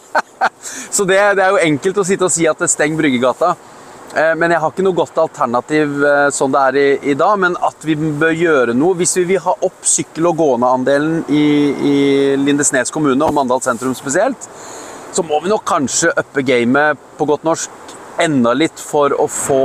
så 0.96 1.06
det, 1.08 1.18
det, 1.38 1.42
er 1.42 1.50
jo 1.50 1.64
enkelt 1.64 1.98
å 1.98 2.06
sitte 2.06 2.28
og 2.28 2.34
si 2.34 2.46
at 2.46 2.62
det 2.62 2.70
stenger 2.70 3.00
Bryggegata. 3.00 3.56
Eh, 4.14 4.34
men 4.38 4.54
jeg 4.54 4.62
har 4.62 4.70
ikke 4.70 4.84
noe 4.86 4.98
godt 4.98 5.18
alternativ 5.22 6.04
eh, 6.06 6.28
sånn 6.34 6.54
det 6.54 6.62
er 6.68 6.78
i, 6.78 6.86
i, 7.10 7.16
dag. 7.18 7.34
Men 7.42 7.58
at 7.66 7.86
vi 7.86 7.96
bør 7.98 8.34
gjøre 8.34 8.76
noe 8.78 8.98
Hvis 8.98 9.16
vi 9.20 9.26
vil 9.32 9.42
ha 9.44 9.56
opp 9.58 9.86
sykkel- 9.86 10.30
og 10.30 10.38
gåendeandelen 10.38 11.24
i, 11.34 11.46
i 11.90 11.96
Lindesnes 12.38 12.94
kommune, 12.94 13.26
og 13.26 13.34
Mandal 13.34 13.62
sentrum 13.64 13.96
spesielt, 13.98 14.46
så 15.10 15.26
må 15.26 15.40
vi 15.42 15.50
nok 15.50 15.66
kanskje 15.66 16.12
uppe 16.14 16.46
gamet 16.46 16.98
på 17.18 17.26
godt 17.26 17.42
norsk 17.46 17.98
enda 18.22 18.52
litt 18.54 18.78
for 18.78 19.14
å 19.18 19.26
få 19.30 19.64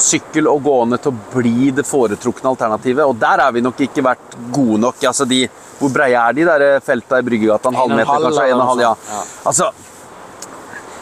sykkel 0.00 0.48
og 0.50 0.62
gående 0.64 0.98
til 1.02 1.12
å 1.12 1.20
bli 1.34 1.70
det 1.76 1.84
foretrukne 1.88 2.52
alternativet. 2.54 3.04
Og 3.04 3.18
der 3.20 3.44
har 3.44 3.54
vi 3.54 3.62
nok 3.64 3.80
ikke 3.86 4.04
vært 4.04 4.36
gode 4.54 4.80
nok. 4.86 5.04
Altså 5.10 5.26
de, 5.28 5.44
hvor 5.78 5.92
breie 5.94 6.18
er 6.18 6.36
de 6.36 6.48
der 6.48 6.66
felta 6.84 7.20
i 7.20 7.26
Bryggegata? 7.26 7.70
En 7.70 7.80
halvmeter, 7.80 8.10
meter, 8.10 8.26
kanskje? 8.28 8.48
En 8.50 8.64
og 8.64 8.72
halv, 8.72 8.84
ja. 8.84 8.94
ja. 9.12 9.22
Altså, 9.50 9.70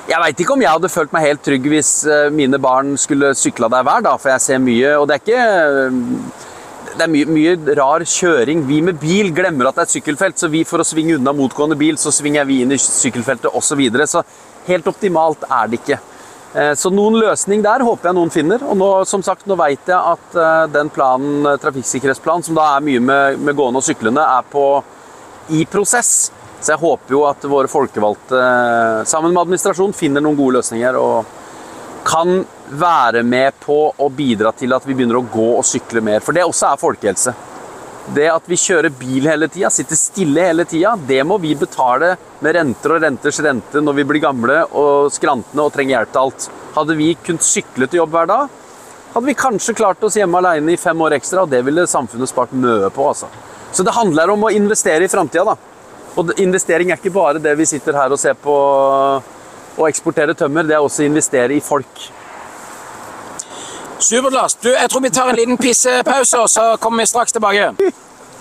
jeg 0.08 0.24
veit 0.24 0.38
ikke 0.40 0.54
om 0.54 0.62
jeg 0.64 0.72
hadde 0.72 0.88
følt 0.92 1.10
meg 1.12 1.26
helt 1.26 1.42
trygg 1.44 1.66
hvis 1.68 1.92
eh, 2.08 2.28
mine 2.32 2.60
barn 2.62 2.94
skulle 3.00 3.34
sykla 3.36 3.68
der 3.72 3.84
hver, 3.84 4.04
da, 4.06 4.14
for 4.20 4.32
jeg 4.32 4.44
ser 4.44 4.62
mye. 4.64 4.94
Og 4.96 5.08
det 5.08 5.18
er 5.18 5.24
ikke 5.24 5.42
eh, 5.48 6.46
det 6.98 7.04
er 7.04 7.12
mye, 7.12 7.28
mye, 7.30 7.54
rar 7.78 8.02
kjøring. 8.08 8.64
Vi 8.66 8.80
med 8.82 8.98
bil 8.98 9.30
glemmer 9.34 9.68
at 9.68 9.76
det 9.76 9.84
er 9.84 9.90
et 9.90 9.96
sykkelfelt, 9.98 10.38
så 10.40 10.50
vi 10.50 10.64
for 10.66 10.82
å 10.82 10.86
svinge 10.86 11.18
unna 11.18 11.34
motgående 11.36 11.76
bil, 11.78 11.98
så 12.00 12.10
svinger 12.14 12.48
vi 12.48 12.62
inn 12.64 12.74
i 12.74 12.80
sykkelfeltet 12.80 13.52
osv. 13.52 13.68
Så, 13.68 13.76
videre. 13.78 14.06
så 14.10 14.24
helt 14.66 14.88
optimalt 14.90 15.44
er 15.46 15.68
det 15.68 15.82
ikke. 15.82 16.00
Eh, 16.54 16.74
så 16.74 16.90
noen 16.90 17.18
løsning 17.20 17.60
der 17.64 17.84
håper 17.84 18.08
jeg 18.08 18.16
noen 18.16 18.32
finner. 18.32 18.64
Og 18.64 18.78
nå, 18.80 18.88
som 19.08 19.24
sagt, 19.24 19.46
nå 19.48 19.56
vet 19.60 19.90
jeg 19.90 19.98
at 19.98 20.38
eh, 20.38 20.64
den 20.72 20.90
planen, 20.92 21.42
eh, 21.44 21.58
trafikksikkerhetsplanen, 21.60 22.46
som 22.46 22.58
da 22.58 22.70
er 22.76 22.86
mye 22.86 23.02
med, 23.04 23.40
med 23.44 23.58
gående 23.58 23.82
og 23.82 23.86
syklende, 23.86 24.24
er 24.24 24.46
på 24.48 24.66
i 25.56 25.64
prosess. 25.68 26.30
Så 26.58 26.72
jeg 26.72 26.82
håper 26.82 27.14
jo 27.14 27.24
at 27.28 27.44
våre 27.46 27.70
folkevalgte 27.70 28.38
sammen 29.06 29.30
med 29.30 29.44
administrasjonen 29.44 29.94
finner 29.94 30.24
noen 30.24 30.34
gode 30.34 30.56
løsninger 30.56 30.96
og 30.98 31.28
kan 32.02 32.40
være 32.68 33.22
med 33.22 33.54
på 33.62 33.76
å 33.94 34.08
bidra 34.10 34.50
til 34.58 34.74
at 34.74 34.82
vi 34.88 34.96
begynner 34.96 35.20
å 35.20 35.28
gå 35.30 35.46
og 35.52 35.62
sykle 35.66 36.02
mer. 36.02 36.24
For 36.24 36.34
det 36.34 36.42
også 36.48 36.72
er 36.72 36.80
folkehelse. 36.82 37.34
Det 38.14 38.28
at 38.32 38.46
vi 38.48 38.56
kjører 38.56 38.94
bil 38.96 39.26
hele 39.28 39.48
tida, 39.52 39.68
sitter 39.72 39.98
stille 39.98 40.46
hele 40.48 40.64
tida, 40.68 40.94
det 41.08 41.20
må 41.28 41.36
vi 41.42 41.52
betale 41.58 42.14
med 42.40 42.56
renter 42.56 42.94
og 42.94 43.02
renters 43.04 43.40
rente 43.44 43.82
når 43.82 43.98
vi 43.98 44.06
blir 44.08 44.22
gamle 44.24 44.62
og 44.80 45.10
skrantende 45.12 45.66
og 45.66 45.74
trenger 45.74 45.98
hjelp 45.98 46.14
til 46.14 46.22
alt. 46.22 46.46
Hadde 46.78 46.96
vi 46.96 47.10
kunnet 47.26 47.44
sykle 47.44 47.88
til 47.88 48.00
jobb 48.00 48.16
hver 48.16 48.30
dag, 48.30 48.54
hadde 49.12 49.28
vi 49.28 49.36
kanskje 49.36 49.76
klart 49.76 50.02
oss 50.04 50.16
hjemme 50.16 50.40
alene 50.40 50.72
i 50.72 50.80
fem 50.80 51.00
år 51.04 51.18
ekstra, 51.18 51.44
og 51.44 51.52
det 51.52 51.60
ville 51.66 51.86
samfunnet 51.90 52.30
spart 52.30 52.54
mye 52.56 52.88
på. 52.94 53.08
altså. 53.08 53.28
Så 53.72 53.84
det 53.84 53.96
handler 53.96 54.32
om 54.32 54.46
å 54.48 54.52
investere 54.56 55.04
i 55.04 55.12
framtida, 55.12 55.44
da. 55.44 55.56
Og 56.18 56.32
investering 56.40 56.90
er 56.90 56.98
ikke 56.98 57.12
bare 57.14 57.42
det 57.42 57.52
vi 57.58 57.66
sitter 57.68 57.96
her 57.96 58.12
og 58.12 58.20
ser 58.20 58.38
på 58.40 58.54
og 59.78 59.86
eksportere 59.86 60.34
tømmer, 60.34 60.66
det 60.66 60.74
er 60.74 60.82
også 60.82 61.04
å 61.04 61.06
investere 61.06 61.54
i 61.54 61.62
folk. 61.62 62.08
Supert, 64.00 64.32
Lars. 64.32 64.58
Jeg 64.64 64.90
tror 64.90 65.00
vi 65.00 65.10
tar 65.10 65.30
en 65.30 65.36
liten 65.36 65.58
pissepause, 65.58 66.38
og 66.38 66.48
så 66.48 66.76
kommer 66.80 67.02
vi 67.02 67.06
straks 67.06 67.32
tilbake. 67.32 67.72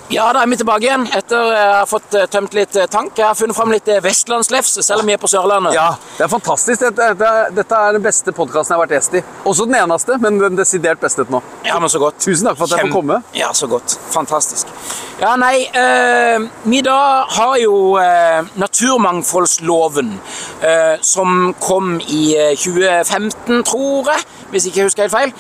Ja, 0.08 0.30
da 0.32 0.40
er 0.40 0.48
vi 0.48 0.56
tilbake 0.56 0.86
igjen 0.86 1.02
etter 1.18 1.50
jeg 1.52 1.72
har 1.74 1.88
fått 1.90 2.14
eh, 2.16 2.28
tømt 2.32 2.54
litt 2.56 2.76
eh, 2.80 2.86
tank. 2.88 3.18
Jeg 3.20 3.28
har 3.28 3.36
funnet 3.36 3.58
fram 3.58 3.74
litt 3.74 3.90
vestlandslefs, 4.06 4.78
selv 4.86 5.04
om 5.04 5.10
vi 5.10 5.18
er 5.18 5.20
på 5.20 5.28
Sørlandet. 5.28 5.76
Ja, 5.76 5.90
det 6.16 6.24
er 6.24 6.32
fantastisk. 6.32 6.80
Dette, 6.86 7.10
dette, 7.20 7.32
dette 7.58 7.80
er 7.90 7.98
den 7.98 8.06
beste 8.06 8.32
podkasten 8.32 8.72
jeg 8.72 8.80
har 8.80 8.86
vært 8.86 8.96
gjest 8.96 9.18
i. 9.20 9.24
Også 9.52 9.68
den 9.68 9.76
eneste, 9.82 10.16
men 10.24 10.40
den 10.40 10.56
desidert 10.56 11.04
beste 11.04 11.26
til 11.26 11.36
nå. 11.36 11.42
Ja, 11.68 11.76
men 11.84 11.92
så 11.92 12.00
godt. 12.00 12.22
Tusen 12.24 12.48
takk 12.48 12.56
for 12.56 12.70
at 12.70 12.78
jeg 12.78 12.88
får 12.88 12.96
komme. 12.96 13.20
Ja, 13.36 13.52
så 13.52 13.68
godt. 13.68 13.98
Fantastisk. 14.16 14.72
Ja, 15.20 15.36
nei, 15.36 15.66
eh, 15.76 16.48
vi 16.72 16.80
da 16.88 16.98
har 17.36 17.56
jo 17.60 17.76
eh, 18.00 18.48
naturmangfoldsloven, 18.64 20.14
eh, 20.62 20.94
som 21.04 21.52
kom 21.60 21.98
i 22.08 22.30
eh, 22.38 22.54
2015, 22.56 23.66
tror 23.68 24.14
jeg, 24.14 24.28
hvis 24.54 24.70
ikke 24.70 24.86
jeg 24.86 24.92
husker 24.94 25.10
helt 25.10 25.20
feil. 25.20 25.36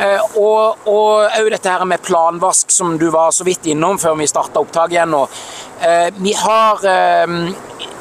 Eh, 0.00 0.36
og 0.40 0.86
òg 0.88 1.50
dette 1.52 1.68
her 1.68 1.84
med 1.84 2.00
planvask, 2.00 2.70
som 2.72 2.96
du 2.98 3.10
var 3.12 3.34
så 3.36 3.44
vidt 3.44 3.68
innom 3.68 3.98
før 4.00 4.16
vi 4.20 4.28
starta 4.30 4.62
opptak 4.62 4.94
igjen. 4.94 5.12
Og, 5.16 5.40
eh, 5.84 6.08
vi 6.16 6.32
har 6.32 6.86
eh, 6.88 7.34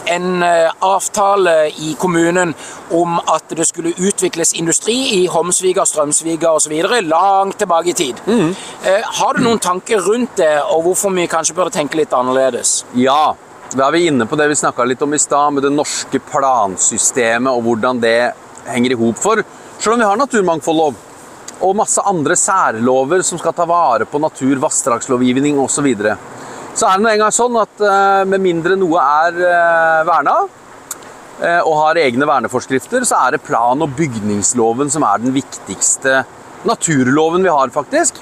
en 0.09 0.43
avtale 0.81 1.69
i 1.69 1.91
kommunen 1.99 2.53
om 2.97 3.19
at 3.19 3.51
det 3.53 3.67
skulle 3.67 3.91
utvikles 3.93 4.55
industri 4.57 4.95
i 5.19 5.27
Homsviga, 5.29 5.83
Strømsviga 5.85 6.53
osv. 6.55 6.73
langt 7.05 7.59
tilbake 7.59 7.89
i 7.89 7.93
tid. 7.93 8.21
Mm. 8.25 8.55
har 9.03 9.33
du 9.33 9.43
noen 9.43 9.59
tanker 9.59 9.99
rundt 10.01 10.35
det, 10.38 10.63
og 10.63 10.81
hvorfor 10.83 11.13
vi 11.13 11.27
kanskje 11.27 11.53
burde 11.53 11.75
tenke 11.75 11.99
litt 11.99 12.13
annerledes? 12.13 12.85
Ja, 12.95 13.35
da 13.75 13.85
er 13.85 13.91
vi 13.91 14.07
inne 14.07 14.25
på 14.25 14.39
det 14.39 14.47
vi 14.49 14.55
snakka 14.55 14.88
litt 14.88 15.01
om 15.01 15.13
i 15.13 15.19
stad, 15.19 15.53
med 15.53 15.63
det 15.63 15.75
norske 15.75 16.19
plansystemet 16.31 17.53
og 17.53 17.62
hvordan 17.67 18.01
det 18.01 18.31
henger 18.65 18.95
i 18.95 18.99
hop 19.03 19.19
for. 19.19 19.43
Selv 19.77 19.93
om 19.93 20.01
vi 20.01 20.09
har 20.09 20.17
naturmangfoldlov 20.17 20.97
og 21.60 21.76
masse 21.76 22.04
andre 22.08 22.38
særlover 22.39 23.24
som 23.26 23.39
skal 23.39 23.56
ta 23.56 23.65
vare 23.67 24.08
på 24.08 24.22
natur, 24.22 24.56
vassdragslovgivning 24.63 25.60
osv. 25.60 25.80
Så, 25.80 25.84
videre. 25.84 26.15
så 26.76 26.89
er 26.89 26.98
det 26.98 27.06
nå 27.06 27.12
engang 27.12 27.36
sånn 27.36 27.56
at 27.60 27.84
eh, 27.84 28.24
med 28.28 28.43
mindre 28.43 28.76
noe 28.80 29.00
er 29.00 29.38
eh, 29.48 30.02
verna 30.08 30.34
eh, 31.39 31.62
og 31.63 31.78
har 31.82 32.00
egne 32.02 32.28
verneforskrifter, 32.28 33.06
så 33.08 33.22
er 33.26 33.38
det 33.38 33.45
plan- 33.48 33.84
og 33.84 33.95
bygningsloven 33.95 34.91
som 34.91 35.08
er 35.08 35.24
den 35.24 35.36
viktigste 35.36 36.24
naturloven 36.67 37.48
vi 37.48 37.54
har, 37.54 37.72
faktisk. 37.72 38.19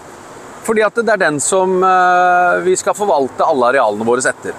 Fordi 0.67 0.83
at 0.85 1.01
det 1.01 1.13
er 1.13 1.21
den 1.21 1.39
som 1.41 1.79
vi 2.65 2.73
skal 2.75 2.93
forvalte 2.93 3.45
alle 3.47 3.69
arealene 3.69 4.05
våre 4.05 4.19
etter. 4.27 4.53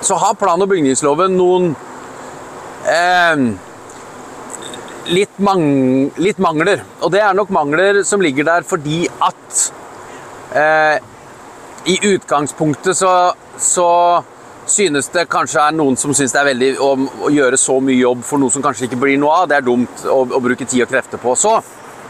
Så 0.00 0.16
har 0.18 0.38
plan- 0.40 0.62
og 0.64 0.70
bygningsloven 0.72 1.36
noen 1.36 1.74
eh, 2.88 3.44
litt, 5.12 5.38
mang 5.42 5.62
litt 6.20 6.40
mangler. 6.42 6.82
Og 7.02 7.12
det 7.12 7.22
er 7.24 7.36
nok 7.36 7.52
mangler 7.54 8.02
som 8.06 8.22
ligger 8.22 8.46
der 8.48 8.66
fordi 8.66 9.04
at 9.24 9.62
eh, 10.56 10.98
i 11.88 11.98
utgangspunktet 12.12 12.96
så, 12.96 13.12
så 13.56 13.88
synes 14.68 15.08
det 15.14 15.28
kanskje 15.32 15.62
er 15.62 15.76
noen 15.76 15.96
som 15.96 16.12
synes 16.16 16.34
det 16.34 16.40
er 16.42 16.50
veldig 16.50 16.70
å, 16.84 16.90
å, 17.24 17.32
gjøre 17.32 17.58
så 17.60 17.78
mye 17.80 17.96
jobb 17.96 18.24
for 18.26 18.42
noe 18.42 18.52
som 18.52 18.64
kanskje 18.64 18.88
ikke 18.88 19.00
blir 19.00 19.20
noe 19.20 19.42
av. 19.42 19.50
Det 19.50 19.58
er 19.58 19.66
dumt 19.66 20.04
å, 20.04 20.22
å 20.24 20.42
bruke 20.44 20.66
tid 20.66 20.84
og 20.84 20.92
krefter 20.92 21.20
på. 21.22 21.34
Så 21.38 21.56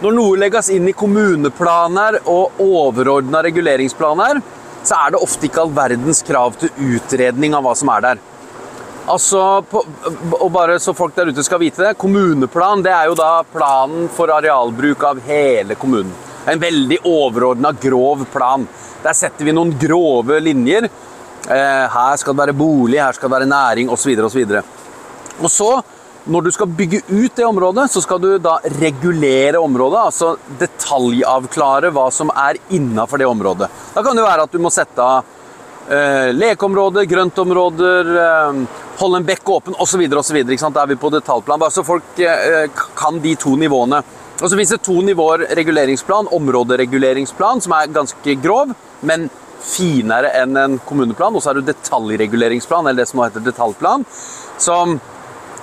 når 0.02 0.14
noe 0.14 0.38
legges 0.38 0.70
inn 0.74 0.88
i 0.90 0.96
kommuneplaner 0.96 2.20
og 2.30 2.58
overordna 2.62 3.42
reguleringsplaner, 3.46 4.42
så 4.86 4.98
er 5.04 5.14
det 5.14 5.22
ofte 5.22 5.48
ikke 5.48 5.64
all 5.64 5.72
verdens 5.74 6.22
krav 6.26 6.58
til 6.60 6.94
utredning 6.94 7.56
av 7.56 7.66
hva 7.66 7.74
som 7.78 7.90
er 7.92 8.04
der. 8.04 8.20
Altså, 9.08 9.40
og 10.36 10.48
bare 10.52 10.76
så 10.82 10.92
folk 10.96 11.14
der 11.16 11.30
ute 11.32 11.44
skal 11.46 11.62
vite 11.62 11.80
det, 11.80 11.94
Kommuneplan 12.00 12.82
det 12.84 12.92
er 12.92 13.08
jo 13.08 13.16
da 13.16 13.40
planen 13.48 14.08
for 14.12 14.28
arealbruk 14.34 15.04
av 15.08 15.22
hele 15.24 15.78
kommunen. 15.80 16.12
En 16.48 16.60
veldig 16.60 17.00
overordna, 17.08 17.72
grov 17.80 18.26
plan. 18.32 18.66
Der 19.02 19.16
setter 19.16 19.48
vi 19.48 19.54
noen 19.56 19.74
grove 19.80 20.38
linjer. 20.40 20.88
Eh, 21.48 21.84
her 21.92 22.18
skal 22.20 22.34
det 22.34 22.42
være 22.42 22.56
bolig, 22.56 23.00
her 23.00 23.16
skal 23.16 23.28
det 23.28 23.36
være 23.38 23.48
næring 23.48 23.92
osv. 23.92 24.12
osv. 24.28 24.58
Og 25.38 25.50
så, 25.52 25.70
når 26.28 26.44
du 26.44 26.52
skal 26.52 26.72
bygge 26.80 27.02
ut 27.08 27.36
det 27.36 27.46
området, 27.48 27.88
så 27.92 28.04
skal 28.04 28.20
du 28.20 28.30
da 28.42 28.58
regulere 28.80 29.60
området. 29.60 30.04
Altså 30.10 30.34
detaljavklare 30.60 31.92
hva 31.96 32.08
som 32.12 32.32
er 32.34 32.60
innafor 32.76 33.20
det 33.20 33.28
området. 33.28 33.70
Da 33.94 34.04
kan 34.04 34.16
det 34.16 34.28
være 34.28 34.48
at 34.48 34.52
du 34.52 34.60
må 34.60 34.72
sette 34.72 35.04
av 35.04 35.36
lekeområder, 35.88 37.06
grøntområder, 37.08 38.10
eh, 38.20 38.62
holde 39.00 39.20
en 39.20 39.24
bekk 39.24 39.48
åpen 39.48 39.76
osv. 39.80 40.04
osv. 40.20 40.42
Da 40.44 40.82
er 40.82 40.86
vi 40.86 40.96
på 40.96 41.10
detaljplan. 41.10 41.60
Bare 41.60 41.72
så 41.72 41.84
folk 41.84 42.18
eh, 42.18 42.68
kan 42.94 43.20
de 43.20 43.34
to 43.36 43.56
nivåene. 43.56 44.02
Og 44.38 44.46
så 44.46 44.54
finnes 44.54 44.70
det 44.70 44.82
to 44.86 45.00
nivåer 45.02 45.46
reguleringsplan. 45.58 46.28
Områdereguleringsplan, 46.30 47.60
som 47.64 47.72
er 47.72 47.94
ganske 47.94 48.36
grov, 48.42 48.74
men 49.00 49.28
finere 49.64 50.30
enn 50.38 50.56
en 50.56 50.76
kommuneplan. 50.86 51.34
Og 51.34 51.42
så 51.42 51.50
har 51.50 51.58
du 51.58 51.66
detaljreguleringsplan, 51.66 52.86
eller 52.86 53.02
det 53.02 53.08
som 53.10 53.22
nå 53.22 53.26
heter 53.26 53.48
detaljplan, 53.48 54.04
som, 54.60 54.98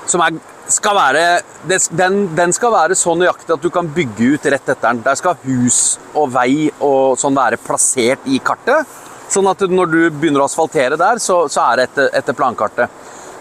som 0.09 0.25
er, 0.25 0.41
skal 0.67 0.97
være 0.97 1.23
den, 1.69 2.25
den, 2.35 2.53
skal 2.55 2.73
være 2.73 2.97
så 2.97 3.13
nøyaktig 3.15 3.53
at 3.53 3.63
du 3.63 3.69
kan 3.73 3.87
bygge 3.93 4.33
ut 4.35 4.51
rett 4.51 4.67
etter 4.67 4.89
den. 4.89 5.05
Der 5.05 5.15
skal 5.19 5.37
hus 5.45 5.99
og 6.15 6.33
vei 6.33 6.71
og 6.79 7.15
sånn 7.21 7.37
være 7.37 7.61
plassert 7.61 8.25
i 8.27 8.41
kartet. 8.43 8.83
Sånn 9.29 9.47
at 9.49 9.61
når 9.69 9.85
du 9.91 10.09
begynner 10.09 10.41
å 10.43 10.45
asfaltere 10.49 10.97
der, 10.99 11.19
så, 11.21 11.47
så 11.51 11.61
er 11.71 11.75
det 11.77 11.83
etter, 11.89 12.09
etter 12.21 12.33
plankartet. 12.37 12.87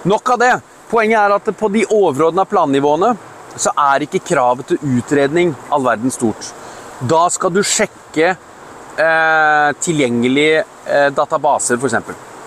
Nok 0.08 0.30
av 0.34 0.38
det. 0.40 0.54
Poenget 0.90 1.20
er 1.20 1.30
at 1.36 1.56
på 1.58 1.68
de 1.72 1.82
overordna 1.92 2.44
plannivåene 2.48 3.10
så 3.60 3.70
er 3.78 4.02
ikke 4.04 4.26
kravet 4.26 4.66
til 4.72 4.78
utredning 4.98 5.54
all 5.72 5.84
verden 5.86 6.10
stort. 6.12 6.52
Da 7.04 7.30
skal 7.32 7.50
du 7.54 7.62
sjekke 7.66 8.28
eh, 8.34 9.70
tilgjengelige 9.82 10.64
eh, 10.86 11.10
databaser, 11.14 11.76
f.eks. 11.78 11.94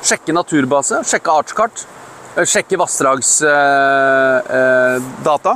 Sjekke 0.08 0.34
naturbase, 0.36 0.96
sjekke 1.08 1.32
artskart, 1.42 1.76
eh, 2.36 2.46
sjekke 2.48 2.78
vassdragsdata. 2.82 5.54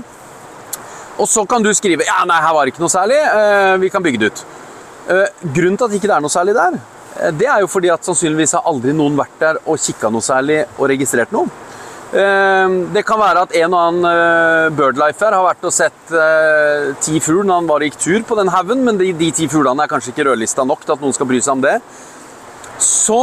og 1.17 1.27
så 1.29 1.45
kan 1.45 1.63
du 1.63 1.73
skrive 1.77 2.03
ja, 2.07 2.25
nei, 2.25 2.41
her 2.41 2.53
var 2.55 2.63
det 2.65 2.69
ikke 2.73 2.83
noe 2.83 2.95
særlig, 2.95 3.19
eh, 3.21 3.77
vi 3.81 3.89
kan 3.93 4.03
bygge 4.03 4.19
det 4.19 4.27
ut. 4.31 4.39
Eh, 5.11 5.27
grunnen 5.53 5.77
til 5.77 5.87
at 5.87 5.93
ikke 5.97 6.09
det 6.09 6.17
er 6.17 6.23
noe 6.23 6.33
særlig 6.33 6.53
der, 6.57 6.73
eh, 6.75 6.79
det 7.35 7.47
er 7.49 7.59
jo 7.63 7.69
fordi 7.71 7.91
at 7.91 8.05
sannsynligvis 8.07 8.55
har 8.57 8.67
aldri 8.69 8.93
noen 8.95 9.17
vært 9.19 9.37
der 9.41 9.59
og 9.65 9.79
kikka 9.81 10.11
noe 10.13 10.23
særlig 10.25 10.61
og 10.77 10.87
registrert 10.91 11.33
noe. 11.35 11.49
Det 12.11 13.03
kan 13.07 13.19
være 13.21 13.45
at 13.45 13.53
en 13.55 13.73
og 13.75 13.81
annen 13.81 14.73
birdlifer 14.75 15.31
har 15.31 15.45
vært 15.45 15.67
og 15.67 15.71
sett 15.71 16.11
ti 17.03 17.21
fugl 17.23 17.45
når 17.45 17.61
han 17.61 17.69
bare 17.69 17.87
gikk 17.87 17.99
tur 18.03 18.25
på 18.27 18.35
den 18.39 18.51
haugen, 18.51 18.83
men 18.83 18.99
de, 18.99 19.13
de, 19.15 19.29
ti 19.35 19.47
fuglene 19.51 19.85
er 19.85 19.91
kanskje 19.91 20.11
ikke 20.11 20.25
rødlista 20.27 20.65
nok 20.67 20.83
til 20.83 20.97
at 20.97 21.05
noen 21.05 21.15
skal 21.15 21.29
bry 21.29 21.39
seg 21.39 21.55
om 21.55 21.63
det. 21.63 21.77
Så 22.83 23.21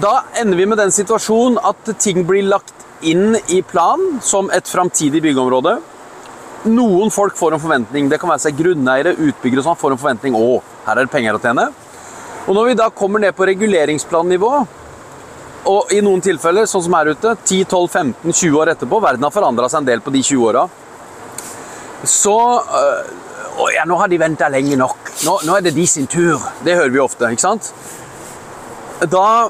da 0.00 0.14
ender 0.40 0.58
vi 0.58 0.66
med 0.66 0.80
den 0.80 0.94
situasjonen 0.94 1.60
at 1.68 1.92
ting 2.00 2.24
blir 2.26 2.48
lagt 2.48 2.72
inn 3.04 3.36
i 3.52 3.60
plan 3.62 4.00
som 4.24 4.48
et 4.54 4.68
framtidig 4.72 5.20
byggeområde. 5.22 5.76
Noen 6.72 7.12
folk 7.12 7.36
får 7.36 7.54
en 7.54 7.62
forventning. 7.62 8.08
Det 8.08 8.18
kan 8.22 8.32
være 8.32 8.46
seg 8.46 8.56
grunneiere, 8.56 9.12
utbyggere 9.20 9.60
og 9.60 9.68
sånn, 9.68 9.80
får 9.84 9.94
en 9.94 10.00
forventning. 10.00 10.38
Å, 10.38 10.62
her 10.88 10.96
er 10.96 11.04
det 11.04 11.12
penger 11.12 11.36
å 11.36 11.42
tjene. 11.44 11.68
Og 12.44 12.52
når 12.52 12.66
vi 12.68 12.76
da 12.76 12.90
kommer 12.92 13.22
ned 13.22 13.32
på 13.36 13.46
reguleringsplannivå, 13.48 14.52
og 15.64 15.92
i 15.96 16.00
noen 16.04 16.20
tilfeller, 16.24 16.68
sånn 16.68 16.84
som 16.84 16.96
her 16.98 17.14
ute, 17.14 17.32
10-12-15-20 17.40 18.58
år 18.60 18.74
etterpå, 18.74 19.00
verden 19.00 19.24
har 19.24 19.32
forandra 19.32 19.70
seg 19.72 19.80
en 19.80 19.88
del 19.88 20.02
på 20.04 20.12
de 20.12 20.20
20 20.22 20.48
åra, 20.50 20.66
så 22.04 22.38
Å 23.54 23.68
ja, 23.70 23.84
nå 23.86 23.94
har 24.00 24.10
de 24.10 24.16
venta 24.18 24.48
lenge 24.50 24.74
nok. 24.74 25.12
Nå, 25.22 25.36
nå, 25.46 25.52
er 25.54 25.62
det 25.62 25.76
de 25.76 25.84
sin 25.86 26.08
tur. 26.10 26.42
Det 26.66 26.74
hører 26.74 26.90
vi 26.90 26.98
ofte, 26.98 27.28
ikke 27.30 27.44
sant? 27.44 27.68
Da 29.06 29.46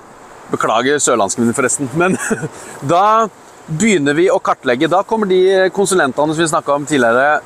Beklager 0.51 1.01
sørlandsken 1.01 1.47
min, 1.47 1.55
forresten. 1.57 1.89
Men 1.97 2.19
da 2.93 3.31
begynner 3.67 4.17
vi 4.17 4.29
å 4.31 4.39
kartlegge. 4.45 4.91
Da 4.93 5.03
kommer 5.09 5.29
de 5.31 5.71
konsulentene 5.75 6.35
som 6.35 6.43
vi 6.43 6.51
snakka 6.51 6.77
om 6.77 6.87
tidligere, 6.89 7.41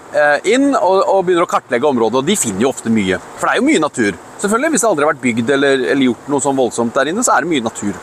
inn 0.51 0.73
og, 0.75 1.03
og, 1.05 1.25
begynner 1.27 1.47
å 1.47 1.51
kartlegge 1.51 1.89
området. 1.89 2.23
Og 2.23 2.29
de 2.29 2.39
finner 2.39 2.67
jo 2.67 2.73
ofte 2.73 2.93
mye. 2.93 3.21
For 3.39 3.47
det 3.47 3.55
er 3.55 3.63
jo 3.63 3.69
mye 3.71 3.87
natur. 3.87 4.21
Selvfølgelig, 4.39 4.75
Hvis 4.75 4.85
det 4.85 4.93
aldri 4.93 5.07
har 5.07 5.13
vært 5.15 5.25
bygd 5.25 5.57
eller, 5.57 5.89
eller 5.95 6.09
gjort 6.11 6.31
noe 6.31 6.45
sånn 6.45 6.59
voldsomt 6.59 6.95
der 6.95 7.13
inne, 7.13 7.27
så 7.27 7.37
er 7.37 7.45
det 7.45 7.53
mye 7.55 7.67
natur. 7.67 7.99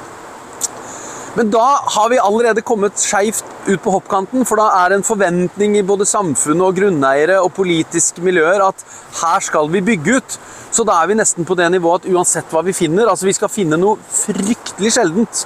Men 1.36 1.50
da 1.52 1.66
har 1.92 2.10
vi 2.10 2.18
allerede 2.24 2.64
kommet 2.64 2.96
skeivt 3.00 3.44
ut 3.68 3.82
på 3.84 3.92
hoppkanten, 3.92 4.46
for 4.48 4.60
da 4.60 4.70
er 4.80 4.92
det 4.94 5.02
en 5.02 5.08
forventning 5.08 5.74
i 5.76 5.84
både 5.84 6.08
samfunnet 6.08 6.64
og 6.64 6.78
grunneiere 6.78 7.42
og 7.44 7.52
politiske 7.58 8.24
miljøer 8.24 8.64
at 8.64 8.86
her 9.20 9.44
skal 9.44 9.68
vi 9.74 9.84
bygge 9.84 10.16
ut. 10.16 10.38
Så 10.72 10.86
da 10.88 10.96
er 11.02 11.12
vi 11.12 11.18
nesten 11.20 11.48
på 11.48 11.58
det 11.60 11.68
nivået 11.74 12.06
at 12.06 12.14
uansett 12.14 12.56
hva 12.56 12.64
vi 12.64 12.76
finner, 12.76 13.12
altså 13.12 13.28
vi 13.28 13.36
skal 13.36 13.52
finne 13.52 13.80
noe 13.80 14.00
fryktelig 14.12 14.94
sjeldent 14.96 15.44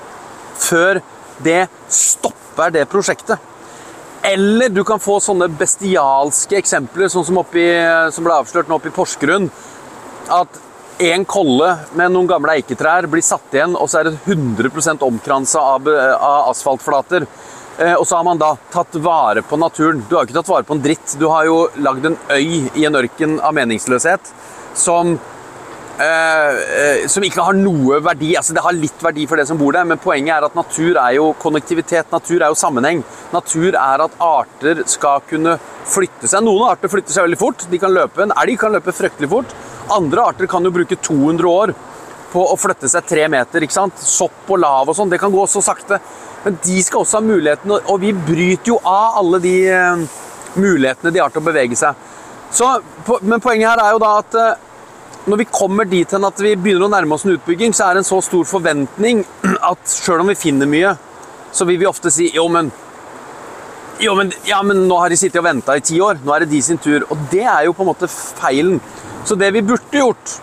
før 0.62 1.02
det 1.44 1.68
stopper 1.94 2.74
det 2.76 2.86
prosjektet. 2.92 3.40
Eller 4.22 4.70
du 4.70 4.84
kan 4.84 5.00
få 5.00 5.20
sånne 5.24 5.48
bestialske 5.60 6.58
eksempler, 6.60 7.08
sånn 7.12 7.28
som, 7.28 7.40
oppi, 7.40 7.64
som 8.12 8.26
ble 8.26 8.36
avslørt 8.36 8.68
nå 8.68 8.80
oppe 8.80 8.92
i 8.92 8.96
Porsgrunn. 8.96 9.48
At 10.30 10.60
en 11.00 11.24
kolle 11.24 11.70
med 11.96 12.12
noen 12.12 12.28
gamle 12.28 12.58
eiketrær 12.60 13.08
blir 13.08 13.24
satt 13.24 13.56
igjen, 13.56 13.78
og 13.80 13.88
så 13.88 14.02
er 14.02 14.10
det 14.10 14.18
100% 14.28 15.06
omkransa 15.08 15.64
av, 15.78 15.88
av 15.88 16.50
asfaltflater. 16.52 17.26
Eh, 17.80 17.94
og 17.96 18.04
så 18.08 18.18
har 18.18 18.28
man 18.28 18.40
da 18.42 18.52
tatt 18.74 19.00
vare 19.00 19.42
på 19.48 19.58
naturen. 19.60 20.04
Du 20.10 20.18
har 20.18 20.28
ikke 20.28 20.36
tatt 20.42 20.52
vare 20.52 20.68
på 20.68 20.76
en 20.76 20.84
dritt. 20.84 21.16
Du 21.20 21.30
har 21.32 21.48
jo 21.48 21.62
lagd 21.80 22.10
en 22.10 22.18
øy 22.36 22.68
i 22.76 22.86
en 22.90 23.00
ørken 23.00 23.38
av 23.40 23.56
meningsløshet 23.56 24.34
som 24.76 25.16
eh, 26.00 26.60
eh, 26.80 27.08
som 27.12 27.24
ikke 27.26 27.44
har 27.44 27.58
noe 27.58 28.00
verdi. 28.04 28.32
Altså 28.40 28.56
Det 28.56 28.64
har 28.66 28.76
litt 28.78 29.04
verdi 29.04 29.26
for 29.30 29.40
det 29.40 29.48
som 29.50 29.60
bor 29.60 29.76
der, 29.76 29.88
men 29.90 30.00
poenget 30.02 30.36
er 30.38 30.48
at 30.48 30.56
natur 30.58 30.98
er 30.98 31.18
jo 31.18 31.34
konnektivitet. 31.42 32.12
Natur 32.14 32.40
er 32.42 32.48
jo 32.54 32.60
sammenheng. 32.60 33.04
Natur 33.34 33.76
er 33.76 34.06
at 34.06 34.18
arter 34.24 34.84
skal 34.90 35.22
kunne 35.30 35.58
flytte 35.90 36.30
seg. 36.30 36.44
Noen 36.46 36.70
arter 36.72 36.92
flytter 36.92 37.16
seg 37.16 37.28
veldig 37.28 37.42
fort. 37.42 37.68
De 37.70 37.82
kan 37.82 37.94
løpe, 37.94 38.24
En 38.24 38.36
elg 38.44 38.58
kan 38.60 38.74
løpe 38.76 38.96
fryktelig 38.96 39.30
fort. 39.30 39.54
Andre 39.92 40.26
arter 40.32 40.48
kan 40.48 40.64
jo 40.64 40.72
bruke 40.72 40.96
200 40.96 41.50
år 41.50 41.76
på 42.30 42.44
å 42.46 42.58
flytte 42.62 42.90
seg 42.90 43.06
tre 43.10 43.28
meter. 43.28 43.64
ikke 43.66 43.74
sant? 43.74 43.98
Sopp 43.98 44.50
og 44.50 44.60
lav 44.60 44.90
og 44.90 44.96
sånn. 44.96 45.10
Det 45.10 45.20
kan 45.20 45.32
gå 45.34 45.48
så 45.50 45.64
sakte. 45.66 46.00
Men 46.46 46.60
de 46.64 46.82
skal 46.86 47.02
også 47.02 47.18
ha 47.20 47.26
muligheten, 47.26 47.72
og- 47.72 48.00
vi 48.00 48.14
bryter 48.14 48.68
jo 48.68 48.78
av 48.86 49.18
alle 49.20 49.40
de 49.40 49.68
eh, 49.68 49.96
mulighetene 50.56 51.12
de 51.12 51.20
har 51.20 51.30
til 51.30 51.42
å 51.42 51.46
bevege 51.46 51.76
seg. 51.76 51.96
Så, 52.52 52.82
men 53.22 53.42
poenget 53.42 53.70
her 53.70 53.82
er 53.84 53.92
jo 53.92 54.00
da 54.00 54.18
at 54.20 54.36
eh, 54.36 54.56
når 55.30 55.44
vi 55.44 55.50
kommer 55.52 55.88
dit 55.90 56.12
hen 56.14 56.26
at 56.28 56.42
vi 56.42 56.56
begynner 56.58 56.88
å 56.88 56.92
nærme 56.92 57.16
oss 57.16 57.26
en 57.28 57.36
utbygging, 57.36 57.74
så 57.76 57.88
er 57.88 57.98
det 57.98 58.04
en 58.04 58.10
så 58.10 58.20
stor 58.26 58.46
forventning 58.50 59.24
at 59.72 59.92
selv 59.92 60.24
om 60.24 60.32
vi 60.32 60.38
finner 60.40 60.70
mye, 60.70 60.96
så 61.54 61.68
vil 61.70 61.80
vi 61.82 61.90
ofte 61.90 62.12
si 62.14 62.30
jo, 62.36 62.48
men 62.52 62.72
jo, 64.00 64.14
men, 64.16 64.32
ja, 64.48 64.62
men 64.64 64.86
nå 64.88 64.98
har 65.02 65.12
de 65.12 65.18
sittet 65.20 65.42
og 65.42 65.48
venta 65.50 65.76
i 65.76 65.84
ti 65.84 65.98
år. 66.00 66.22
Nå 66.24 66.32
er 66.32 66.46
det 66.46 66.54
de 66.54 66.62
sin 66.64 66.78
tur. 66.80 67.04
Og 67.12 67.20
det 67.34 67.44
er 67.44 67.66
jo 67.68 67.74
på 67.76 67.84
en 67.84 67.90
måte 67.90 68.08
feilen. 68.08 68.78
Så 69.28 69.36
det 69.36 69.50
vi 69.52 69.64
burde 69.66 70.00
gjort, 70.00 70.38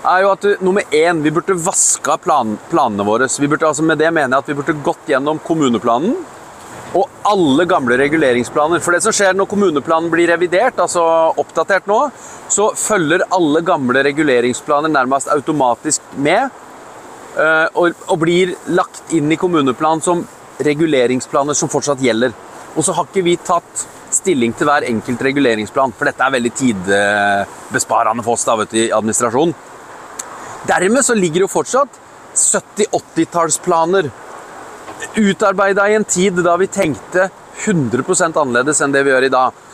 er 0.00 0.22
jo 0.24 0.30
at 0.32 0.46
nummer 0.64 0.96
én, 0.96 1.20
vi 1.20 1.32
burde 1.34 1.58
vaska 1.60 2.16
plan, 2.24 2.54
planene 2.70 3.04
våre. 3.04 3.28
Vi 3.28 3.50
burde, 3.52 3.68
altså 3.68 3.84
med 3.84 4.00
det 4.00 4.08
mener 4.16 4.32
jeg 4.32 4.46
at 4.46 4.48
vi 4.48 4.56
burde 4.62 4.78
gått 4.86 5.12
gjennom 5.12 5.42
kommuneplanen 5.44 6.16
og 6.96 7.06
alle 7.30 7.66
gamle 7.70 7.96
reguleringsplaner. 8.00 8.82
For 8.82 8.94
det 8.94 9.02
som 9.04 9.14
skjer 9.14 9.36
når 9.38 9.48
kommuneplanen 9.50 10.10
blir 10.12 10.30
revidert, 10.32 10.80
altså 10.82 11.04
oppdatert 11.38 11.86
nå, 11.90 12.00
så 12.50 12.70
følger 12.74 13.28
alle 13.30 13.62
gamle 13.66 14.02
reguleringsplaner 14.06 14.90
nærmest 14.92 15.30
automatisk 15.30 16.02
med. 16.16 16.50
eh, 17.38 17.68
Og, 17.74 18.18
blir 18.18 18.56
lagt 18.66 19.12
inn 19.14 19.30
i 19.30 19.36
kommuneplanen 19.36 20.02
som 20.02 20.26
reguleringsplaner 20.58 21.54
som 21.54 21.68
fortsatt 21.68 22.02
gjelder. 22.02 22.34
Og 22.76 22.84
så 22.84 22.92
har 22.92 23.06
ikke 23.06 23.24
vi 23.24 23.36
tatt 23.36 23.86
stilling 24.10 24.52
til 24.52 24.66
hver 24.66 24.82
enkelt 24.82 25.22
reguleringsplan, 25.22 25.92
for 25.96 26.04
dette 26.04 26.22
er 26.22 26.34
veldig 26.34 26.52
tidbesparende 26.58 28.24
for 28.26 28.32
oss 28.34 28.44
da, 28.44 28.56
vet 28.58 28.70
du, 28.70 28.78
i 28.82 28.90
administrasjonen. 28.90 29.54
Dermed 30.66 31.04
så 31.06 31.14
ligger 31.14 31.46
jo 31.46 31.50
fortsatt 31.50 32.00
70-80-tallsplaner 32.34 34.10
utarbeida 35.16 35.88
i 35.90 35.96
en 35.98 36.04
tid 36.04 36.38
da 36.44 36.56
vi 36.60 36.68
tenkte 36.70 37.28
100% 37.64 38.38
annerledes 38.40 38.80
enn 38.80 38.94
det 38.94 39.02
vi 39.04 39.12
gjør 39.12 39.26
i 39.26 39.32
dag. 39.32 39.66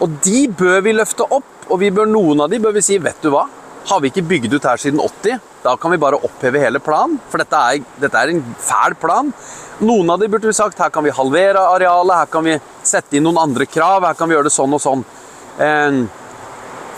Og 0.00 0.18
de 0.24 0.46
bør 0.48 0.80
vi 0.84 0.96
løfte 0.96 1.26
opp, 1.28 1.48
og 1.68 1.80
vi 1.82 1.90
bør, 1.94 2.08
noen 2.08 2.44
av 2.44 2.50
de 2.50 2.60
bør 2.62 2.74
vi 2.76 2.84
si 2.84 2.98
vet 3.02 3.20
du 3.22 3.30
hva? 3.34 3.46
Har 3.88 4.00
vi 4.02 4.10
ikke 4.10 4.26
bygd 4.28 4.54
ut 4.56 4.66
her 4.68 4.80
siden 4.80 5.00
80? 5.00 5.40
Da 5.64 5.74
kan 5.80 5.92
vi 5.92 6.00
bare 6.00 6.20
oppheve 6.24 6.60
hele 6.62 6.80
planen, 6.84 7.18
for 7.30 7.40
dette 7.40 7.56
er, 7.56 7.84
dette 8.00 8.20
er 8.20 8.32
en 8.32 8.42
fæl 8.60 8.96
plan. 9.00 9.32
Noen 9.80 10.12
av 10.12 10.20
de 10.20 10.28
burde 10.28 10.48
vi 10.48 10.56
sagt 10.56 10.80
her 10.80 10.92
kan 10.92 11.04
vi 11.04 11.14
halvere 11.16 11.62
arealet, 11.74 12.16
her 12.22 12.32
kan 12.32 12.44
vi 12.44 12.56
sette 12.84 13.16
inn 13.16 13.24
noen 13.28 13.40
andre 13.40 13.68
krav, 13.68 14.04
her 14.08 14.16
kan 14.16 14.28
vi 14.28 14.36
gjøre 14.36 14.48
det 14.48 14.56
sånn 14.56 14.76
og 14.76 14.82
sånn. 14.84 15.04
Eh, 15.60 16.00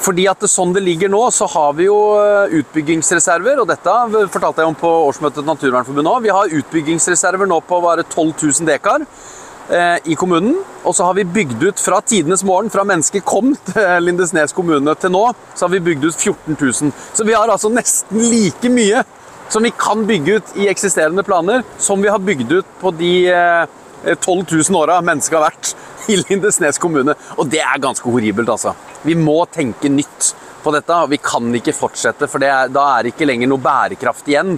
fordi 0.02 0.24
at 0.30 0.42
sånn 0.50 0.72
det 0.74 0.82
ligger 0.82 1.10
nå, 1.12 1.20
så 1.34 1.46
har 1.52 1.76
vi 1.78 1.86
jo 1.86 1.98
eh, 2.18 2.56
utbyggingsreserver, 2.60 3.62
og 3.62 3.68
dette 3.70 3.94
fortalte 4.34 4.62
jeg 4.62 4.72
om 4.72 4.78
på 4.78 4.90
årsmøtet 5.08 5.40
til 5.40 5.48
Naturvernforbundet 5.48 6.12
òg. 6.12 6.24
Vi 6.24 6.34
har 6.34 6.56
utbyggingsreserver 6.58 7.50
nå 7.50 7.60
på 7.68 7.78
bare 7.84 8.04
12 8.08 8.32
000 8.42 8.68
dekar 8.68 9.06
eh, 9.06 9.98
i 10.10 10.18
kommunen. 10.18 10.58
Og 10.82 10.96
så 10.98 11.06
har 11.06 11.14
vi 11.18 11.26
bygd 11.38 11.62
ut 11.68 11.82
fra 11.82 12.00
tidenes 12.02 12.42
morgen, 12.46 12.72
fra 12.72 12.86
mennesket 12.88 13.26
kom 13.28 13.54
til 13.70 14.08
Lindesnes 14.08 14.54
kommune 14.56 14.96
til 14.98 15.14
nå, 15.14 15.28
så 15.54 15.68
har 15.68 15.74
vi 15.76 15.84
bygd 15.92 16.08
ut 16.10 16.16
14 16.18 16.58
000. 16.58 16.94
Så 17.14 17.28
vi 17.28 17.36
har 17.38 17.52
altså 17.52 17.70
nesten 17.72 18.26
like 18.32 18.72
mye 18.72 19.04
som 19.52 19.62
vi 19.62 19.72
kan 19.76 20.06
bygge 20.08 20.38
ut 20.38 20.52
i 20.56 20.66
eksisterende 20.72 21.22
planer, 21.26 21.62
som 21.78 22.02
vi 22.02 22.10
har 22.10 22.22
bygd 22.22 22.58
ut 22.58 22.76
på 22.80 22.90
de 22.96 23.14
eh, 23.28 23.78
12 24.16 24.46
000 24.50 24.78
åra 24.80 24.98
mennesket 25.04 25.38
har 25.38 25.46
vært 25.50 25.74
i 26.08 26.16
Lindesnes 26.16 26.78
kommune. 26.82 27.14
Og 27.36 27.48
det 27.50 27.62
er 27.62 27.82
ganske 27.82 28.08
horribelt, 28.08 28.48
altså. 28.48 28.74
Vi 29.02 29.14
må 29.18 29.42
tenke 29.52 29.90
nytt 29.92 30.32
på 30.62 30.72
dette. 30.74 31.00
Vi 31.10 31.18
kan 31.22 31.50
ikke 31.58 31.74
fortsette, 31.76 32.28
for 32.30 32.42
er, 32.46 32.70
da 32.72 32.86
er 32.96 33.02
det 33.04 33.14
ikke 33.14 33.28
lenger 33.28 33.50
noe 33.50 33.62
bærekraft 33.62 34.30
igjen. 34.30 34.56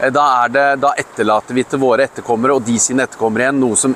Eh, 0.00 0.12
Da, 0.12 0.26
det, 0.48 0.66
da 0.82 0.92
etterlater 0.98 1.56
vi 1.56 1.64
til 1.64 1.80
våre 1.80 2.04
etterkommere 2.08 2.58
og 2.58 2.66
de 2.66 2.78
sine 2.82 3.06
etterkommere 3.06 3.46
igjen 3.46 3.60
noe 3.62 3.78
som 3.80 3.94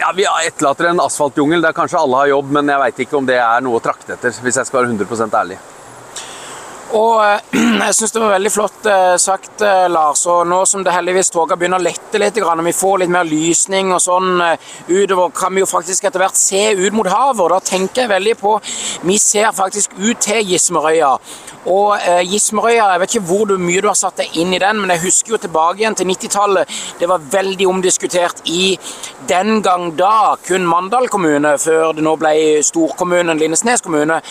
ja, 0.00 0.12
Vi 0.14 0.24
etterlater 0.46 0.90
en 0.90 1.02
asfaltjungel 1.02 1.64
der 1.64 1.74
kanskje 1.76 1.98
alle 1.98 2.22
har 2.22 2.30
jobb, 2.30 2.52
men 2.56 2.68
jeg 2.70 2.82
veit 2.84 3.02
ikke 3.04 3.18
om 3.18 3.26
det 3.28 3.40
er 3.40 3.64
noe 3.64 3.80
å 3.80 3.84
trakte 3.84 4.14
etter. 4.14 4.32
hvis 4.32 4.60
jeg 4.60 4.68
skal 4.68 4.82
være 4.82 4.94
100% 4.94 5.34
ærlig. 5.40 5.58
Og 6.96 7.20
eh, 7.22 7.58
jeg 7.86 7.96
syns 7.96 8.14
det 8.14 8.22
var 8.22 8.32
veldig 8.34 8.50
flott 8.52 8.86
eh, 8.90 9.14
sagt, 9.22 9.62
eh, 9.62 9.86
Lars. 9.92 10.24
Og 10.30 10.42
nå 10.48 10.60
som 10.66 10.82
det 10.86 10.94
heldigvis 10.94 11.30
toga 11.30 11.58
begynner 11.58 11.78
å 11.78 11.86
lette 11.86 12.18
litt, 12.18 12.40
og 12.42 12.64
vi 12.66 12.74
får 12.74 13.02
litt 13.02 13.12
mer 13.14 13.28
lysning 13.28 13.92
og 13.94 14.02
sånn 14.02 14.42
utover, 14.88 15.30
kan 15.36 15.54
vi 15.54 15.62
jo 15.62 15.70
faktisk 15.70 16.08
etter 16.08 16.24
hvert 16.24 16.38
se 16.38 16.64
ut 16.80 16.96
mot 16.96 17.10
havet. 17.10 17.44
Og 17.44 17.52
da 17.54 17.60
tenker 17.62 18.04
jeg 18.04 18.14
veldig 18.14 18.36
på 18.40 18.56
Vi 19.06 19.16
ser 19.18 19.52
faktisk 19.56 19.94
ut 19.98 20.18
til 20.20 20.42
Gismerøya. 20.50 21.14
Og 21.68 21.98
eh, 22.00 22.22
Gismerøya, 22.24 22.86
jeg 22.94 23.00
vet 23.02 23.14
ikke 23.14 23.28
hvor 23.28 23.50
mye 23.60 23.82
du 23.84 23.88
har 23.90 23.98
satt 23.98 24.22
deg 24.22 24.36
inn 24.40 24.54
i 24.56 24.60
den, 24.62 24.78
men 24.80 24.94
jeg 24.94 25.02
husker 25.04 25.34
jo 25.34 25.40
tilbake 25.42 25.82
igjen 25.82 25.96
til 25.98 26.08
90-tallet. 26.08 26.78
Det 27.00 27.08
var 27.10 27.26
veldig 27.34 27.66
omdiskutert 27.68 28.40
i 28.48 28.78
den 29.28 29.60
gang 29.62 29.90
da 29.98 30.38
kun 30.40 30.64
Mandal 30.68 31.10
kommune, 31.12 31.52
før 31.60 31.92
det 31.96 32.04
nå 32.06 32.14
ble 32.20 32.32
storkommunen 32.64 33.36
Lindesnes 33.38 33.84
kommune, 33.84 34.22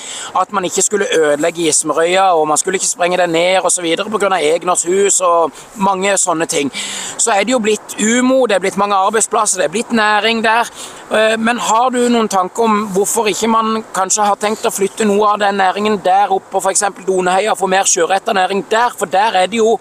at 0.41 0.55
man 0.55 0.65
ikke 0.65 0.85
skulle 0.85 1.11
ødelegge 1.19 1.67
Gismerøya, 1.67 2.31
og 2.33 2.48
man 2.49 2.59
skulle 2.61 2.79
ikke 2.79 2.89
sprenge 2.89 3.19
den 3.21 3.33
ned 3.35 3.65
osv. 3.65 3.85
pga. 4.09 4.39
Egners 4.39 4.85
hus 4.89 5.21
og 5.25 5.55
mange 5.75 6.15
sånne 6.17 6.47
ting. 6.49 6.71
Så 7.17 7.33
er 7.33 7.45
det 7.45 7.53
jo 7.55 7.61
blitt 7.63 7.95
umo, 7.99 8.45
det 8.47 8.57
er 8.57 8.65
blitt 8.65 8.79
mange 8.81 8.97
arbeidsplasser, 8.97 9.61
det 9.61 9.69
er 9.69 9.75
blitt 9.77 9.95
næring 9.95 10.43
der. 10.43 10.69
Eh, 11.11 11.37
Men 11.37 11.57
har 11.57 11.89
du 11.91 12.01
noen 12.09 12.29
tanker 12.29 12.63
om 12.63 12.85
hvorfor 12.93 13.29
ikke 13.31 13.49
man 13.49 13.83
kanskje 13.93 14.27
har 14.27 14.35
tenkt 14.35 14.65
å 14.65 14.73
flytte 14.73 15.05
noe 15.07 15.33
av 15.33 15.39
den 15.39 15.57
næringen 15.61 15.99
der 16.03 16.31
opp 16.31 16.51
på 16.51 16.61
f.eks. 16.61 16.83
Doneheia, 17.07 17.55
få 17.55 17.67
mer 17.67 17.87
sjøretta 17.87 18.33
næring 18.33 18.65
der? 18.69 18.95
For 18.97 19.05
der 19.05 19.43
er 19.43 19.47
det 19.47 19.61
jo 19.61 19.77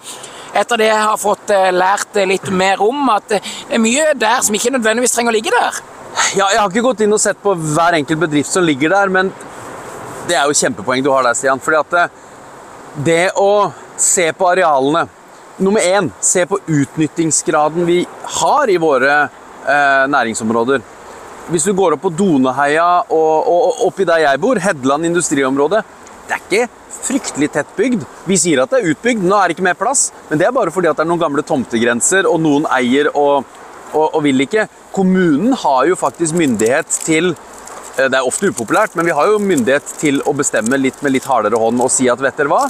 etter 0.53 0.81
det 0.81 0.89
jeg 0.89 1.01
har 1.03 1.19
fått 1.21 1.51
eh, 1.53 1.69
lært 1.75 2.17
eh, 2.17 2.27
litt 2.29 2.49
mer 2.49 2.81
om, 2.81 3.09
at 3.13 3.35
eh, 3.37 3.51
det 3.69 3.77
er 3.77 3.83
mye 3.83 4.13
der 4.17 4.41
som 4.45 4.55
ikke 4.57 4.73
nødvendigvis 4.73 5.13
trenger 5.15 5.33
å 5.33 5.37
ligge 5.37 5.53
der. 5.53 5.81
Ja, 6.33 6.47
jeg 6.49 6.59
har 6.59 6.71
ikke 6.71 6.85
gått 6.87 7.03
inn 7.05 7.13
og 7.13 7.21
sett 7.21 7.37
på 7.43 7.53
hver 7.53 7.99
enkelt 7.99 8.23
bedrift 8.23 8.51
som 8.51 8.65
ligger 8.65 8.93
der, 8.95 9.13
men 9.13 9.29
det 10.29 10.37
er 10.37 10.49
jo 10.49 10.57
kjempepoeng 10.57 11.03
du 11.05 11.11
har 11.13 11.25
der, 11.25 11.37
Stian. 11.37 11.61
fordi 11.61 11.79
at 11.79 12.17
det, 12.95 13.31
å 13.37 13.71
se 13.97 14.31
på 14.33 14.49
arealene 14.49 15.07
Nummer 15.59 15.83
én, 15.83 16.05
se 16.23 16.45
på 16.47 16.55
utnyttingsgraden 16.71 17.83
vi 17.83 17.97
har 18.39 18.69
i 18.71 18.77
våre 18.79 19.15
eh, 19.67 20.05
næringsområder. 20.07 20.79
Hvis 21.51 21.65
du 21.67 21.73
går 21.75 21.97
opp 21.97 22.05
på 22.05 22.11
Doneheia 22.15 22.85
og, 23.11 23.33
og, 23.43 23.65
og 23.65 23.81
oppi 23.89 24.07
der 24.07 24.21
jeg 24.23 24.39
bor, 24.39 24.61
Hedland 24.63 25.09
industriområde, 25.09 25.81
det 26.29 26.37
er 26.37 26.45
ikke 26.45 26.69
fryktelig 27.09 27.49
tett 27.51 27.75
bygd. 27.75 28.05
Vi 28.29 28.37
sier 28.39 28.63
at 28.63 28.71
det 28.71 28.79
er 28.79 28.93
utbygd, 28.93 29.25
nå 29.27 29.35
er 29.35 29.49
det 29.49 29.57
ikke 29.57 29.67
mer 29.67 29.79
plass, 29.81 30.09
men 30.29 30.39
det 30.39 30.47
er 30.47 30.55
bare 30.55 30.71
fordi 30.71 30.93
det 30.93 31.03
er 31.03 31.09
noen 31.11 31.25
gamle 31.25 31.43
tomtegrenser, 31.43 32.29
og 32.29 32.39
noen 32.43 32.67
eier 32.77 33.11
og, 33.11 33.43
og, 33.91 34.19
vil 34.23 34.45
ikke. 34.45 34.69
Kommunen 34.95 35.59
har 35.59 35.89
jo 35.89 35.99
faktisk 35.99 36.39
myndighet 36.39 37.01
til 37.03 37.33
det 38.07 38.19
er 38.19 38.27
ofte 38.27 38.47
upopulært, 38.51 38.95
men 38.95 39.07
vi 39.09 39.15
har 39.15 39.27
jo 39.27 39.41
myndighet 39.43 39.91
til 39.99 40.21
å 40.23 40.33
bestemme 40.37 40.77
litt 40.79 41.01
med 41.03 41.15
litt 41.17 41.27
hardere 41.27 41.59
hånd 41.59 41.81
og 41.83 41.91
si 41.91 42.07
at 42.11 42.21
vet 42.23 42.37
dere 42.39 42.51
hva, 42.51 42.63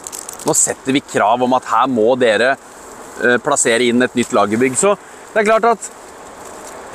nå 0.48 0.56
setter 0.56 0.96
vi 0.96 1.04
krav 1.06 1.44
om 1.46 1.54
at 1.58 1.68
her 1.70 1.88
må 1.92 2.14
dere 2.20 2.54
eh, 2.56 3.38
plassere 3.44 3.90
inn 3.92 4.02
et 4.06 4.16
nytt 4.18 4.34
lagerbygg. 4.36 4.78
Så 4.80 4.96
det 5.34 5.42
er 5.42 5.50
klart 5.52 5.68
at 5.70 5.90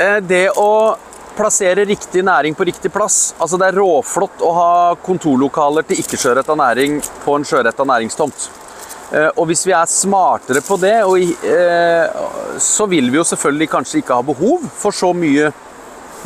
eh, 0.01 0.21
det 0.25 0.47
å 0.59 0.71
plassere 1.35 1.85
riktig 1.85 2.23
næring 2.25 2.55
på 2.55 2.65
riktig 2.69 2.93
plass 2.95 3.35
Altså 3.43 3.59
det 3.59 3.67
er 3.67 3.79
råflott 3.81 4.43
å 4.47 4.51
ha 4.55 4.69
kontorlokaler 5.03 5.83
til 5.89 5.99
ikke-sjøretta 5.99 6.55
næring 6.59 7.01
på 7.25 7.35
en 7.35 7.47
sjøretta 7.49 7.87
næringstomt. 7.91 8.49
Eh, 9.13 9.31
Og 9.37 9.49
hvis 9.51 9.67
vi 9.67 9.75
er 9.77 9.91
smartere 9.91 10.63
på 10.65 10.79
det, 10.81 10.97
eh, 11.03 12.59
så 12.59 12.89
vil 12.91 13.11
vi 13.11 13.21
jo 13.21 13.29
selvfølgelig 13.29 13.71
kanskje 13.71 14.03
ikke 14.03 14.19
ha 14.19 14.27
behov 14.27 14.67
for 14.79 14.95
så 14.95 15.13
mye 15.15 15.53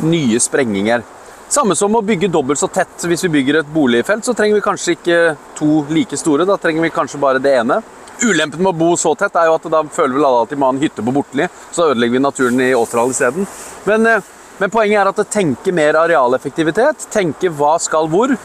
nye 0.05 0.39
sprenginger. 0.39 1.03
Samme 1.49 1.73
som 1.73 1.95
å 1.97 2.03
bygge 2.05 2.27
dobbelt 2.29 2.59
så 2.61 2.67
tett. 2.69 2.93
Hvis 3.09 3.23
vi 3.25 3.31
bygger 3.39 3.63
et 3.63 3.69
boligfelt, 3.73 4.21
så 4.21 4.35
trenger 4.37 4.59
vi 4.59 4.61
kanskje 4.61 4.93
ikke 4.93 5.21
to 5.57 5.79
like 5.89 6.17
store. 6.21 6.45
Da 6.45 6.59
trenger 6.61 6.85
vi 6.85 6.91
kanskje 6.93 7.21
bare 7.21 7.41
det 7.41 7.55
ene. 7.57 7.79
Ulempen 8.21 8.61
med 8.61 8.69
å 8.69 8.77
bo 8.77 8.89
så 8.99 9.15
tett 9.17 9.33
er 9.39 9.47
jo 9.49 9.55
at 9.57 9.65
da 9.73 9.79
føler 9.89 10.13
vel 10.13 10.27
alle 10.27 10.43
at 10.45 10.53
de 10.53 10.59
må 10.59 10.67
ha 10.69 10.75
en 10.75 10.81
hytte 10.81 11.01
på 11.01 11.13
Bortli. 11.15 11.47
Så 11.73 11.87
ødelegger 11.89 12.19
vi 12.19 12.21
naturen 12.21 12.61
i 12.61 12.67
Åtral 12.77 13.15
isteden. 13.15 13.49
Men, 13.89 14.05
eh, 14.05 14.27
men 14.59 14.69
poenget 14.69 15.01
er 15.01 15.09
at 15.09 15.23
det 15.23 15.29
tenker 15.33 15.73
mer 15.73 15.97
arealeffektivitet. 16.03 17.07
Tenke 17.09 17.49
hva 17.49 17.79
skal 17.81 18.11
hvor. 18.13 18.35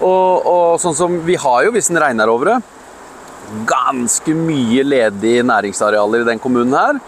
Og, 0.00 0.46
og 0.52 0.76
sånn 0.84 0.98
som 0.98 1.16
vi 1.24 1.40
har 1.40 1.64
jo, 1.64 1.72
hvis 1.72 1.88
en 1.88 2.02
regner 2.02 2.28
over 2.28 2.52
det, 2.52 2.58
ganske 3.72 4.36
mye 4.36 4.84
ledig 4.84 5.38
næringsarealer 5.48 6.26
i 6.26 6.28
den 6.28 6.44
kommunen 6.44 6.76
her. 6.76 7.00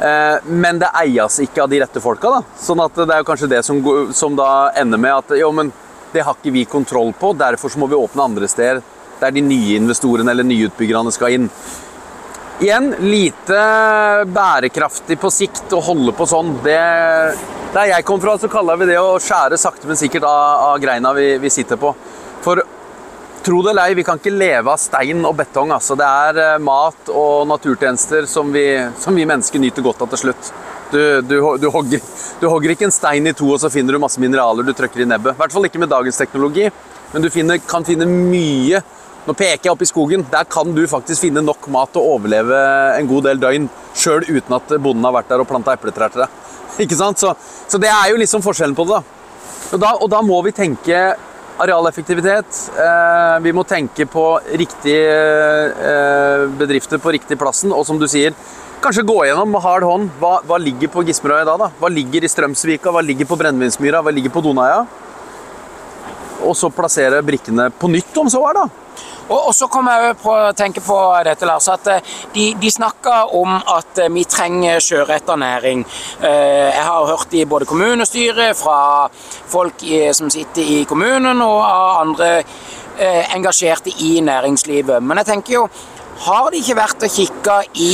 Eh, 0.00 0.38
Men 0.44 0.78
det 0.78 0.92
eies 0.94 1.40
ikke 1.42 1.62
av 1.64 1.70
de 1.70 1.80
rette 1.82 2.00
folka. 2.00 2.30
da. 2.30 2.42
Sånn 2.58 2.84
at 2.84 2.94
det 2.94 3.14
er 3.14 3.26
kanskje 3.26 3.50
det 3.50 3.64
som, 3.64 3.82
som 4.12 4.36
da 4.36 4.70
ender 4.76 4.98
med 4.98 5.14
at 5.14 5.36
jo, 5.38 5.50
men 5.52 5.72
det 6.12 6.24
har 6.24 6.38
ikke 6.38 6.54
vi 6.54 6.64
kontroll 6.64 7.12
på, 7.12 7.34
derfor 7.36 7.74
må 7.78 7.88
vi 7.88 7.98
åpne 7.98 8.30
andre 8.30 8.48
steder. 8.48 8.82
der 9.18 9.32
de 9.34 9.40
nye 9.42 9.74
investorene 9.74 10.30
eller 10.30 10.46
nyutbyggerne 10.46 11.10
skal 11.10 11.32
inn. 11.34 11.46
Igjen, 12.62 12.92
lite 13.00 13.58
bærekraftig 14.30 15.18
på 15.18 15.30
sikt 15.30 15.74
å 15.74 15.80
holde 15.82 16.14
på 16.14 16.26
sånn. 16.26 16.56
Det, 16.62 16.78
der 17.74 17.90
jeg 17.92 18.06
kom 18.06 18.20
fra, 18.22 18.36
så 18.38 18.50
kaller 18.50 18.78
vi 18.80 18.88
det 18.90 18.96
å 18.98 19.18
skjære 19.22 19.58
sakte, 19.58 19.86
men 19.90 19.98
sikkert 19.98 20.26
av, 20.26 20.72
av 20.72 20.78
greina 20.82 21.12
vi, 21.14 21.26
vi, 21.42 21.50
sitter 21.50 21.78
på. 21.78 21.92
For 22.42 22.62
tro 23.44 23.62
det 23.62 23.72
eller 23.72 23.90
ei, 23.90 23.96
vi 23.98 24.04
kan 24.06 24.20
ikke 24.20 24.34
leve 24.34 24.72
av 24.72 24.80
stein 24.80 25.24
og 25.26 25.36
betong. 25.38 25.72
Altså. 25.76 25.96
Det 25.98 26.08
er 26.08 26.40
eh, 26.44 26.60
mat 26.62 27.10
og 27.12 27.46
naturtjenester 27.50 28.28
som 28.30 28.52
vi, 28.54 28.66
som 29.00 29.16
vi 29.16 29.26
mennesker 29.28 29.62
nyter 29.62 29.84
godt 29.84 30.04
av 30.04 30.12
til 30.12 30.26
slutt. 30.26 30.52
Du, 30.92 31.00
du, 31.20 31.34
du, 31.60 31.66
hogger, 31.72 32.00
du, 32.40 32.46
hogger, 32.48 32.72
ikke 32.72 32.86
en 32.88 32.94
stein 32.94 33.28
i 33.28 33.34
to 33.36 33.50
og 33.52 33.58
så 33.60 33.68
finner 33.68 33.92
du 33.92 34.00
masse 34.00 34.20
mineraler 34.22 34.64
du 34.64 34.72
trykker 34.76 35.04
i 35.04 35.08
nebbet. 35.08 35.36
I 35.36 35.42
hvert 35.42 35.56
fall 35.56 35.68
ikke 35.68 35.82
med 35.82 35.92
dagens 35.92 36.20
teknologi, 36.20 36.70
men 37.12 37.24
du 37.24 37.28
finner, 37.32 37.60
kan 37.60 37.84
finne 37.84 38.08
mye 38.08 38.80
nå 39.28 39.34
peker 39.36 39.68
jeg 39.68 39.74
opp 39.74 39.82
i 39.84 39.88
skogen. 39.88 40.24
Der 40.32 40.46
kan 40.48 40.70
du 40.72 40.86
faktisk 40.88 41.26
finne 41.26 41.42
nok 41.44 41.68
mat 41.72 41.92
til 41.92 42.00
å 42.00 42.14
overleve 42.16 42.58
en 42.96 43.08
god 43.10 43.26
del 43.28 43.42
døgn 43.42 43.68
sjøl 43.92 44.24
uten 44.24 44.56
at 44.56 44.72
bonden 44.80 45.04
har 45.04 45.18
vært 45.18 45.28
der 45.28 45.42
og 45.42 45.50
planta 45.50 45.74
epletrær 45.76 46.14
til 46.14 46.24
deg. 46.24 46.38
Ikke 46.86 46.96
sant? 46.96 47.20
Så, 47.20 47.34
så, 47.68 47.80
det 47.82 47.90
er 47.92 48.12
jo 48.12 48.20
liksom 48.22 48.44
forskjellen 48.44 48.76
på 48.78 48.86
det. 48.88 48.96
da. 48.96 49.18
Og 49.68 49.82
da, 49.82 49.90
og 50.00 50.08
da 50.08 50.22
må 50.24 50.38
vi 50.46 50.54
tenke 50.56 51.02
arealeffektivitet. 51.62 52.60
Eh, 52.78 53.34
vi 53.44 53.52
må 53.54 53.64
tenke 53.68 54.06
på 54.10 54.24
riktige 54.60 55.02
eh, 55.74 56.46
bedrifter 56.58 57.02
på 57.02 57.12
riktig 57.16 57.38
plassen. 57.40 57.74
Og 57.74 57.84
som 57.88 57.98
du 58.00 58.06
sier, 58.10 58.36
kanskje 58.84 59.06
gå 59.06 59.18
gjennom 59.26 59.50
med 59.52 59.64
hard 59.64 59.86
hånd. 59.86 60.10
Hva, 60.22 60.38
hva 60.46 60.60
ligger 60.62 60.92
på 60.92 61.04
Gismerøy 61.08 61.44
da, 61.48 61.56
da? 61.60 61.70
Hva 61.80 61.90
ligger 61.92 62.24
i 62.24 62.30
Strømsvika? 62.30 62.94
Hva 62.94 63.02
ligger 63.04 63.28
på 63.28 63.38
Brennevinsmyra? 63.40 64.02
Hva 64.04 64.14
ligger 64.14 64.34
på 64.34 64.44
Donaia? 64.44 64.84
Og 66.46 66.54
så 66.56 66.70
plassere 66.70 67.22
brikkene 67.26 67.68
på 67.74 67.90
nytt, 67.90 68.14
om 68.20 68.30
så 68.30 68.44
er, 68.48 68.62
da. 68.62 68.87
Og, 69.28 69.48
og, 69.48 69.54
så 69.54 69.68
kommer 69.68 70.06
jeg 70.06 70.16
på 70.22 70.32
å 70.32 70.52
tenke 70.56 70.80
på 70.84 70.96
dette, 71.26 71.46
Lars, 71.48 71.68
at 71.68 71.88
eh, 71.92 72.14
de, 72.32 72.46
de 72.60 72.70
snakka 72.72 73.26
om 73.36 73.58
at 73.58 74.00
eh, 74.00 74.10
vi 74.14 74.24
trenger 74.28 74.80
sjøretta 74.80 75.36
næring. 75.36 75.84
Eh, 76.22 76.70
jeg 76.72 76.86
har 76.86 77.10
hørt 77.10 77.36
i 77.36 77.44
både 77.48 77.68
kommunestyret, 77.68 78.56
fra 78.56 79.08
folk 79.48 79.84
som 80.16 80.30
sitter 80.32 80.64
i 80.64 80.80
kommunen, 80.88 81.42
og 81.44 81.60
av 81.62 82.00
andre 82.00 82.30
engasjerte 83.30 83.92
i 84.02 84.18
næringslivet. 84.26 85.04
Men 85.04 85.20
jeg 85.20 85.28
tenker 85.28 85.54
jo 85.54 85.60
har 86.24 86.50
de 86.50 86.60
ikke 86.60 86.76
vært 86.78 87.04
og 87.06 87.12
kikka 87.14 87.56
i 87.78 87.92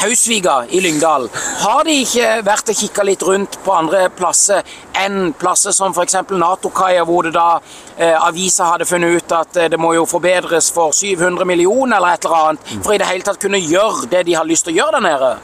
Hausviga 0.00 0.56
i 0.72 0.80
Lyngdal? 0.84 1.28
Har 1.62 1.84
de 1.84 1.96
ikke 2.02 2.28
vært 2.46 2.72
og 2.72 2.78
kikka 2.78 3.04
litt 3.04 3.24
rundt 3.26 3.58
på 3.64 3.74
andre 3.76 4.06
plasser 4.16 4.64
enn 4.96 5.32
plasser 5.36 5.74
som 5.76 5.92
f.eks. 5.92 6.18
Nato-kaia, 6.32 7.04
hvor 7.08 7.26
det 7.26 7.34
da 7.36 7.48
eh, 7.96 8.16
avisa 8.16 8.70
hadde 8.72 8.88
funnet 8.88 9.18
ut 9.18 9.36
at 9.36 9.60
eh, 9.60 9.70
det 9.72 9.80
må 9.80 9.92
jo 9.96 10.06
forbedres 10.08 10.70
for 10.74 10.96
700 10.96 11.48
millioner 11.48 11.98
eller 11.98 12.16
et 12.16 12.24
eller 12.24 12.48
annet, 12.52 12.72
for 12.84 12.96
i 12.96 13.00
det 13.02 13.10
hele 13.10 13.26
tatt 13.26 13.42
kunne 13.42 13.60
gjøre 13.60 14.08
det 14.12 14.24
de 14.28 14.38
har 14.38 14.48
lyst 14.48 14.68
til 14.68 14.76
å 14.76 14.80
gjøre 14.80 14.98
der 14.98 15.06
nede? 15.10 15.34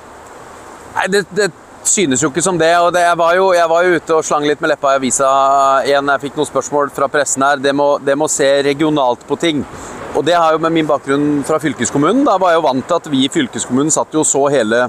Nei, 0.92 1.08
det, 1.12 1.26
det 1.36 1.52
synes 1.88 2.22
jo 2.22 2.30
ikke 2.30 2.42
som 2.44 2.58
det. 2.58 2.70
og 2.78 2.92
det, 2.94 3.02
jeg, 3.04 3.16
var 3.18 3.34
jo, 3.36 3.52
jeg, 3.56 3.68
var 3.70 3.84
jo, 3.84 3.96
ute 3.96 4.14
og 4.16 4.26
slang 4.26 4.46
litt 4.46 4.60
med 4.62 4.72
leppa 4.72 4.92
i 4.92 4.98
avisa 5.00 5.30
igjen. 5.86 6.10
Jeg 6.14 6.22
fikk 6.26 6.38
noen 6.38 6.48
spørsmål 6.48 6.92
fra 6.94 7.08
pressen 7.12 7.44
her. 7.46 7.62
Det 7.62 7.72
må, 7.76 7.96
det 8.02 8.16
må 8.18 8.28
se 8.30 8.48
regionalt 8.66 9.24
på 9.28 9.38
ting. 9.40 9.62
Og 10.12 10.24
det 10.26 10.36
har 10.36 10.52
jo 10.52 10.60
med 10.60 10.74
min 10.74 10.88
bakgrunn 10.88 11.40
fra 11.48 11.58
fylkeskommunen. 11.62 12.24
Da 12.28 12.36
var 12.40 12.52
jeg 12.52 12.60
jo 12.60 12.66
vant 12.66 12.86
til 12.88 12.98
at 12.98 13.08
vi 13.12 13.24
i 13.24 13.32
fylkeskommunen 13.32 13.94
satt 13.94 14.12
jo 14.12 14.24
og 14.24 14.28
så 14.28 14.44
hele 14.52 14.84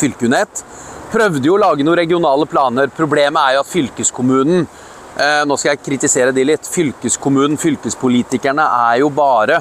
fylket 0.00 0.26
under 0.28 0.46
ett. 0.46 0.64
Prøvde 1.12 1.44
jo 1.44 1.58
å 1.58 1.60
lage 1.60 1.84
noen 1.84 2.00
regionale 2.00 2.48
planer. 2.48 2.92
Problemet 2.96 3.42
er 3.42 3.58
jo 3.58 3.62
at 3.66 3.72
fylkeskommunen 3.72 4.62
eh, 4.64 5.42
Nå 5.44 5.58
skal 5.60 5.74
jeg 5.74 5.84
kritisere 5.84 6.32
de 6.32 6.46
litt. 6.48 6.68
Fylkeskommunen, 6.72 7.60
fylkespolitikerne, 7.60 8.64
er 8.88 9.02
jo 9.04 9.12
bare, 9.12 9.60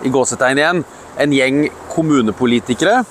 i 0.00 0.12
gåsetegn 0.12 0.62
igjen, 0.62 0.84
en 1.20 1.34
gjeng 1.36 1.64
kommunepolitikere 1.92 3.02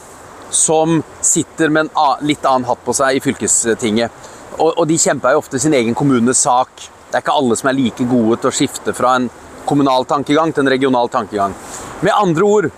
som 0.50 1.02
sitter 1.22 1.70
med 1.70 1.90
en 1.90 2.26
litt 2.26 2.46
annen 2.46 2.68
hatt 2.70 2.82
på 2.86 2.96
seg 2.96 3.18
i 3.18 3.24
fylkestinget. 3.24 4.30
Og, 4.60 4.74
og 4.74 4.88
de 4.90 4.98
kjemper 5.00 5.36
jo 5.36 5.44
ofte 5.44 5.60
sin 5.62 5.76
egen 5.78 5.96
kommunes 5.96 6.42
sak. 6.44 6.90
Det 7.10 7.18
er 7.18 7.24
ikke 7.24 7.38
alle 7.42 7.58
som 7.58 7.70
er 7.72 7.78
like 7.78 8.06
gode 8.10 8.40
til 8.42 8.52
å 8.52 8.56
skifte 8.56 8.94
fra 8.98 9.16
en 9.20 9.30
kommunal 9.70 10.06
tankegang 10.10 10.54
til 10.54 10.66
en 10.66 10.72
regional 10.74 11.10
tankegang. 11.14 11.56
Med 12.02 12.16
andre 12.16 12.46
ord 12.46 12.70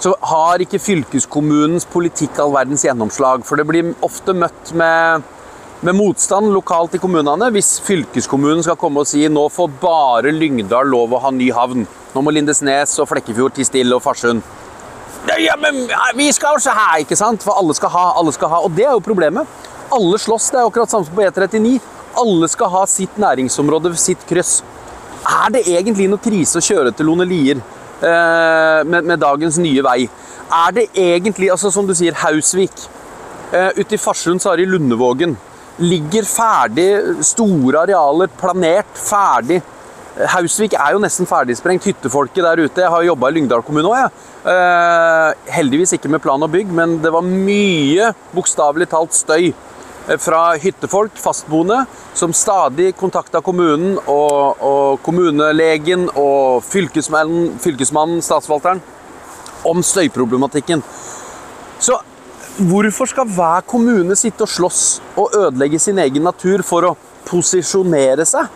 så 0.00 0.14
har 0.24 0.62
ikke 0.62 0.80
fylkeskommunens 0.80 1.84
politikk 1.90 2.38
all 2.40 2.54
verdens 2.54 2.84
gjennomslag. 2.86 3.44
For 3.44 3.60
det 3.60 3.66
blir 3.68 3.92
ofte 4.06 4.34
møtt 4.36 4.72
med, 4.76 5.26
med 5.84 5.96
motstand 5.98 6.52
lokalt 6.54 6.96
i 6.96 7.02
kommunene 7.02 7.50
hvis 7.54 7.74
fylkeskommunen 7.84 8.64
skal 8.64 8.78
komme 8.80 9.04
og 9.04 9.10
si 9.10 9.26
nå 9.28 9.46
får 9.52 9.74
bare 9.82 10.32
Lyngdal 10.32 10.88
lov 10.88 11.14
å 11.14 11.22
ha 11.26 11.34
ny 11.34 11.50
havn. 11.56 11.86
Nå 12.14 12.24
må 12.24 12.32
Lindesnes 12.34 12.96
og 12.98 13.10
Flekkefjord 13.10 13.58
tie 13.58 13.68
stille 13.68 13.96
og 13.96 14.02
Farsund. 14.04 14.42
Ja, 15.28 15.56
men 15.60 15.88
vi 16.16 16.30
skal 16.32 16.56
også 16.56 16.72
ha, 16.74 16.94
ikke 17.02 17.16
sant? 17.18 17.44
For 17.44 17.58
alle 17.60 17.74
skal 17.76 17.92
ha, 17.92 18.06
alle 18.20 18.32
skal 18.32 18.52
ha. 18.52 18.60
Og 18.64 18.72
det 18.76 18.86
er 18.86 18.94
jo 18.96 19.02
problemet. 19.04 19.48
Alle 19.92 20.18
slåss. 20.18 20.50
Det 20.52 20.60
er 20.60 20.68
akkurat 20.68 20.92
samme 20.92 21.08
som 21.08 21.16
på 21.16 21.24
E39. 21.26 21.78
Alle 22.20 22.48
skal 22.50 22.72
ha 22.72 22.84
sitt 22.90 23.18
næringsområde, 23.20 23.92
sitt 24.00 24.22
kryss. 24.28 24.60
Er 25.20 25.52
det 25.54 25.66
egentlig 25.68 26.08
noe 26.10 26.22
krise 26.22 26.58
å 26.58 26.64
kjøre 26.64 26.94
til 26.96 27.10
Lonelier 27.10 27.60
eh, 27.60 28.80
med, 28.88 29.04
med, 29.04 29.18
dagens 29.20 29.60
nye 29.60 29.84
vei? 29.84 29.98
Er 30.50 30.72
det 30.74 30.88
egentlig, 30.96 31.50
altså 31.52 31.70
som 31.70 31.86
du 31.86 31.94
sier, 31.94 32.16
Hausvik. 32.22 32.86
Eh, 33.52 33.70
ute 33.76 33.96
i 33.96 34.00
Farsund 34.00 34.42
så 34.42 34.52
har 34.52 34.62
de 34.62 34.66
Lundevågen. 34.70 35.36
Ligger 35.80 36.26
ferdig, 36.28 36.88
store 37.24 37.84
arealer, 37.84 38.32
planert, 38.40 38.90
ferdig. 38.98 39.60
Hausvik 40.34 40.74
er 40.76 40.94
jo 40.94 41.00
nesten 41.02 41.28
ferdigsprengt. 41.28 41.86
Hyttefolket 41.86 42.44
der 42.44 42.64
ute 42.64 42.84
Jeg 42.84 42.90
har 42.92 43.06
jobba 43.06 43.30
i 43.30 43.38
Lyngdal 43.38 43.64
kommune 43.66 43.88
òg, 43.88 43.96
jeg. 43.96 44.28
Eh, 44.52 45.50
heldigvis 45.56 45.96
ikke 45.96 46.10
med 46.12 46.22
plan 46.24 46.42
og 46.42 46.52
bygg, 46.52 46.72
men 46.72 46.98
det 47.02 47.12
var 47.12 47.26
mye, 47.26 48.12
bokstavelig 48.34 48.88
talt, 48.92 49.16
støy 49.16 49.52
Eh, 50.08 50.18
fra 50.18 50.56
hyttefolk, 50.58 51.18
fastboende, 51.20 51.84
som 52.14 52.32
stadig 52.32 52.94
kontakta 52.96 53.40
kommunen 53.44 53.98
og, 54.08 54.56
og, 54.60 55.00
kommunelegen 55.04 56.08
og 56.18 56.64
fylkesmannen, 56.64 57.58
fylkesmannen, 57.60 58.22
statsforvalteren, 58.24 58.80
om 59.68 59.82
støyproblematikken. 59.84 60.82
Så 61.80 61.98
hvorfor 62.70 63.08
skal 63.08 63.28
hver 63.28 63.62
kommune 63.68 64.16
sitte 64.18 64.44
og 64.46 64.50
slåss 64.50 64.82
og 65.20 65.36
ødelegge 65.36 65.78
sin 65.78 66.00
egen 66.00 66.24
natur 66.26 66.64
for 66.66 66.88
å 66.88 66.96
posisjonere 67.28 68.24
seg 68.26 68.48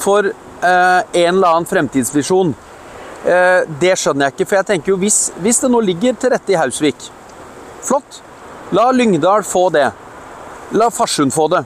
for 0.00 0.32
en 0.62 1.34
eller 1.34 1.48
annen 1.54 1.68
fremtidsvisjon? 1.68 2.54
Eh, 3.20 3.66
det 3.80 3.96
skjønner 4.00 4.28
jeg 4.28 4.38
ikke, 4.38 4.46
for 4.48 4.58
jeg 4.60 4.68
tenker 4.70 4.94
jo 4.94 5.00
hvis, 5.00 5.18
hvis 5.44 5.60
det 5.60 5.68
nå 5.72 5.82
ligger 5.84 6.16
til 6.16 6.32
rette 6.32 6.54
i 6.54 6.56
Hausvik, 6.56 7.10
flott, 7.84 8.20
la 8.72 8.88
Lyngdal 8.94 9.44
få 9.44 9.68
det. 9.74 9.90
La 10.72 10.88
Farsund 10.94 11.34
få 11.34 11.50
det. 11.52 11.64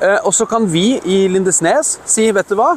Eh, 0.00 0.16
og 0.24 0.32
så 0.34 0.48
kan 0.48 0.64
vi 0.70 0.94
i 1.04 1.24
Lindesnes 1.28 1.98
si, 2.08 2.30
vet 2.32 2.48
du 2.48 2.56
hva? 2.60 2.74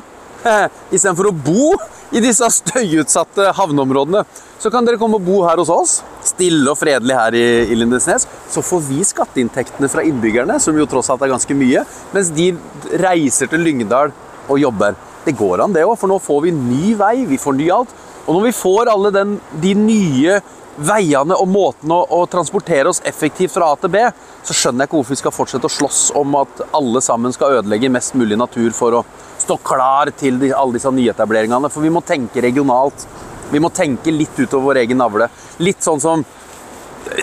Istedenfor 0.94 1.28
å 1.28 1.34
bo 1.34 1.74
i 2.16 2.22
disse 2.24 2.46
støyutsatte 2.54 3.50
havneområdene, 3.58 4.22
så 4.62 4.70
kan 4.72 4.86
dere 4.88 5.00
komme 5.02 5.18
og 5.20 5.26
bo 5.26 5.42
her 5.44 5.60
hos 5.60 5.72
oss. 5.74 5.96
Stille 6.24 6.72
og 6.72 6.78
fredelig 6.80 7.18
her 7.18 7.36
i 7.36 7.76
Lindesnes. 7.76 8.28
Så 8.48 8.64
får 8.64 8.86
vi 8.88 9.02
skatteinntektene 9.08 9.90
fra 9.92 10.06
innbyggerne, 10.08 10.56
som 10.64 10.78
jo 10.78 10.88
tross 10.88 11.10
alt 11.12 11.26
er 11.26 11.34
ganske 11.34 11.58
mye, 11.58 11.84
mens 12.14 12.32
de 12.38 12.54
reiser 13.02 13.52
til 13.52 13.66
Lyngdal 13.66 14.14
og 14.48 14.62
jobber. 14.62 14.96
Det 15.28 15.36
går 15.36 15.60
an, 15.60 15.74
det 15.76 15.84
òg, 15.84 15.98
for 16.00 16.08
nå 16.08 16.22
får 16.24 16.46
vi 16.46 16.54
ny 16.56 16.94
vei, 16.96 17.26
vi 17.28 17.40
får 17.42 17.58
ny 17.58 17.68
alt. 17.76 17.92
Og 18.28 18.38
når 18.38 18.46
vi 18.46 18.54
får 18.56 18.92
alle 18.92 19.12
den, 19.12 19.34
de 19.60 19.74
nye 19.76 20.38
veiene 20.78 21.36
og 21.36 21.50
måten 21.50 21.92
å, 21.92 22.00
å, 22.14 22.22
transportere 22.30 22.92
oss 22.92 23.02
effektivt 23.08 23.56
fra 23.56 23.72
A 23.74 23.78
til 23.82 23.92
B, 23.92 24.04
så 24.46 24.56
skjønner 24.56 24.86
jeg 24.86 24.92
ikke 24.92 25.00
hvorfor 25.00 25.16
vi 25.16 25.22
skal 25.24 25.36
fortsette 25.36 25.68
å 25.68 25.74
slåss 25.74 26.02
om 26.20 26.38
at 26.40 26.62
alle 26.78 27.02
sammen 27.04 27.34
skal 27.36 27.58
ødelegge 27.60 27.92
mest 27.92 28.16
mulig 28.20 28.38
natur 28.40 28.70
for 28.78 29.00
å 29.00 29.04
stå 29.42 29.58
klar 29.68 30.14
til 30.16 30.40
de, 30.40 30.54
alle 30.56 30.78
disse 30.78 30.92
nyetableringene. 30.94 31.72
For 31.74 31.84
vi 31.84 31.92
må 31.94 32.04
tenke 32.08 32.44
regionalt. 32.46 33.08
Vi 33.52 33.64
må 33.64 33.72
tenke 33.76 34.14
litt 34.14 34.38
utover 34.38 34.70
vår 34.70 34.84
egen 34.86 35.02
navle. 35.02 35.28
Litt 35.64 35.84
sånn 35.84 36.04
som 36.04 36.24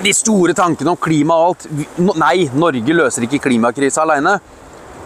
de 0.04 0.12
store 0.16 0.54
tankene 0.56 0.92
om 0.92 1.00
klima 1.00 1.36
og 1.40 1.50
alt. 1.50 1.66
Nei, 2.20 2.48
Norge 2.56 2.96
løser 2.96 3.26
ikke 3.26 3.42
klimakrisa 3.48 4.04
alene. 4.04 4.38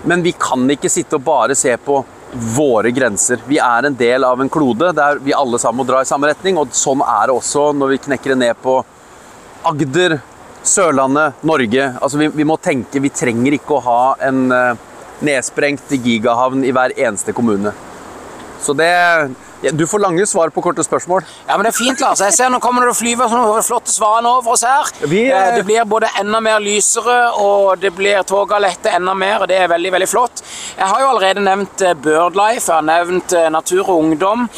Men 0.09 0.23
vi 0.23 0.35
kan 0.39 0.63
ikke 0.71 0.91
sitte 0.91 1.19
og 1.19 1.27
bare 1.27 1.59
se 1.59 1.75
på 1.83 2.03
våre 2.33 2.91
grenser. 2.91 3.41
Vi 3.47 3.59
er 3.63 3.89
en 3.89 3.97
del 3.97 4.25
av 4.25 4.41
en 4.41 4.51
klode 4.53 4.93
der 4.97 5.21
vi 5.25 5.35
alle 5.35 5.59
sammen 5.59 5.83
må 5.83 5.89
dra 5.89 6.03
i 6.03 6.09
samme 6.09 6.29
retning. 6.31 6.59
Og 6.61 6.75
sånn 6.77 7.03
er 7.05 7.29
det 7.29 7.37
også 7.37 7.71
når 7.77 7.95
vi 7.95 8.03
knekker 8.09 8.35
det 8.35 8.41
ned 8.43 8.61
på 8.63 8.79
Agder, 9.69 10.19
Sørlandet, 10.63 11.41
Norge. 11.47 11.91
Altså 12.01 12.21
vi, 12.21 12.29
vi 12.35 12.47
må 12.47 12.59
tenke 12.61 13.01
Vi 13.03 13.11
trenger 13.15 13.57
ikke 13.57 13.79
å 13.79 13.85
ha 13.87 14.03
en 14.29 14.47
uh, 14.53 14.89
nedsprengt 15.25 15.93
gigahavn 15.97 16.65
i 16.67 16.73
hver 16.75 16.95
eneste 16.99 17.35
kommune. 17.37 17.73
Så 18.61 18.75
det 18.77 18.91
ja, 19.63 19.73
du 19.73 19.87
får 19.87 19.99
lange 19.99 20.27
svar 20.27 20.53
på 20.55 20.63
korte 20.63 20.85
spørsmål. 20.87 21.25
Ja, 21.47 21.57
men 21.57 21.67
Det 21.67 21.73
er 21.73 21.79
fint, 21.79 22.01
Lars. 22.01 22.21
Jeg 22.21 22.33
ser 22.37 22.51
Nå 22.51 22.61
kommer 22.63 22.87
det 22.87 22.95
flyver 22.97 23.31
sånne 23.31 23.63
flotte 23.67 23.91
svaner 23.91 24.39
over 24.39 24.55
oss 24.55 24.63
her. 24.67 24.93
Vi, 25.11 25.25
eh... 25.31 25.55
Det 25.57 25.65
blir 25.67 25.85
både 25.85 26.11
enda 26.21 26.41
mer 26.41 26.61
lysere, 26.63 27.19
og 27.43 27.81
det 27.83 27.91
blir 27.97 28.23
toga 28.23 28.61
lette 28.63 28.93
enda 28.95 29.15
mer. 29.15 29.43
og 29.43 29.49
Det 29.51 29.59
er 29.59 29.73
veldig 29.73 29.93
veldig 29.97 30.09
flott. 30.09 30.45
Jeg 30.79 30.87
har 30.87 31.03
jo 31.03 31.11
allerede 31.11 31.43
nevnt 31.43 31.83
eh, 31.83 31.95
Birdlife, 31.95 32.69
jeg 32.69 32.77
har 32.77 32.87
nevnt 32.87 33.35
eh, 33.35 33.51
Natur 33.51 33.83
og 33.89 33.97
Ungdom. 33.99 34.49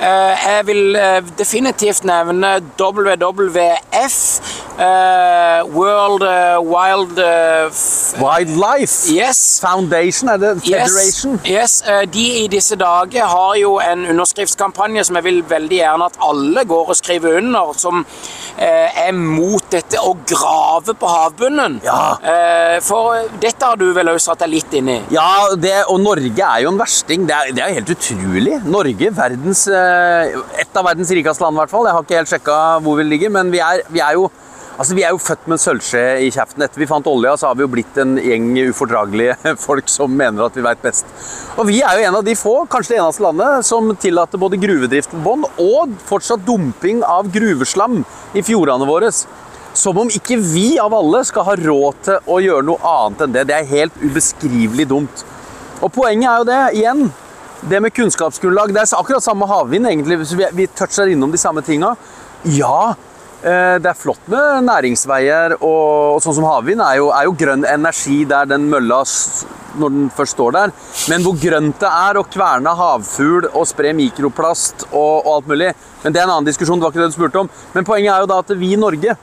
Eh, 0.00 0.44
jeg 0.48 0.66
vil 0.66 0.96
eh, 0.96 1.20
definitivt 1.38 2.04
nevne 2.08 2.54
WWF. 2.80 4.16
eh, 4.80 5.60
World 5.76 6.22
Wild 6.64 7.18
Wildlife 8.20 9.12
Yes. 9.12 9.60
Foundation, 9.60 10.28
er 10.32 10.36
det? 10.40 10.52
Federation? 10.64 11.40
yes, 11.44 11.82
eh, 11.86 12.06
De 12.08 12.24
i 12.44 12.46
disse 12.48 12.76
dager 12.80 13.26
har 13.28 13.54
jo 13.60 13.74
en 13.84 14.06
underskriftskampanje 14.14 15.04
som 15.04 15.16
jeg 15.20 15.24
vil 15.24 15.42
veldig 15.50 15.76
gjerne 15.82 16.08
at 16.08 16.16
alle 16.24 16.64
går 16.64 16.88
og 16.94 16.96
skriver 16.96 17.36
under, 17.42 17.72
som 17.76 18.06
er 18.60 19.12
mot 19.16 19.62
dette 19.72 19.96
å 20.04 20.14
grave 20.28 20.92
på 20.98 21.08
havbunnen. 21.08 21.78
Ja. 21.84 22.80
For 22.84 23.22
dette 23.40 23.64
har 23.64 23.76
du 23.80 23.86
vel 23.96 24.10
òg 24.12 24.18
satt 24.20 24.42
deg 24.42 24.50
litt 24.52 24.74
inn 24.76 24.88
i? 24.92 24.98
Ja, 25.14 25.46
det, 25.56 25.72
og 25.88 26.00
Norge 26.02 26.44
er 26.44 26.64
jo 26.64 26.72
en 26.74 26.80
versting. 26.80 27.24
Det 27.28 27.36
er, 27.36 27.52
det 27.56 27.62
er 27.64 27.72
helt 27.78 27.92
utrolig. 27.94 28.58
Norge, 28.68 29.12
verdens, 29.16 29.62
et 30.60 30.78
av 30.78 30.86
verdens 30.86 31.10
rikeste 31.16 31.44
land 31.44 31.58
i 31.58 31.62
hvert 31.62 31.72
fall. 31.72 31.88
Jeg 31.88 31.96
har 31.96 32.06
ikke 32.06 32.20
helt 32.20 32.32
sjekka 32.32 32.60
hvor 32.84 33.00
vi 33.00 33.08
ligger, 33.08 33.32
men 33.34 33.52
vi 33.52 33.62
er, 33.64 33.84
vi 33.90 34.04
er 34.04 34.18
jo 34.18 34.30
Altså, 34.80 34.94
Vi 34.96 35.02
er 35.04 35.10
jo 35.12 35.18
født 35.20 35.42
med 35.44 35.58
en 35.58 35.60
sølvskje 35.60 36.02
i 36.24 36.28
kjeften. 36.32 36.62
Etter 36.64 36.80
vi 36.80 36.86
fant 36.88 37.08
olja, 37.10 37.34
så 37.36 37.50
har 37.50 37.56
vi 37.58 37.66
jo 37.66 37.68
blitt 37.68 37.98
en 38.00 38.14
gjeng 38.16 38.46
ufordragelige 38.70 39.34
folk 39.66 39.90
som 39.92 40.14
mener 40.16 40.46
at 40.46 40.56
vi 40.56 40.64
veit 40.64 40.80
best. 40.80 41.10
Og 41.60 41.68
vi 41.68 41.82
er 41.84 41.98
jo 41.98 42.06
en 42.08 42.16
av 42.16 42.24
de 42.24 42.32
få, 42.38 42.54
kanskje 42.70 42.94
det 42.94 43.02
eneste 43.02 43.26
landet, 43.26 43.66
som 43.68 43.92
tillater 44.00 44.40
både 44.40 44.56
gruvedrift 44.62 45.12
på 45.12 45.20
bånn 45.26 45.44
og 45.60 45.92
fortsatt 46.08 46.46
dumping 46.48 47.04
av 47.04 47.28
gruveslam 47.34 48.00
i 48.32 48.44
fjordene 48.46 48.88
våre. 48.88 49.12
Som 49.76 50.00
om 50.00 50.08
ikke 50.08 50.40
vi 50.40 50.78
av 50.80 50.96
alle 50.96 51.26
skal 51.28 51.50
ha 51.50 51.58
råd 51.60 52.00
til 52.06 52.32
å 52.32 52.40
gjøre 52.40 52.68
noe 52.70 52.94
annet 52.94 53.26
enn 53.26 53.36
det. 53.36 53.46
Det 53.50 53.58
er 53.58 53.72
helt 53.74 54.00
ubeskrivelig 54.00 54.88
dumt. 54.94 55.26
Og 55.84 55.92
poenget 55.92 56.30
er 56.30 56.40
jo 56.40 56.48
det, 56.48 56.62
igjen, 56.80 57.10
det 57.60 57.80
med 57.80 57.92
kunnskapsgrunnlag. 57.94 58.74
Det 58.74 58.82
er 58.82 58.96
akkurat 58.96 59.24
samme 59.24 59.48
havvind, 59.48 59.86
egentlig. 59.86 60.18
Vi, 60.24 60.48
vi 60.52 60.66
toucher 60.66 61.12
innom 61.12 61.32
de 61.32 61.40
samme 61.40 61.62
tinga. 61.66 61.94
Ja, 62.56 62.94
eh, 63.42 63.76
det 63.82 63.90
er 63.90 63.98
flott 63.98 64.28
med 64.32 64.64
næringsveier, 64.68 65.58
og, 65.60 66.16
og 66.16 66.22
sånn 66.24 66.38
som 66.38 66.48
havvind 66.48 66.80
er 66.84 67.02
er 67.04 67.28
jo 67.28 67.36
grønn 67.36 67.66
energi 67.68 68.22
der 68.28 68.48
den 68.48 68.70
mølla 68.72 69.02
når 69.78 69.92
den 69.94 70.08
først 70.16 70.38
står 70.38 70.56
der. 70.56 70.72
Men 71.12 71.24
hvor 71.24 71.36
grønt 71.38 71.80
det 71.82 71.90
er 71.90 72.18
å 72.18 72.26
kverne 72.26 72.72
havfugl 72.76 73.50
og 73.52 73.68
spre 73.68 73.92
mikroplast 73.96 74.88
og, 74.90 75.26
og 75.26 75.34
alt 75.36 75.50
mulig 75.52 75.72
Men 76.02 76.14
det 76.14 76.20
er 76.20 76.24
en 76.24 76.32
annen 76.38 76.48
diskusjon. 76.48 76.80
det 76.80 76.86
var 76.86 76.94
ikke 76.94 77.02
det 77.02 77.12
du 77.12 77.18
spurte 77.18 77.42
om. 77.44 77.50
Men 77.74 77.84
poenget 77.84 78.14
er 78.14 78.24
jo 78.24 78.30
da 78.30 78.40
at 78.40 78.54
vi 78.56 78.72
i 78.72 78.80
Norge 78.80 79.16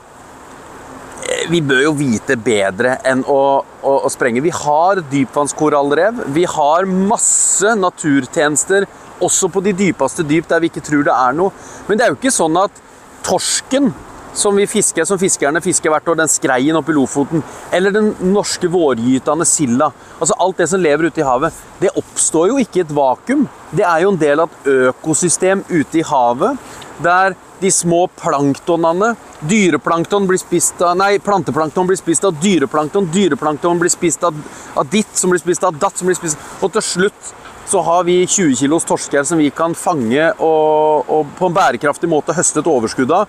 vi 1.51 1.61
bør 1.63 1.83
jo 1.85 1.93
vite 1.97 2.35
bedre 2.39 2.97
enn 3.07 3.23
å, 3.27 3.41
å, 3.63 3.93
å 4.07 4.09
sprenge. 4.11 4.43
Vi 4.43 4.53
har 4.53 5.01
dypvannskorallrev. 5.11 6.25
Vi 6.35 6.43
har 6.49 6.87
masse 6.87 7.75
naturtjenester, 7.79 8.87
også 9.23 9.49
på 9.49 9.63
de 9.65 9.73
dypeste 9.73 10.25
dyp 10.27 10.49
der 10.49 10.61
vi 10.61 10.69
ikke 10.69 10.83
tror 10.85 11.07
det 11.07 11.15
er 11.15 11.37
noe. 11.37 11.53
Men 11.87 11.97
det 11.97 12.05
er 12.05 12.13
jo 12.13 12.19
ikke 12.19 12.35
sånn 12.35 12.59
at 12.61 12.83
torsken 13.25 13.89
som 14.37 14.53
vi 14.59 14.67
fisker, 14.69 15.05
som 15.09 15.17
fiskerne 15.17 15.61
fisker 15.65 15.89
hvert 15.89 16.11
år, 16.11 16.19
den 16.19 16.29
skreien 16.29 16.77
oppe 16.77 16.93
i 16.93 16.97
Lofoten, 16.97 17.41
eller 17.73 17.95
den 17.95 18.11
norske 18.35 18.69
vårgytende 18.69 19.47
silda, 19.49 19.89
altså 20.19 20.37
alt 20.43 20.61
det 20.61 20.67
som 20.69 20.83
lever 20.83 21.09
ute 21.09 21.23
i 21.23 21.25
havet, 21.25 21.57
det 21.81 21.95
oppstår 21.97 22.51
jo 22.51 22.59
ikke 22.61 22.83
i 22.83 22.85
et 22.85 22.93
vakuum. 22.93 23.47
Det 23.71 23.87
er 23.87 24.03
jo 24.03 24.13
en 24.13 24.21
del 24.21 24.43
av 24.43 24.53
et 24.53 24.69
økosystem 24.91 25.65
ute 25.71 26.03
i 26.03 26.05
havet, 26.05 26.61
der 27.01 27.33
de 27.59 27.71
små 27.73 28.05
planktonene 28.19 29.15
Dyreplankton 29.49 30.27
blir 30.29 30.39
spist 30.41 30.81
av 30.81 30.95
Nei, 30.97 31.17
planteplankton 31.21 31.89
blir 31.89 31.99
spist 31.99 32.25
av 32.25 32.37
dyreplankton. 32.41 33.09
Dyreplankton 33.13 33.79
blir 33.79 33.93
spist 33.93 34.23
av, 34.25 34.37
av 34.73 34.87
ditt, 34.89 35.11
som 35.17 35.33
blir 35.33 35.41
spist 35.41 35.65
av 35.67 35.77
datt, 35.77 35.97
som 35.97 36.09
blir 36.09 36.17
spist 36.17 36.41
Og 36.61 36.73
til 36.73 36.85
slutt 36.85 37.35
så 37.67 37.81
har 37.83 38.05
vi 38.07 38.21
20 38.23 38.55
kilos 38.55 38.85
torsker 38.87 39.25
som 39.27 39.41
vi 39.41 39.49
kan 39.51 39.73
fange 39.75 40.29
og, 40.39 41.09
og 41.11 41.33
på 41.35 41.49
en 41.49 41.57
bærekraftig 41.57 42.07
måte 42.09 42.35
høste 42.35 42.61
et 42.63 42.69
overskudd 42.71 43.11
av 43.11 43.27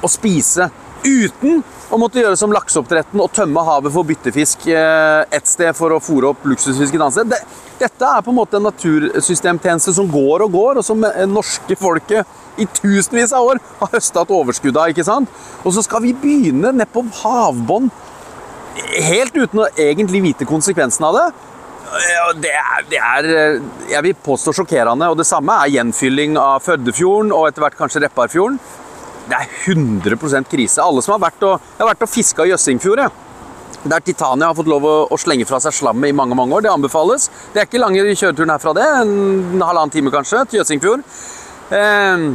og 0.00 0.12
spise. 0.12 0.68
Uten 1.04 1.62
å 1.90 1.98
måtte 1.98 2.20
gjøre 2.20 2.36
som 2.36 2.52
lakseoppdretten 2.52 3.20
og 3.22 3.32
tømme 3.34 3.62
havet 3.64 3.92
for 3.94 4.06
byttefisk 4.06 4.66
eh, 4.70 5.22
et 5.32 5.48
sted 5.48 5.72
for 5.76 5.94
å 5.94 6.00
fôre 6.02 6.28
opp 6.30 6.44
luksusfisk 6.46 6.94
et 6.94 7.00
annet 7.00 7.16
sted. 7.16 7.56
Dette 7.80 8.10
er 8.10 8.24
på 8.24 8.32
en 8.32 8.36
måte 8.36 8.58
en 8.58 8.66
natursystemtjeneste 8.68 9.94
som 9.96 10.10
går 10.12 10.44
og 10.44 10.52
går, 10.54 10.80
og 10.80 10.86
som 10.86 11.02
eh, 11.08 11.24
norske 11.28 11.76
folket 11.80 12.60
i 12.60 12.66
tusenvis 12.76 13.32
av 13.36 13.48
år 13.48 13.62
har 13.80 13.92
høsta 13.94 14.26
et 14.26 14.34
overskudd 14.36 14.76
av. 14.76 14.92
ikke 14.92 15.06
sant? 15.06 15.30
Og 15.64 15.72
så 15.74 15.84
skal 15.86 16.04
vi 16.04 16.12
begynne 16.12 16.74
nede 16.74 16.88
på 16.92 17.06
havbånn, 17.22 17.88
helt 19.00 19.34
uten 19.36 19.64
å 19.64 19.70
egentlig 19.80 20.20
vite 20.28 20.48
konsekvensen 20.48 21.08
av 21.08 21.16
det. 21.16 21.28
Det 22.38 22.52
er, 22.54 22.84
det 22.86 23.00
er 23.02 23.26
eh, 23.32 23.62
jeg 23.90 24.04
vil 24.06 24.20
påstå 24.28 24.54
sjokkerende. 24.60 25.08
Og 25.10 25.18
det 25.18 25.26
samme 25.26 25.56
er 25.64 25.72
gjenfylling 25.78 26.36
av 26.38 26.62
Førdefjorden 26.62 27.32
og 27.34 27.48
etter 27.48 27.64
hvert 27.64 27.80
kanskje 27.80 28.04
Repparfjorden. 28.04 28.60
Det 29.30 29.38
er 29.38 29.50
100% 29.74 30.48
krise. 30.50 30.82
Alle 30.82 31.02
som 31.04 31.14
har 31.14 31.22
vært 31.28 31.44
og, 31.46 31.58
Jeg 31.76 31.84
har 31.84 31.92
vært 31.92 32.06
og 32.06 32.10
fiska 32.10 32.46
i 32.46 32.50
Jøssingfjord. 32.50 33.04
Der 33.80 34.02
Titania 34.04 34.50
har 34.50 34.56
fått 34.58 34.68
lov 34.68 34.84
å, 34.84 34.94
å 35.08 35.18
slenge 35.20 35.46
fra 35.48 35.60
seg 35.62 35.72
slammet 35.72 36.10
i 36.10 36.16
mange 36.16 36.36
mange 36.36 36.56
år. 36.56 36.66
Det 36.66 36.72
anbefales. 36.72 37.28
Det 37.54 37.62
er 37.62 37.68
ikke 37.68 37.80
lange 37.80 38.02
kjøreturen 38.10 38.52
herfra, 38.52 38.74
det. 38.76 38.88
En 39.04 39.62
halvannen 39.62 39.94
time 39.94 40.12
kanskje 40.12 40.42
til 40.50 40.60
Jøssingfjord. 40.60 41.04
Eh, 41.78 42.26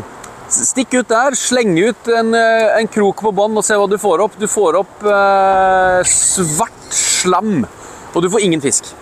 stikk 0.56 0.96
ut 1.02 1.12
der, 1.12 1.36
sleng 1.38 1.76
ut 1.76 2.10
en, 2.16 2.32
eh, 2.40 2.78
en 2.80 2.90
krok 2.92 3.26
på 3.28 3.34
bånn 3.36 3.60
og 3.60 3.68
se 3.68 3.78
hva 3.78 3.90
du 3.92 3.98
får 4.02 4.24
opp. 4.26 4.40
Du 4.40 4.48
får 4.50 4.80
opp 4.80 5.06
eh, 5.12 6.00
svart 6.08 6.96
slam, 6.96 7.66
og 8.14 8.24
du 8.24 8.32
får 8.32 8.48
ingen 8.48 8.64
fisk. 8.64 8.94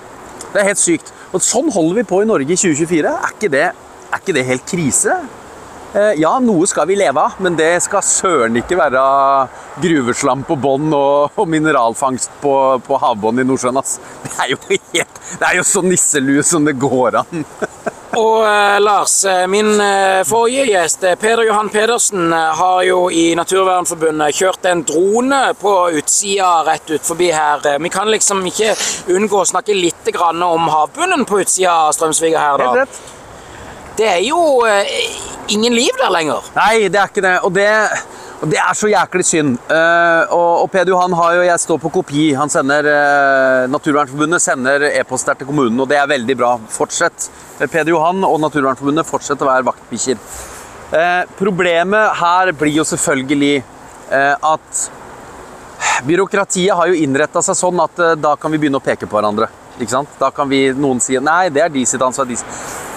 Det 0.50 0.62
er 0.62 0.72
helt 0.72 0.82
sykt. 0.82 1.14
Og 1.34 1.42
sånn 1.46 1.70
holder 1.74 2.02
vi 2.02 2.10
på 2.10 2.24
i 2.24 2.30
Norge 2.30 2.50
i 2.50 2.60
2024. 2.60 3.14
Er 3.14 3.38
ikke 3.38 3.54
det, 3.54 3.70
er 4.10 4.20
ikke 4.20 4.36
det 4.36 4.48
helt 4.50 4.68
krise? 4.70 5.22
Eh, 5.94 6.14
Ja, 6.18 6.40
noe 6.42 6.66
skal 6.70 6.88
vi 6.90 6.96
leve 6.98 7.22
av, 7.22 7.36
men 7.44 7.56
det 7.60 7.72
skal 7.86 8.02
søren 8.06 8.58
ikke 8.58 8.78
være 8.80 9.02
gruveslam 9.84 10.42
på 10.48 10.58
bånn 10.58 10.90
og, 10.98 11.36
og 11.38 11.50
mineralfangst 11.50 12.34
på, 12.42 12.54
på 12.86 12.98
havbunnen 13.02 13.44
i 13.44 13.50
Nordsjøen. 13.52 13.78
ass. 13.78 14.00
Det 14.24 14.34
er 14.42 14.54
jo 14.56 14.58
helt, 14.70 15.20
det 15.40 15.50
er 15.52 15.60
jo 15.60 15.66
så 15.68 15.84
nisselue 15.86 16.44
som 16.46 16.66
det 16.66 16.80
går 16.82 17.22
an. 17.24 17.46
Og 18.14 18.44
eh, 18.46 18.76
Lars, 18.78 19.14
eh, 19.26 19.48
min 19.50 19.72
eh, 19.82 20.20
forrige 20.30 20.68
gjest, 20.70 21.02
eh, 21.10 21.16
Peder 21.18 21.48
Johan 21.48 21.72
Pedersen, 21.74 22.28
har 22.34 22.84
jo 22.86 23.08
i 23.10 23.32
Naturvernforbundet 23.38 24.38
kjørt 24.38 24.68
en 24.70 24.84
drone 24.86 25.40
på 25.58 25.74
utsida 25.98 26.52
rett 26.68 26.94
ut 26.94 27.10
forbi 27.10 27.32
her. 27.34 27.66
Vi 27.82 27.90
kan 27.90 28.12
liksom 28.14 28.46
ikke 28.50 28.76
unngå 29.16 29.42
å 29.42 29.50
snakke 29.50 29.74
litt 29.74 30.14
grann 30.14 30.46
om 30.46 30.70
havbunnen 30.70 31.26
på 31.26 31.42
utsida 31.42 31.74
av 31.88 31.98
Strømsviga 31.98 32.46
her, 32.46 32.62
da. 32.62 32.84
rett. 32.84 33.02
Det 33.94 34.08
er 34.10 34.22
jo 34.26 34.38
eh, 34.66 34.90
ingen 35.54 35.74
liv 35.76 35.94
der 36.02 36.12
lenger. 36.14 36.46
Nei, 36.56 36.88
det 36.90 36.98
er 36.98 37.12
ikke 37.12 37.24
det. 37.24 37.34
Og 37.46 37.54
det, 37.54 37.68
og 38.42 38.50
det 38.50 38.58
er 38.58 38.78
så 38.78 38.90
jæklig 38.90 39.26
synd. 39.28 39.60
Uh, 39.70 40.34
og, 40.34 40.64
og 40.64 40.72
Peder 40.74 40.94
Johan 40.96 41.14
har 41.20 41.36
jo 41.38 41.44
Jeg 41.46 41.62
står 41.62 41.82
på 41.84 41.92
kopi. 42.00 42.24
Han 42.38 42.50
sender 42.50 42.90
uh, 42.90 43.70
Naturvernforbundet 43.72 44.42
sender 44.42 44.88
e-poster 44.90 45.38
til 45.38 45.50
kommunen, 45.50 45.78
og 45.80 45.92
det 45.92 46.00
er 46.02 46.10
veldig 46.10 46.38
bra. 46.40 46.56
Fortsett. 46.74 47.30
Peder 47.62 47.94
Johan 47.94 48.26
og 48.26 48.40
Naturvernforbundet 48.42 49.08
fortsetter 49.08 49.46
å 49.46 49.52
være 49.52 49.68
vaktbikkjer. 49.70 50.18
Eh, 50.94 51.22
problemet 51.40 52.20
her 52.20 52.52
blir 52.54 52.76
jo 52.76 52.84
selvfølgelig 52.86 53.64
at 54.14 54.82
byråkratiet 56.06 56.76
har 56.78 56.92
jo 56.92 57.00
innretta 57.02 57.42
seg 57.42 57.58
sånn 57.58 57.80
at 57.82 58.02
da 58.22 58.36
kan 58.38 58.54
vi 58.54 58.60
begynne 58.62 58.78
å 58.78 58.84
peke 58.84 59.08
på 59.10 59.18
hverandre. 59.18 59.48
Ikke 59.80 59.96
sant? 59.96 60.12
Da 60.20 60.30
kan 60.36 60.52
vi, 60.52 60.68
noen 60.78 61.02
si 61.02 61.18
nei, 61.18 61.48
det 61.54 61.64
er 61.66 61.74
de 61.74 61.86
sitt 61.90 62.04
ansvar. 62.06 62.30
De 62.30 62.38
sitt. 62.38 62.93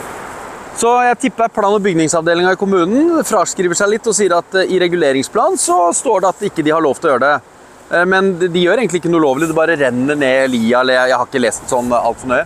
Så 0.77 0.91
jeg 1.07 1.19
tipper 1.19 1.49
plan- 1.49 1.73
og 1.73 1.81
bygningsavdelinga 1.83 2.53
i 2.53 2.59
kommunen 2.61 3.23
fraskriver 3.25 3.79
seg 3.79 3.95
litt 3.95 4.09
og 4.11 4.17
sier 4.17 4.35
at 4.37 4.59
eh, 4.61 4.75
i 4.77 4.81
reguleringsplan 4.83 5.57
så 5.61 5.87
står 5.97 6.21
det 6.21 6.29
at 6.35 6.43
ikke 6.51 6.65
de 6.67 6.75
har 6.75 6.85
lov 6.85 6.99
til 7.01 7.09
å 7.09 7.15
gjøre 7.15 7.25
det. 7.31 7.55
Eh, 7.97 8.05
Men 8.05 8.35
de 8.43 8.61
gjør 8.61 8.83
egentlig 8.83 9.01
ikke 9.01 9.13
noe 9.15 9.23
ulovlig, 9.25 9.49
det 9.49 9.57
bare 9.57 9.79
renner 9.81 10.19
ned 10.21 10.51
lia. 10.53 10.81
eller 10.83 11.09
Jeg 11.09 11.17
har 11.17 11.27
ikke 11.31 11.41
lest 11.41 11.73
sånn 11.73 11.89
altfor 11.97 12.29
nøye. 12.29 12.45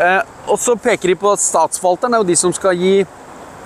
Eh, 0.00 0.20
Og 0.50 0.58
så 0.58 0.74
peker 0.74 1.12
de 1.12 1.14
på 1.14 1.30
at 1.30 1.38
statsforvalteren 1.38 2.14
er 2.14 2.24
jo 2.24 2.30
de 2.32 2.36
som 2.36 2.52
skal 2.52 2.74
gi 2.74 3.06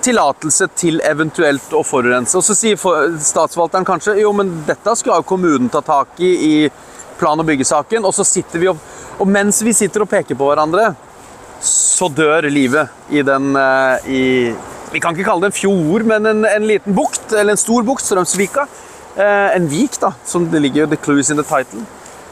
tillatelse 0.05 0.67
til 0.77 1.01
eventuelt 1.01 1.73
å 1.73 1.81
forurense. 1.81 2.37
Og 2.37 2.43
så 2.45 2.53
sier 2.53 2.77
statsforvalteren 2.77 3.87
kanskje 3.87 4.19
jo, 4.21 4.31
men 4.37 4.51
dette 4.67 4.93
skal 4.99 5.17
jo 5.23 5.29
kommunen 5.33 5.71
ta 5.73 5.81
tak 5.81 6.19
i 6.19 6.29
i 6.45 6.69
plan- 7.17 7.39
og 7.39 7.47
byggesaken. 7.47 8.05
Og 8.05 8.13
så 8.13 8.23
sitter 8.23 8.59
vi 8.59 8.67
og 8.69 8.77
Og 9.17 9.27
mens 9.27 9.61
vi 9.63 9.71
sitter 9.71 10.01
og 10.01 10.09
peker 10.09 10.35
på 10.35 10.43
hverandre, 10.43 10.93
så 11.63 12.09
dør 12.11 12.47
livet 12.51 13.11
i 13.13 13.21
den 13.25 13.55
eh, 13.59 14.09
i, 14.11 14.23
Vi 14.93 15.01
kan 15.03 15.15
ikke 15.15 15.27
kalle 15.27 15.45
det 15.45 15.53
en 15.53 15.59
fjord, 15.59 16.05
men 16.07 16.25
en, 16.29 16.45
en 16.47 16.67
liten 16.67 16.95
bukt, 16.95 17.31
eller 17.33 17.55
en 17.55 17.61
stor 17.61 17.83
bukt, 17.87 18.05
Strømsvika. 18.05 18.67
Eh, 19.15 19.55
en 19.55 19.67
vik, 19.71 19.99
da, 20.01 20.11
som 20.27 20.49
det 20.51 20.61
ligger 20.63 20.83
jo 20.85 20.91
the 20.91 20.99
clues 20.99 21.31
in 21.31 21.39
the 21.39 21.45
title. 21.47 21.83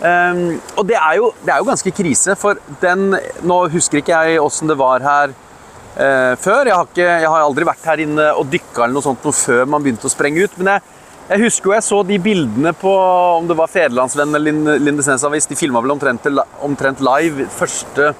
Um, 0.04 0.58
og 0.76 0.88
det 0.90 0.98
er, 0.98 1.14
jo, 1.16 1.30
det 1.46 1.54
er 1.54 1.62
jo 1.62 1.68
ganske 1.70 1.92
krise, 1.96 2.34
for 2.36 2.58
den 2.82 3.14
Nå 3.48 3.60
husker 3.72 4.02
ikke 4.02 4.18
jeg 4.26 4.42
åssen 4.42 4.68
det 4.68 4.76
var 4.76 5.00
her 5.06 5.32
uh, 5.32 6.34
før. 6.44 6.68
Jeg 6.68 6.76
har, 6.76 6.90
ikke, 6.90 7.06
jeg 7.08 7.30
har 7.32 7.46
aldri 7.46 7.68
vært 7.70 7.88
her 7.88 8.02
inne 8.04 8.26
og 8.36 8.50
dykka 8.52 8.84
eller 8.84 8.98
noe 8.98 9.06
sånt 9.06 9.24
noe 9.24 9.38
før 9.38 9.70
man 9.70 9.86
begynte 9.86 10.10
å 10.10 10.12
sprenge 10.12 10.44
ut. 10.44 10.58
Men 10.60 10.74
jeg, 10.74 10.84
jeg 11.30 11.44
husker 11.46 11.72
jo 11.72 11.76
jeg 11.78 11.88
så 11.88 12.02
de 12.10 12.20
bildene 12.20 12.74
på 12.76 12.92
om 13.38 13.48
det 13.48 13.56
var 13.56 13.72
Federlandsvennen 13.72 14.36
eller 14.36 14.52
Linde- 14.52 14.76
Lindesnes 14.84 15.24
Avis. 15.24 15.48
De 15.48 15.56
filma 15.56 15.80
vel 15.86 15.96
omtrent, 15.96 16.28
omtrent 16.68 17.04
live 17.06 17.48
første, 17.56 18.12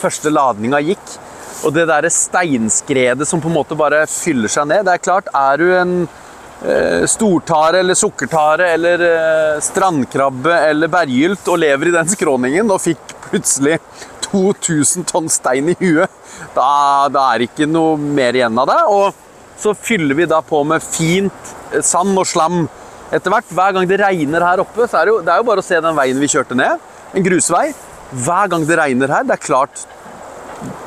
første 0.00 0.32
ladninga 0.32 0.82
gikk. 0.84 1.16
Og 1.64 1.72
det 1.74 1.86
derre 1.88 2.12
steinskredet 2.12 3.26
som 3.28 3.40
på 3.42 3.50
en 3.50 3.56
måte 3.56 3.78
bare 3.78 4.04
fyller 4.10 4.52
seg 4.52 4.68
ned. 4.70 4.84
Det 4.86 4.96
er 4.96 5.04
klart, 5.04 5.30
er 5.32 5.60
du 5.60 5.66
en 5.74 5.94
eh, 6.04 7.04
stortare 7.10 7.80
eller 7.80 7.98
sukkertare 7.98 8.68
eller 8.76 9.06
eh, 9.06 9.62
strandkrabbe 9.64 10.60
eller 10.70 10.92
berggylt 10.92 11.48
og 11.48 11.62
lever 11.64 11.90
i 11.90 11.96
den 11.96 12.12
skråningen 12.12 12.70
og 12.70 12.82
fikk 12.84 13.16
plutselig 13.26 13.80
2000 14.26 15.06
tonn 15.08 15.30
stein 15.30 15.70
i 15.70 15.76
huet, 15.78 16.10
da, 16.54 16.66
da 17.12 17.28
er 17.30 17.40
det 17.40 17.50
ikke 17.50 17.68
noe 17.70 17.94
mer 17.96 18.36
igjen 18.36 18.58
av 18.58 18.68
det. 18.70 18.80
Og 18.90 19.22
så 19.56 19.72
fyller 19.74 20.18
vi 20.18 20.28
da 20.28 20.42
på 20.44 20.60
med 20.68 20.84
fint 20.84 21.54
eh, 21.72 21.82
sand 21.84 22.16
og 22.18 22.28
slam 22.28 22.66
etter 23.14 23.32
hvert. 23.32 23.52
Hver 23.54 23.76
gang 23.76 23.88
det 23.88 24.00
regner 24.02 24.44
her 24.44 24.62
oppe, 24.64 24.86
så 24.86 25.00
er 25.00 25.08
det 25.08 25.14
jo, 25.14 25.20
det 25.24 25.32
er 25.34 25.42
jo 25.42 25.50
bare 25.50 25.64
å 25.64 25.66
se 25.66 25.80
den 25.82 25.98
veien 25.98 26.22
vi 26.22 26.30
kjørte 26.30 26.58
ned. 26.58 26.82
En 27.16 27.24
grusvei. 27.24 27.68
Hver 28.12 28.50
gang 28.52 28.66
det 28.68 28.78
regner 28.78 29.10
her, 29.10 29.24
det 29.26 29.34
er 29.34 29.42
klart 29.42 29.86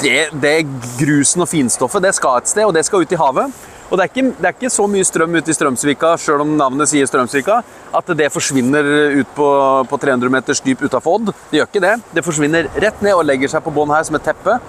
det, 0.02 0.30
det 0.42 0.54
grusen 1.00 1.44
og 1.44 1.50
finstoffet 1.52 2.04
det 2.04 2.14
skal 2.18 2.40
et 2.40 2.52
sted, 2.52 2.66
og 2.66 2.74
det 2.76 2.86
skal 2.88 3.04
ut 3.04 3.12
i 3.14 3.20
havet. 3.20 3.66
Og 3.90 3.98
det 3.98 4.04
er, 4.04 4.12
ikke, 4.12 4.36
det 4.38 4.46
er 4.46 4.54
ikke 4.54 4.70
så 4.70 4.86
mye 4.86 5.06
strøm 5.08 5.34
ute 5.40 5.50
i 5.50 5.56
Strømsvika, 5.58 6.12
sjøl 6.22 6.44
om 6.44 6.52
navnet 6.60 6.92
sier 6.92 7.08
Strømsvika, 7.10 7.56
at 7.98 8.12
det 8.20 8.28
forsvinner 8.30 8.86
ut 9.18 9.32
på, 9.34 9.48
på 9.90 10.00
300 10.04 10.30
meters 10.34 10.62
dyp 10.62 10.84
utafor 10.86 11.18
Odd. 11.18 11.32
Det 11.50 11.58
gjør 11.58 11.70
ikke 11.72 11.82
det. 11.88 11.96
Det 12.14 12.24
forsvinner 12.26 12.70
rett 12.78 13.02
ned 13.02 13.18
og 13.18 13.26
legger 13.26 13.50
seg 13.50 13.66
på 13.66 13.74
bånn 13.74 13.90
her 13.96 14.06
som 14.06 14.20
et 14.20 14.28
teppe. 14.30 14.60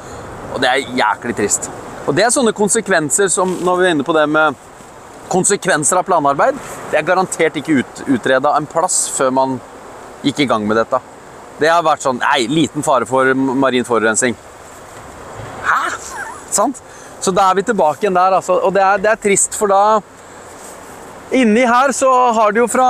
Og 0.54 0.56
det 0.64 0.70
er 0.70 0.96
jæklig 1.02 1.36
trist. 1.36 1.68
Og 2.08 2.16
det 2.16 2.24
er 2.24 2.32
sånne 2.32 2.56
konsekvenser 2.56 3.28
som 3.28 3.52
når 3.60 3.76
vi 3.76 3.88
er 3.90 3.94
inne 3.98 4.08
på 4.08 4.16
det 4.16 4.24
med 4.32 4.56
konsekvenser 5.30 6.00
av 6.00 6.08
planarbeid, 6.08 6.56
det 6.90 6.98
er 6.98 7.06
garantert 7.06 7.60
ikke 7.60 7.82
ut, 7.84 8.04
utreda 8.08 8.56
en 8.56 8.66
plass 8.66 9.04
før 9.14 9.30
man 9.36 9.60
gikk 10.24 10.42
i 10.42 10.48
gang 10.48 10.64
med 10.66 10.80
dette. 10.80 10.98
Det 11.60 11.68
har 11.68 11.84
vært 11.84 12.04
sånn 12.04 12.20
Nei, 12.22 12.46
liten 12.48 12.84
fare 12.84 13.08
for 13.08 13.34
marin 13.34 13.84
forurensning. 13.84 14.36
Hæ? 15.66 15.82
Sant? 16.50 16.80
Så 17.20 17.34
da 17.36 17.50
er 17.50 17.58
vi 17.58 17.66
tilbake 17.68 18.06
igjen 18.06 18.16
der, 18.16 18.38
altså. 18.38 18.56
Og 18.64 18.72
det 18.74 18.82
er, 18.84 19.02
det 19.04 19.12
er 19.12 19.20
trist, 19.20 19.56
for 19.58 19.70
da 19.70 20.00
Inni 21.30 21.62
her 21.62 21.92
så 21.94 22.08
har 22.34 22.50
det 22.50 22.58
jo 22.58 22.66
fra 22.66 22.86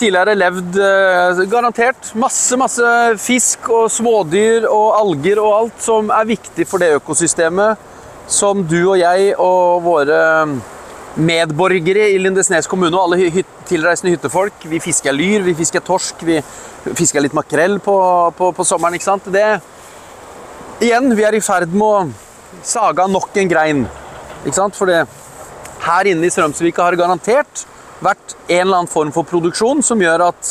tidligere 0.00 0.32
levd 0.32 0.78
eh, 0.80 1.40
garantert 1.52 2.14
masse, 2.16 2.56
masse 2.56 2.92
fisk 3.20 3.68
og 3.68 3.90
smådyr 3.92 4.64
og 4.64 4.94
alger 4.96 5.42
og 5.42 5.56
alt 5.58 5.82
som 5.84 6.08
er 6.08 6.30
viktig 6.30 6.64
for 6.70 6.80
det 6.80 6.94
økosystemet 6.96 7.90
som 8.32 8.62
du 8.64 8.78
og 8.78 8.96
jeg 8.96 9.34
og 9.36 9.84
våre 9.84 10.22
medborgere 11.16 12.06
i 12.12 12.18
Lindesnes 12.20 12.68
kommune 12.70 12.96
og 12.96 13.04
alle 13.04 13.18
hy 13.20 13.42
tilreisende 13.68 14.14
hyttefolk 14.14 14.64
Vi 14.70 14.80
fisker 14.80 15.12
lyr, 15.12 15.42
vi 15.44 15.54
fisker 15.58 15.84
torsk, 15.84 16.22
vi 16.24 16.38
fisker 16.96 17.20
litt 17.20 17.36
makrell 17.36 17.78
på, 17.84 17.96
på, 18.36 18.52
på 18.56 18.64
sommeren. 18.66 18.96
ikke 18.96 19.10
sant? 19.10 19.28
Det 19.32 19.46
Igjen, 20.82 21.12
vi 21.14 21.22
er 21.22 21.36
i 21.36 21.42
ferd 21.44 21.70
med 21.70 21.84
å 21.86 22.62
saga 22.66 23.04
nok 23.06 23.36
en 23.38 23.50
grein. 23.50 23.84
Ikke 24.42 24.56
sant? 24.56 24.74
For 24.74 24.90
her 24.90 26.08
inne 26.10 26.26
i 26.26 26.32
Strømsvika 26.32 26.82
har 26.82 26.94
det 26.94 27.02
garantert 27.04 27.62
vært 28.02 28.34
en 28.48 28.64
eller 28.64 28.80
annen 28.80 28.90
form 28.90 29.12
for 29.14 29.28
produksjon 29.28 29.82
som 29.86 30.02
gjør 30.02 30.24
at 30.26 30.50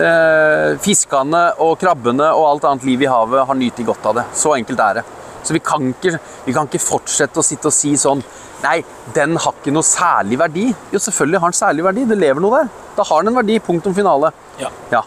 eh, 0.00 0.78
fiskene 0.80 1.42
og 1.60 1.76
krabbene 1.82 2.30
og 2.32 2.46
alt 2.48 2.68
annet 2.70 2.88
liv 2.88 3.04
i 3.04 3.10
havet 3.12 3.44
har 3.50 3.60
nytt 3.60 3.84
godt 3.84 4.08
av 4.08 4.20
det. 4.22 4.26
Så 4.40 4.54
enkelt 4.56 4.80
er 4.86 5.00
det. 5.00 5.06
Så 5.46 5.54
vi 5.56 5.62
kan, 5.64 5.90
ikke, 5.94 6.18
vi 6.46 6.54
kan 6.56 6.68
ikke 6.68 6.82
fortsette 6.82 7.40
å 7.40 7.46
sitte 7.46 7.70
og 7.70 7.76
si 7.76 7.94
sånn 8.00 8.24
Nei, 8.58 8.80
den 9.14 9.36
har 9.38 9.54
ikke 9.54 9.70
noe 9.70 9.86
særlig 9.86 10.34
verdi. 10.40 10.64
Jo, 10.90 10.98
selvfølgelig 10.98 11.40
har 11.44 11.52
den 11.52 11.58
særlig 11.60 11.84
verdi. 11.86 12.06
Det 12.10 12.16
lever 12.18 12.42
noe 12.42 12.56
der. 12.64 12.72
Da 12.96 13.04
har 13.06 13.22
den 13.22 13.30
en 13.30 13.38
verdi. 13.38 13.60
Punktum 13.62 13.94
finale. 13.94 14.32
Ja. 14.58 14.72
ja. 14.90 15.04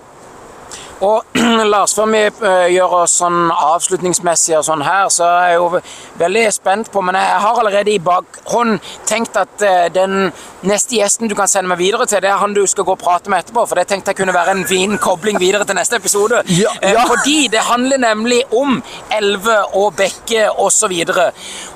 Og 1.02 1.24
Lars, 1.72 1.96
før 1.98 2.10
vi 2.12 2.22
uh, 2.30 2.68
gjør 2.70 2.94
oss 3.02 3.16
sånn 3.24 3.50
avslutningsmessig 3.50 4.54
og 4.60 4.66
sånn 4.68 4.84
her, 4.86 5.08
så 5.10 5.26
er 5.26 5.48
jeg 5.50 5.58
jo 5.58 5.80
veldig 6.22 6.44
spent 6.54 6.92
på 6.94 7.02
Men 7.02 7.18
jeg 7.18 7.40
har 7.42 7.62
allerede 7.62 7.94
i 7.94 8.02
bakhånd 8.02 8.78
tenkt 9.10 9.38
at 9.42 9.64
uh, 9.66 9.88
den 9.94 10.30
neste 10.68 11.00
gjesten 11.00 11.32
du 11.32 11.34
kan 11.38 11.50
sende 11.50 11.72
meg 11.72 11.80
videre 11.82 12.06
til, 12.06 12.22
det 12.22 12.30
er 12.30 12.38
han 12.38 12.54
du 12.54 12.62
skal 12.70 12.86
gå 12.86 12.94
og 12.94 13.02
prate 13.02 13.34
med 13.34 13.42
etterpå. 13.42 13.64
For 13.66 13.82
det 13.82 13.88
tenkte 13.90 14.14
jeg 14.14 14.20
kunne 14.20 14.36
være 14.36 14.54
en 14.54 14.68
fin 14.70 14.94
kobling 15.02 15.42
videre 15.42 15.66
til 15.66 15.80
neste 15.80 15.98
episode. 15.98 16.44
Ja, 16.62 16.70
ja. 16.84 17.02
Uh, 17.02 17.08
fordi 17.10 17.48
det 17.50 17.64
handler 17.66 17.98
nemlig 17.98 18.42
om 18.54 18.82
elver 19.16 19.78
og 19.80 19.96
bekker 19.98 20.60
osv. 20.62 20.94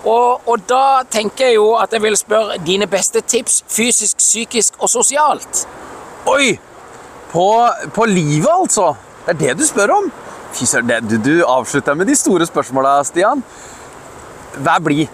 Og, 0.04 0.46
og 0.46 0.68
da 0.70 1.02
tenker 1.10 1.50
jeg 1.50 1.58
jo 1.58 1.72
at 1.80 1.96
jeg 1.96 2.04
vil 2.04 2.18
spørre 2.20 2.60
dine 2.68 2.86
beste 2.92 3.24
tips 3.26 3.64
fysisk, 3.72 4.22
psykisk 4.22 4.78
og 4.84 4.92
sosialt. 4.92 5.66
Oi! 6.30 6.54
På, 7.32 7.48
på 7.96 8.06
livet, 8.06 8.52
altså? 8.54 8.94
Det 9.26 9.34
er 9.34 9.42
det 9.42 9.54
du 9.58 9.66
spør 9.66 9.90
om? 9.96 10.10
Fy 10.54 10.68
søren, 10.70 11.08
du, 11.10 11.16
du 11.18 11.36
avslutter 11.50 11.96
med 11.98 12.06
de 12.08 12.16
store 12.18 12.46
spørsmåla, 12.46 13.00
Stian. 13.08 13.42
Vær 14.62 14.84
blid. 14.86 15.10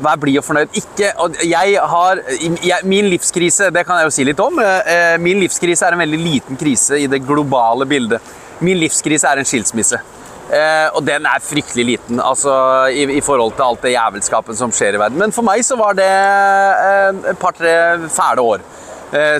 Vær 0.00 0.16
blid 0.20 0.38
og 0.40 0.44
fornøyd. 0.46 0.76
Ikke 0.78 1.10
og 1.20 1.34
Jeg 1.44 1.80
har 1.90 2.20
jeg, 2.38 2.78
Min 2.88 3.10
livskrise, 3.10 3.72
det 3.74 3.82
kan 3.86 3.98
jeg 3.98 4.08
jo 4.08 4.14
si 4.14 4.26
litt 4.28 4.40
om. 4.40 4.60
Eh, 4.62 5.16
min 5.20 5.42
livskrise 5.42 5.88
er 5.88 5.96
en 5.96 6.04
veldig 6.04 6.20
liten 6.22 6.60
krise 6.60 7.00
i 7.02 7.08
det 7.10 7.24
globale 7.26 7.88
bildet. 7.88 8.34
Min 8.64 8.78
livskrise 8.80 9.28
er 9.28 9.42
en 9.42 9.48
skilsmisse. 9.48 9.98
Eh, 10.46 10.86
og 10.94 11.02
den 11.04 11.26
er 11.26 11.42
fryktelig 11.42 11.84
liten 11.88 12.22
altså, 12.22 12.54
i, 12.94 13.02
i, 13.16 13.22
forhold 13.26 13.56
til 13.58 13.66
alt 13.66 13.82
det 13.82 13.96
jævelskapen 13.96 14.56
som 14.56 14.70
skjer 14.70 14.94
i 14.94 15.00
verden. 15.02 15.18
Men 15.18 15.34
for 15.34 15.44
meg 15.44 15.66
så 15.66 15.76
var 15.76 15.98
det 15.98 16.06
eh, 16.06 17.24
et 17.34 17.42
par-tre 17.42 17.74
fæle 18.06 18.46
år. 18.54 18.64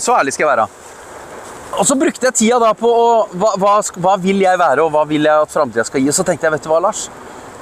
Så 0.01 0.14
ærlig 0.14 0.30
skal 0.32 0.45
jeg 0.45 0.53
være. 0.57 0.86
Og 1.75 1.85
så 1.85 1.97
brukte 1.99 2.29
jeg 2.29 2.37
tida 2.39 2.59
da 2.62 2.71
på 2.79 2.89
å, 2.89 3.07
hva, 3.37 3.53
hva, 3.61 3.75
hva, 4.01 4.14
vil 4.23 4.41
jeg 4.45 4.61
være, 4.61 4.85
og 4.85 4.95
hva 4.95 5.05
vil 5.09 5.27
jeg 5.27 5.45
at 5.45 5.53
framtida 5.53 5.85
skal 5.87 6.03
gi? 6.03 6.09
Og 6.12 6.17
så 6.17 6.25
tenkte 6.27 6.49
jeg, 6.49 6.55
vet 6.57 6.64
du 6.64 6.71
hva, 6.71 6.81
Lars? 6.87 7.07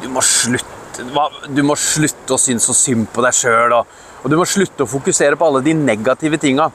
Du 0.03 0.07
må 0.13 0.23
slutte, 0.25 1.07
du 1.51 1.63
må 1.67 1.77
slutte 1.81 2.37
å 2.37 2.41
synes 2.41 2.69
så 2.69 2.77
synd 2.77 3.09
på 3.15 3.25
deg 3.25 3.35
sjøl. 3.35 3.75
Og, 3.81 4.01
og, 4.23 4.31
du 4.31 4.39
må 4.39 4.47
slutte 4.49 4.87
å 4.87 4.91
fokusere 4.91 5.39
på 5.41 5.49
alle 5.49 5.65
de 5.67 5.75
negative 5.79 6.39
tinga. 6.43 6.69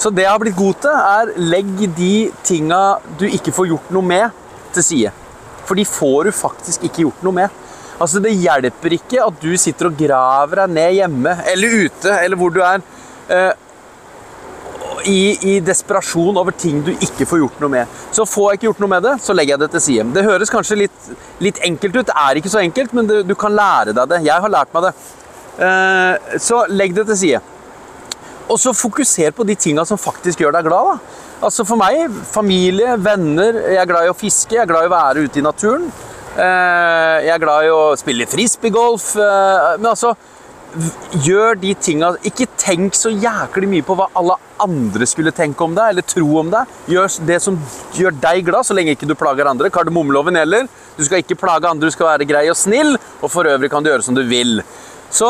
Så 0.00 0.10
det 0.10 0.26
jeg 0.26 0.32
har 0.32 0.42
blitt 0.42 0.58
god 0.58 0.80
til, 0.82 0.94
er 0.94 1.34
legg 1.54 1.84
de 1.96 2.14
tinga 2.44 2.82
du 3.20 3.28
ikke 3.30 3.54
får 3.54 3.70
gjort 3.70 3.92
noe 3.94 4.10
med, 4.10 4.40
til 4.74 4.84
side. 4.84 5.12
For 5.64 5.78
de 5.78 5.86
får 5.88 6.28
du 6.28 6.34
faktisk 6.34 6.84
ikke 6.84 7.06
gjort 7.06 7.22
noe 7.24 7.38
med. 7.38 7.60
Altså, 7.94 8.20
Det 8.20 8.34
hjelper 8.34 8.98
ikke 8.98 9.22
at 9.22 9.36
du 9.40 9.54
sitter 9.60 9.88
og 9.88 9.98
graver 9.98 10.64
deg 10.64 10.74
ned 10.76 10.96
hjemme 10.98 11.36
eller 11.52 11.76
ute 11.86 12.16
eller 12.18 12.40
hvor 12.40 12.52
du 12.52 12.60
er. 12.66 12.82
I, 15.10 15.36
i, 15.50 15.54
desperasjon 15.64 16.38
over 16.40 16.54
ting 16.56 16.80
du 16.84 16.92
ikke 16.94 17.26
får 17.28 17.42
gjort 17.42 17.58
noe 17.62 17.72
med. 17.72 17.98
Så 18.14 18.26
får 18.28 18.46
jeg 18.50 18.58
ikke 18.58 18.68
gjort 18.70 18.84
noe 18.84 18.92
med 18.94 19.04
det, 19.04 19.14
så 19.24 19.36
legger 19.36 19.54
jeg 19.54 19.62
det 19.64 19.70
til 19.74 19.84
side. 19.86 20.06
Det 20.16 20.24
høres 20.26 20.52
kanskje 20.52 20.78
litt, 20.84 21.10
litt 21.44 21.60
enkelt 21.66 21.98
ut. 21.98 22.06
Det 22.08 22.16
er 22.24 22.40
ikke 22.40 22.52
så 22.52 22.62
enkelt, 22.62 22.94
men 22.96 23.10
det, 23.10 23.20
du 23.28 23.34
kan 23.38 23.54
lære 23.54 23.96
deg 23.96 24.14
det. 24.14 24.22
Jeg 24.28 24.44
har 24.46 24.54
lært 24.54 24.72
meg 24.76 24.88
det. 24.88 24.94
Eh, 25.64 26.38
så 26.42 26.64
legg 26.72 26.96
det 26.96 27.06
til 27.10 27.20
side. 27.20 27.42
Og 28.48 28.58
så 28.60 28.74
fokuser 28.76 29.32
på 29.36 29.46
de 29.48 29.56
tinga 29.56 29.84
som 29.88 30.00
faktisk 30.00 30.42
gjør 30.42 30.56
deg 30.58 30.66
glad. 30.68 30.90
Da. 30.90 31.20
Altså 31.48 31.64
For 31.68 31.80
meg, 31.80 32.12
familie, 32.32 32.96
venner. 33.00 33.60
Jeg 33.72 33.80
er 33.82 33.90
glad 33.90 34.08
i 34.08 34.12
å 34.12 34.18
fiske, 34.18 34.56
jeg 34.56 34.64
er 34.64 34.70
glad 34.70 34.86
i 34.86 34.90
å 34.90 34.94
være 34.96 35.24
ute 35.24 35.40
i 35.40 35.44
naturen. 35.44 35.88
Eh, 36.34 37.16
jeg 37.24 37.32
er 37.34 37.42
glad 37.42 37.66
i 37.66 37.72
å 37.72 37.82
spille 37.98 38.28
frisbeegolf. 38.28 39.12
Eh, 39.16 39.74
men 39.78 39.92
altså 39.92 40.14
Gjør 41.22 41.58
de 41.60 41.70
tinga 41.78 42.08
Ikke 42.26 42.48
tenk 42.58 42.96
så 42.98 43.12
jæklig 43.12 43.68
mye 43.70 43.84
på 43.86 43.94
hva 43.98 44.08
alle 44.18 44.36
andre 44.64 45.06
skulle 45.06 45.34
tenke 45.34 45.62
om 45.66 45.74
deg 45.76 45.92
eller 45.92 46.06
tro 46.06 46.28
om 46.40 46.50
deg. 46.52 46.70
Gjør 46.90 47.08
det 47.28 47.40
som 47.42 47.56
gjør 47.98 48.14
deg 48.22 48.44
glad, 48.46 48.66
så 48.66 48.76
lenge 48.76 48.94
ikke 48.94 49.08
du 49.10 49.16
plager 49.18 49.50
andre. 49.50 49.70
Kardemommeloven 49.74 50.38
gjelder. 50.38 50.68
Du 50.96 51.02
skal 51.04 51.22
ikke 51.22 51.36
plage 51.38 51.68
andre, 51.68 51.90
du 51.90 51.94
skal 51.94 52.12
være 52.12 52.28
grei 52.28 52.44
og 52.52 52.56
snill. 52.58 52.94
Og 53.20 53.26
for 53.32 53.50
øvrig 53.50 53.70
kan 53.72 53.84
du 53.84 53.90
gjøre 53.90 54.06
som 54.06 54.16
du 54.16 54.22
vil. 54.28 54.62
Så 55.12 55.28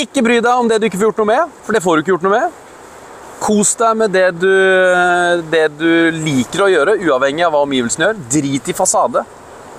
ikke 0.00 0.24
bry 0.24 0.40
deg 0.40 0.50
om 0.54 0.70
det 0.70 0.80
du 0.80 0.88
ikke 0.88 0.98
får 1.00 1.10
gjort 1.10 1.20
noe 1.22 1.30
med, 1.30 1.54
for 1.66 1.76
det 1.76 1.84
får 1.84 1.96
du 1.96 2.02
ikke 2.02 2.14
gjort 2.14 2.26
noe 2.26 2.34
med. 2.38 2.64
Kos 3.38 3.76
deg 3.78 4.00
med 4.00 4.12
det 4.16 4.26
du, 4.40 4.50
det 5.52 5.64
du 5.78 5.90
liker 6.16 6.64
å 6.64 6.72
gjøre, 6.72 6.96
uavhengig 7.06 7.46
av 7.46 7.54
hva 7.54 7.62
omgivelsene 7.68 8.08
gjør. 8.08 8.20
Drit 8.34 8.72
i 8.72 8.76
fasade. 8.76 9.22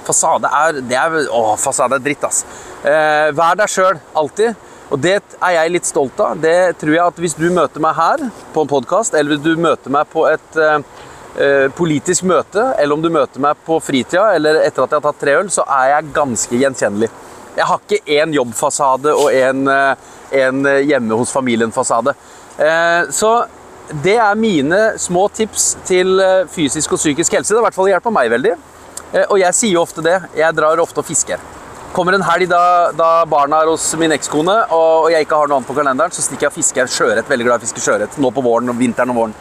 Fasade 0.07 0.49
er, 0.61 0.79
det 0.87 0.97
er, 0.97 1.19
å, 1.35 1.57
fasade 1.59 1.99
er 1.99 2.05
dritt, 2.05 2.23
ass. 2.25 2.45
Eh, 2.87 3.29
vær 3.35 3.59
deg 3.59 3.71
sjøl, 3.71 3.99
alltid. 4.17 4.68
Og 4.89 4.97
det 5.01 5.19
er 5.19 5.53
jeg 5.53 5.73
litt 5.75 5.89
stolt 5.89 6.17
av. 6.23 6.39
Det 6.41 6.79
tror 6.81 6.95
jeg 6.95 7.03
at 7.03 7.19
Hvis 7.21 7.37
du 7.37 7.49
møter 7.53 7.83
meg 7.83 7.97
her 7.97 8.23
på 8.53 8.63
en 8.63 8.71
podkast, 8.71 9.13
eller 9.13 9.35
hvis 9.35 9.45
du 9.45 9.61
møter 9.61 9.93
meg 9.93 10.09
på 10.09 10.25
et 10.29 10.57
eh, 10.57 10.79
eh, 11.37 11.67
politisk 11.77 12.25
møte, 12.29 12.71
eller 12.77 12.97
om 12.97 13.03
du 13.03 13.11
møter 13.13 13.43
meg 13.43 13.59
på 13.67 13.77
fritida 13.83 14.31
eller 14.37 14.63
etter 14.63 14.85
at 14.85 14.95
jeg 14.95 15.01
har 15.01 15.05
tatt 15.05 15.21
tre 15.21 15.37
øl, 15.43 15.51
så 15.53 15.65
er 15.77 15.93
jeg 15.93 16.13
ganske 16.15 16.63
gjenkjennelig. 16.63 17.11
Jeg 17.59 17.67
har 17.69 17.85
ikke 17.85 18.17
én 18.17 18.33
jobbfasade 18.33 19.13
og 19.13 19.29
en, 19.35 19.67
eh, 19.67 20.09
en 20.41 20.65
hjemme 20.89 21.21
hos 21.21 21.33
familien-fasade. 21.35 22.15
Eh, 22.57 23.09
så 23.13 23.33
det 24.03 24.17
er 24.21 24.35
mine 24.37 24.81
små 25.01 25.27
tips 25.33 25.71
til 25.87 26.19
eh, 26.21 26.43
fysisk 26.51 26.93
og 26.93 27.01
psykisk 27.01 27.33
helse. 27.33 27.53
Det 27.53 27.57
har 27.57 27.63
i 27.63 27.69
hvert 27.69 27.77
fall 27.77 27.89
hjulpet 27.89 28.13
meg 28.13 28.33
veldig. 28.33 28.57
Eh, 29.13 29.25
og 29.25 29.39
jeg 29.41 29.57
sier 29.57 29.77
jo 29.77 29.85
ofte 29.85 30.05
det. 30.05 30.17
Jeg 30.37 30.57
drar 30.57 30.81
ofte 30.81 31.01
og 31.01 31.07
fisker. 31.07 31.41
Kommer 31.93 32.13
en 32.13 32.21
helg 32.21 32.45
da, 32.51 32.91
da 32.93 33.25
barna 33.25 33.63
er 33.63 33.69
hos 33.71 33.87
min 33.97 34.13
ekskone 34.13 34.53
og, 34.69 35.05
og 35.05 35.07
jeg 35.09 35.25
ikke 35.25 35.39
har 35.39 35.49
noe 35.49 35.57
annet 35.57 35.69
på 35.71 35.75
kalenderen, 35.77 36.13
så 36.13 36.21
stikker 36.21 36.45
jeg 36.45 36.51
og 36.51 36.57
fisker 36.59 36.91
sjøørret. 36.93 37.29
Veldig 37.29 37.47
glad 37.47 37.57
i 37.57 37.63
å 37.63 37.65
fiske 37.65 37.81
sjøørret 37.81 38.19
nå 38.21 38.29
på 38.35 38.43
våren 38.45 38.69
og 38.69 38.77
vinteren 38.77 39.09
og 39.13 39.17
våren. 39.17 39.33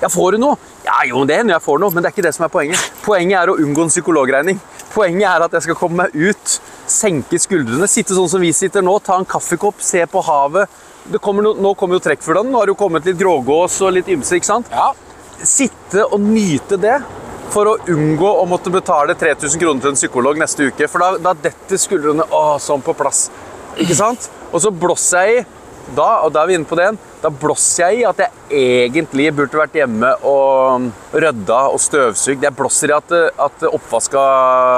Ja, 0.00 0.08
får 0.12 0.36
du 0.36 0.42
noe? 0.42 0.58
Ja, 0.84 0.98
jo, 1.08 1.22
det 1.28 1.38
hender 1.40 1.56
jeg 1.56 1.64
får 1.64 1.80
noe, 1.80 1.92
men 1.92 2.04
det 2.04 2.10
er 2.10 2.14
ikke 2.14 2.24
det 2.24 2.34
som 2.36 2.44
er 2.46 2.52
poenget. 2.52 2.84
Poenget 3.04 3.36
er 3.40 3.52
å 3.52 3.56
unngå 3.60 3.86
en 3.86 3.92
psykologregning. 3.92 4.60
Poenget 4.92 5.26
er 5.28 5.44
at 5.46 5.56
jeg 5.56 5.66
skal 5.68 5.78
komme 5.80 6.04
meg 6.04 6.14
ut, 6.16 6.54
senke 6.90 7.40
skuldrene, 7.40 7.88
sitte 7.88 8.16
sånn 8.16 8.28
som 8.32 8.44
vi 8.44 8.52
sitter 8.56 8.84
nå, 8.84 8.98
ta 9.04 9.16
en 9.20 9.28
kaffekopp, 9.28 9.80
se 9.84 10.04
på 10.08 10.24
havet. 10.28 10.80
Det 11.10 11.20
kommer 11.24 11.44
no, 11.44 11.54
nå 11.56 11.72
kommer 11.80 11.96
jo 11.96 12.04
trekkfuglene. 12.04 12.52
Nå 12.52 12.60
har 12.60 12.68
det 12.68 12.74
jo 12.74 12.80
kommet 12.80 13.08
litt 13.08 13.20
grågås 13.20 13.80
og 13.84 13.96
litt 13.96 14.08
ymse. 14.12 14.36
ikke 14.36 14.50
sant? 14.50 14.68
Ja. 14.72 14.90
Sitte 15.40 16.04
og 16.08 16.20
nyte 16.20 16.76
det 16.80 16.98
for 17.50 17.70
å 17.70 17.76
unngå 17.90 18.30
å 18.40 18.46
måtte 18.48 18.72
betale 18.72 19.16
3000 19.18 19.60
kroner 19.60 19.82
til 19.82 19.92
en 19.92 19.98
psykolog 19.98 20.38
neste 20.40 20.70
uke. 20.70 20.88
For 20.90 21.02
da, 21.02 21.30
da 21.30 21.36
detter 21.48 21.80
skuldrene 21.80 22.26
å, 22.30 22.42
sånn 22.62 22.82
på 22.84 22.94
plass. 22.98 23.28
Ikke 23.80 23.96
sant? 23.98 24.28
Og 24.50 24.62
så 24.62 24.72
blåser 24.74 25.26
jeg 25.26 25.40
i 25.40 25.46
da, 25.96 26.20
og 26.22 26.30
da 26.34 26.44
er 26.44 26.50
vi 26.50 26.56
inne 26.58 26.68
på 26.68 26.76
det 26.78 26.84
igjen, 26.84 26.98
da 27.20 27.30
blåser 27.34 27.88
jeg 27.88 28.00
i 28.00 28.04
at 28.06 28.20
jeg 28.22 28.60
egentlig 28.86 29.30
burde 29.34 29.58
vært 29.58 29.74
hjemme 29.80 30.12
og 30.28 30.86
rydda 31.10 31.64
og 31.72 31.80
støvsugd. 31.82 32.44
Jeg 32.46 32.56
blåser 32.56 32.92
i 32.92 32.96
at, 32.96 33.14
at 33.46 33.66
oppvaska 33.66 34.20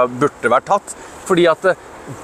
burde 0.08 0.52
vært 0.54 0.70
tatt. 0.70 0.96
Fordi 1.28 1.46
at 1.50 1.68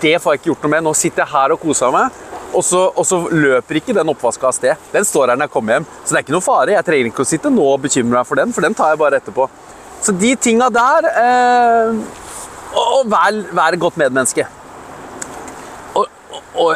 det 0.03 0.17
får 0.23 0.35
jeg 0.35 0.41
ikke 0.41 0.51
gjort 0.53 0.65
noe 0.65 0.73
med. 0.73 0.87
Nå 0.89 0.95
sitter 0.97 1.25
jeg 1.25 1.33
her 1.35 1.55
og 1.55 1.63
koser 1.63 1.93
meg, 1.95 2.17
og 2.49 2.65
så, 2.65 2.87
og 2.89 3.05
så 3.07 3.21
løper 3.29 3.79
ikke 3.79 3.95
den 3.97 4.09
oppvaska 4.11 4.49
av 4.49 4.57
sted. 4.57 4.89
Den 4.95 5.07
står 5.07 5.35
her 5.35 5.39
når 5.39 5.51
jeg 5.51 5.55
kommer 5.59 5.77
hjem. 5.77 5.89
Så 6.01 6.15
det 6.15 6.21
er 6.21 6.27
ikke 6.27 6.39
noe 6.39 6.49
fare. 6.49 6.75
Jeg 6.75 6.89
trenger 6.89 7.13
ikke 7.13 7.27
å 7.27 7.33
sitte 7.35 7.53
nå 7.53 7.67
og 7.75 7.83
bekymre 7.85 8.17
meg 8.17 8.31
for 8.31 8.41
den, 8.41 8.55
for 8.57 8.65
den 8.65 8.77
tar 8.79 8.95
jeg 8.95 9.03
bare 9.05 9.21
etterpå. 9.21 9.51
Så 10.03 10.15
de 10.15 10.35
tinga 10.39 10.69
der 10.71 11.09
eh, 11.11 11.99
Og, 12.79 13.09
vær, 13.11 13.43
vær 13.57 13.75
et 13.75 13.81
godt 13.83 13.97
medmenneske. 13.99 14.45
Og, 15.95 16.07
og, 16.07 16.43
og 16.55 16.73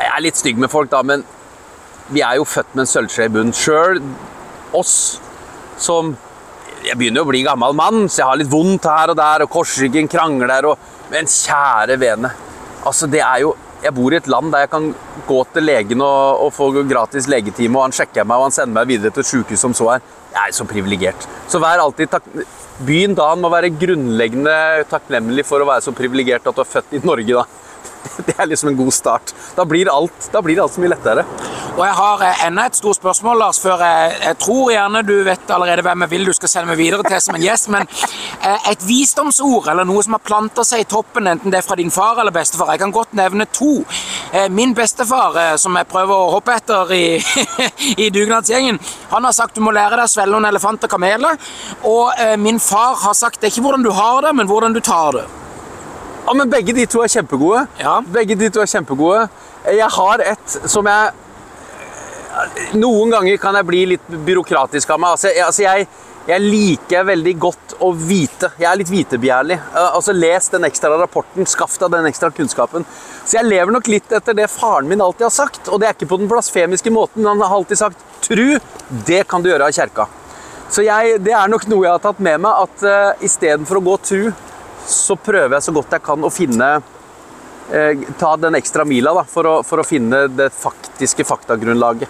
jeg 0.00 0.08
er 0.08 0.24
litt 0.24 0.38
stygg 0.38 0.60
med 0.60 0.70
folk, 0.72 0.90
da, 0.92 1.02
men 1.06 1.24
vi 2.10 2.22
er 2.26 2.38
jo 2.38 2.46
født 2.48 2.74
med 2.74 2.84
en 2.84 2.90
sølvskje 2.90 3.26
i 3.28 3.32
bunnen. 3.32 3.54
Sjøl 3.56 4.02
oss 4.76 5.20
som 5.80 6.16
Jeg 6.80 6.96
begynner 6.96 7.20
jo 7.20 7.26
å 7.26 7.28
bli 7.28 7.42
gammel 7.44 7.74
mann, 7.76 8.06
så 8.08 8.22
jeg 8.22 8.28
har 8.30 8.38
litt 8.40 8.48
vondt 8.52 8.86
her 8.88 9.10
og 9.12 9.16
der, 9.18 9.42
og 9.44 9.50
korsryggen 9.52 10.08
krangler 10.08 10.70
og 10.70 10.86
Men 11.10 11.26
kjære 11.28 11.98
vene. 12.00 12.30
Altså, 12.86 13.08
det 13.10 13.20
er 13.20 13.42
jo 13.42 13.56
Jeg 13.82 13.94
bor 13.96 14.12
i 14.12 14.16
et 14.16 14.28
land 14.28 14.52
der 14.52 14.64
jeg 14.64 14.70
kan 14.70 14.86
gå 15.26 15.38
til 15.52 15.64
legen 15.64 16.02
og, 16.04 16.44
og 16.44 16.52
få 16.52 16.70
gratis 16.84 17.28
legetime, 17.28 17.78
og 17.78 17.86
han 17.86 17.94
sjekker 17.96 18.26
meg, 18.28 18.36
og 18.36 18.48
han 18.48 18.52
sender 18.52 18.76
meg 18.76 18.90
videre 18.90 19.10
til 19.10 19.24
et 19.24 19.30
sykehus 19.30 19.62
som 19.64 19.76
så 19.76 19.86
er. 19.94 20.02
Jeg 20.30 20.42
er 20.46 20.54
så 20.54 20.66
privilegert. 20.68 21.28
Så 21.50 21.62
vær 21.62 21.82
alltid 21.82 22.12
takk... 22.16 22.28
Byen 22.80 23.12
da 23.12 23.26
må 23.36 23.50
være 23.52 23.68
grunnleggende 23.76 24.52
takknemlig 24.88 25.42
for 25.44 25.60
å 25.60 25.66
være 25.68 25.84
så 25.84 25.92
privilegert 25.92 26.46
at 26.48 26.56
du 26.56 26.62
er 26.62 26.68
født 26.68 26.94
i 26.96 27.02
Norge, 27.04 27.42
da. 27.42 27.44
Det 28.26 28.34
er 28.38 28.48
liksom 28.48 28.70
en 28.70 28.78
god 28.78 28.94
start. 28.94 29.34
Da 29.56 29.66
blir 29.68 29.90
alt, 29.92 30.30
da 30.32 30.40
blir 30.44 30.60
alt 30.62 30.72
så 30.72 30.80
mye 30.80 30.92
lettere. 30.94 31.24
Og 31.76 31.82
jeg 31.84 31.96
har 31.96 32.24
eh, 32.26 32.44
enda 32.46 32.66
et 32.68 32.78
stort 32.78 32.98
spørsmål, 32.98 33.38
Lars, 33.40 33.60
før 33.62 33.82
jeg, 33.84 34.16
jeg 34.24 34.38
tror 34.42 34.72
gjerne 34.72 35.02
du 35.06 35.14
vet 35.26 35.52
allerede 35.54 35.84
hvem 35.86 36.06
jeg 36.06 36.12
vil 36.14 36.26
du 36.30 36.32
skal 36.36 36.52
sende 36.52 36.72
meg 36.72 36.80
videre 36.80 37.06
til 37.06 37.20
som 37.22 37.36
en 37.36 37.44
gjest, 37.44 37.70
men 37.72 37.86
eh, 37.86 38.70
et 38.72 38.86
visdomsord, 38.88 39.70
eller 39.72 39.88
noe 39.88 40.04
som 40.04 40.16
har 40.16 40.24
planta 40.24 40.64
seg 40.66 40.84
i 40.84 40.88
toppen, 40.90 41.28
enten 41.30 41.52
det 41.52 41.60
er 41.60 41.66
fra 41.66 41.78
din 41.80 41.92
far 41.94 42.20
eller 42.20 42.34
bestefar. 42.34 42.72
Jeg 42.74 42.82
kan 42.84 42.94
godt 42.96 43.14
nevne 43.18 43.48
to. 43.52 43.78
Eh, 44.32 44.48
min 44.48 44.74
bestefar, 44.74 45.38
eh, 45.38 45.56
som 45.56 45.74
jeg 45.74 45.88
prøver 45.90 46.14
å 46.14 46.28
hoppe 46.30 46.54
etter 46.54 46.92
i, 46.94 47.06
i 48.04 48.10
dugnadsgjengen, 48.14 48.76
han 49.10 49.24
har 49.26 49.34
sagt 49.34 49.56
du 49.58 49.62
må 49.64 49.72
lære 49.74 49.96
deg 49.98 50.06
å 50.06 50.12
svelge 50.12 50.30
noen 50.36 50.46
elefant 50.52 50.86
og 50.86 50.92
kameler. 50.92 51.40
Og 51.82 52.12
eh, 52.14 52.36
min 52.38 52.60
far 52.62 52.94
har 53.02 53.16
sagt 53.18 53.40
det 53.40 53.48
er 53.48 53.56
ikke 53.56 53.64
hvordan 53.64 53.82
du 53.82 53.90
har 53.96 54.22
det, 54.22 54.30
men 54.38 54.46
hvordan 54.46 54.76
du 54.76 54.78
tar 54.86 55.18
det. 55.18 55.24
Ja, 56.28 56.36
men 56.38 56.52
Begge 56.52 56.76
de 56.76 56.84
to 56.86 57.02
er 57.02 57.10
kjempegode. 57.10 57.64
Ja. 57.80 57.96
Begge 58.06 58.36
de 58.38 58.52
to 58.54 58.62
er 58.62 58.70
kjempegode. 58.70 59.26
Jeg 59.66 59.90
har 59.98 60.22
et 60.30 60.56
som 60.70 60.86
jeg 60.86 61.26
Noen 62.78 63.10
ganger 63.10 63.40
kan 63.42 63.56
jeg 63.58 63.66
bli 63.66 63.80
litt 63.90 64.12
byråkratisk 64.24 64.92
av 64.94 65.00
meg. 65.02 65.16
Altså, 65.16 65.32
jeg, 65.34 65.42
altså 65.44 65.64
jeg, 65.64 65.88
jeg 66.28 66.42
liker 66.44 67.06
veldig 67.08 67.32
godt 67.40 67.74
å 67.80 67.90
vite. 67.96 68.50
Jeg 68.60 68.68
er 68.68 68.78
litt 68.78 68.92
vitebegjærlig. 68.92 69.56
Eh, 69.56 69.96
Altså, 69.96 70.12
Les 70.12 70.48
den 70.52 70.64
ekstra 70.68 70.98
rapporten, 71.00 71.46
skaff 71.46 71.78
deg 71.78 71.90
den 71.90 72.06
ekstra 72.06 72.30
kunnskapen. 72.30 72.84
Så 73.24 73.38
jeg 73.38 73.48
lever 73.48 73.72
nok 73.72 73.88
litt 73.88 74.12
etter 74.12 74.34
det 74.34 74.50
faren 74.50 74.88
min 74.88 75.00
alltid 75.00 75.28
har 75.28 75.30
sagt. 75.34 75.68
Og 75.68 75.80
det 75.80 75.88
er 75.88 75.94
ikke 75.94 76.10
på 76.12 76.18
den 76.18 76.28
blasfemiske 76.28 76.90
måten. 76.90 77.24
Han 77.26 77.40
har 77.40 77.56
alltid 77.56 77.78
sagt 77.78 77.98
'tru, 78.20 78.60
det 79.06 79.26
kan 79.28 79.42
du 79.42 79.48
gjøre 79.48 79.66
av 79.68 79.72
kjerka'. 79.72 80.06
Så 80.70 80.84
jeg, 80.84 81.18
det 81.24 81.32
er 81.32 81.48
nok 81.48 81.66
noe 81.66 81.84
jeg 81.84 81.92
har 81.92 81.98
tatt 81.98 82.20
med 82.20 82.40
meg, 82.40 82.52
at 82.52 82.82
uh, 82.86 83.24
istedenfor 83.24 83.80
å 83.80 83.84
gå 83.88 83.96
tru, 84.06 84.32
så 84.86 85.16
prøver 85.16 85.56
jeg 85.56 85.62
så 85.62 85.72
godt 85.72 85.92
jeg 85.92 86.02
kan 86.02 86.22
å 86.22 86.30
finne 86.30 86.68
uh, 86.78 87.92
Ta 88.18 88.36
den 88.36 88.54
ekstra 88.54 88.84
mila 88.84 89.14
da, 89.14 89.24
for, 89.24 89.46
å, 89.46 89.62
for 89.66 89.82
å 89.82 89.86
finne 89.86 90.28
det 90.28 90.52
faktiske 90.54 91.24
faktagrunnlaget. 91.24 92.08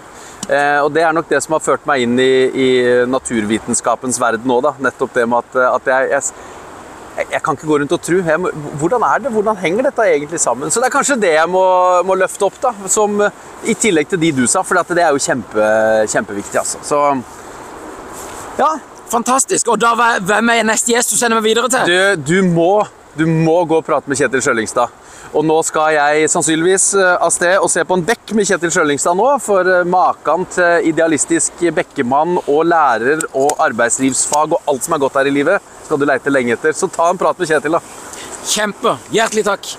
Eh, 0.49 0.79
og 0.81 0.93
Det 0.95 1.03
er 1.05 1.13
nok 1.13 1.29
det 1.29 1.43
som 1.45 1.57
har 1.57 1.65
ført 1.65 1.85
meg 1.89 2.07
inn 2.07 2.17
i, 2.19 2.33
i 2.49 2.69
naturvitenskapens 3.11 4.21
verden 4.21 4.55
òg. 4.55 4.71
Nettopp 4.83 5.15
det 5.15 5.27
med 5.29 5.45
at, 5.45 5.61
at 5.81 5.91
jeg, 5.93 6.11
jeg, 6.15 7.27
jeg, 7.35 7.43
kan 7.45 7.59
ikke 7.59 7.71
gå 7.71 7.81
rundt 7.83 7.97
og 7.97 8.03
tro. 8.07 8.21
Må, 8.45 8.53
hvordan 8.81 9.07
er 9.11 9.25
det? 9.25 9.35
Hvordan 9.35 9.61
henger 9.61 9.91
dette 9.91 10.07
egentlig 10.15 10.41
sammen? 10.43 10.71
Så 10.71 10.81
det 10.81 10.91
er 10.91 10.97
kanskje 10.97 11.21
det 11.21 11.35
jeg 11.37 11.51
må, 11.51 11.65
må 12.07 12.19
løfte 12.19 12.49
opp, 12.49 12.61
da, 12.63 12.75
som, 12.91 13.21
i 13.65 13.77
tillegg 13.77 14.09
til 14.11 14.23
de 14.23 14.33
du 14.41 14.47
sa. 14.47 14.65
For 14.67 14.81
det 14.81 15.05
er 15.05 15.13
jo 15.13 15.23
kjempe, 15.23 15.73
kjempeviktig. 16.11 16.63
Altså. 16.63 16.81
Så 16.87 17.03
ja, 18.61 18.75
Fantastisk. 19.11 19.69
Og 19.69 19.81
da, 19.81 19.93
hvem 20.23 20.53
er 20.55 20.67
neste 20.67 20.95
gjest 20.95 21.13
du 21.13 21.19
sender 21.19 21.41
meg 21.41 21.49
videre 21.51 21.71
til? 21.73 21.91
Du, 21.91 22.27
du, 22.31 22.37
må, 22.47 22.73
du 23.19 23.27
må 23.27 23.59
gå 23.69 23.81
og 23.81 23.87
prate 23.87 24.11
med 24.11 24.21
Kjetil 24.21 24.45
Sjølingstad. 24.45 24.93
Og 25.31 25.45
nå 25.47 25.57
skal 25.63 25.95
jeg 25.95 26.31
sannsynligvis 26.33 26.89
eh, 26.99 27.13
av 27.23 27.31
sted 27.31 27.55
og 27.63 27.71
se 27.71 27.85
på 27.87 27.99
en 27.99 28.03
bekk 28.07 28.33
med 28.35 28.49
Kjetil 28.49 28.73
Sjølingstad 28.75 29.19
nå. 29.19 29.29
For 29.45 29.69
eh, 29.69 29.87
maken 29.87 30.47
til 30.51 30.89
idealistisk 30.91 31.63
bekkemann 31.77 32.41
og 32.41 32.65
lærer 32.67 33.23
og 33.31 33.55
arbeidslivsfag 33.63 34.57
og 34.57 34.73
alt 34.73 34.87
som 34.87 34.97
er 34.97 35.05
godt 35.05 35.21
her 35.21 35.31
i 35.31 35.37
livet, 35.37 35.71
skal 35.87 36.01
du 36.01 36.09
leite 36.11 36.35
lenge 36.35 36.57
etter. 36.57 36.75
Så 36.75 36.91
ta 36.91 37.13
en 37.13 37.21
prat 37.21 37.39
med 37.39 37.51
Kjetil, 37.51 37.79
da. 37.79 37.85
Kjempe. 38.51 38.97
Hjertelig 39.15 39.47
takk. 39.47 39.73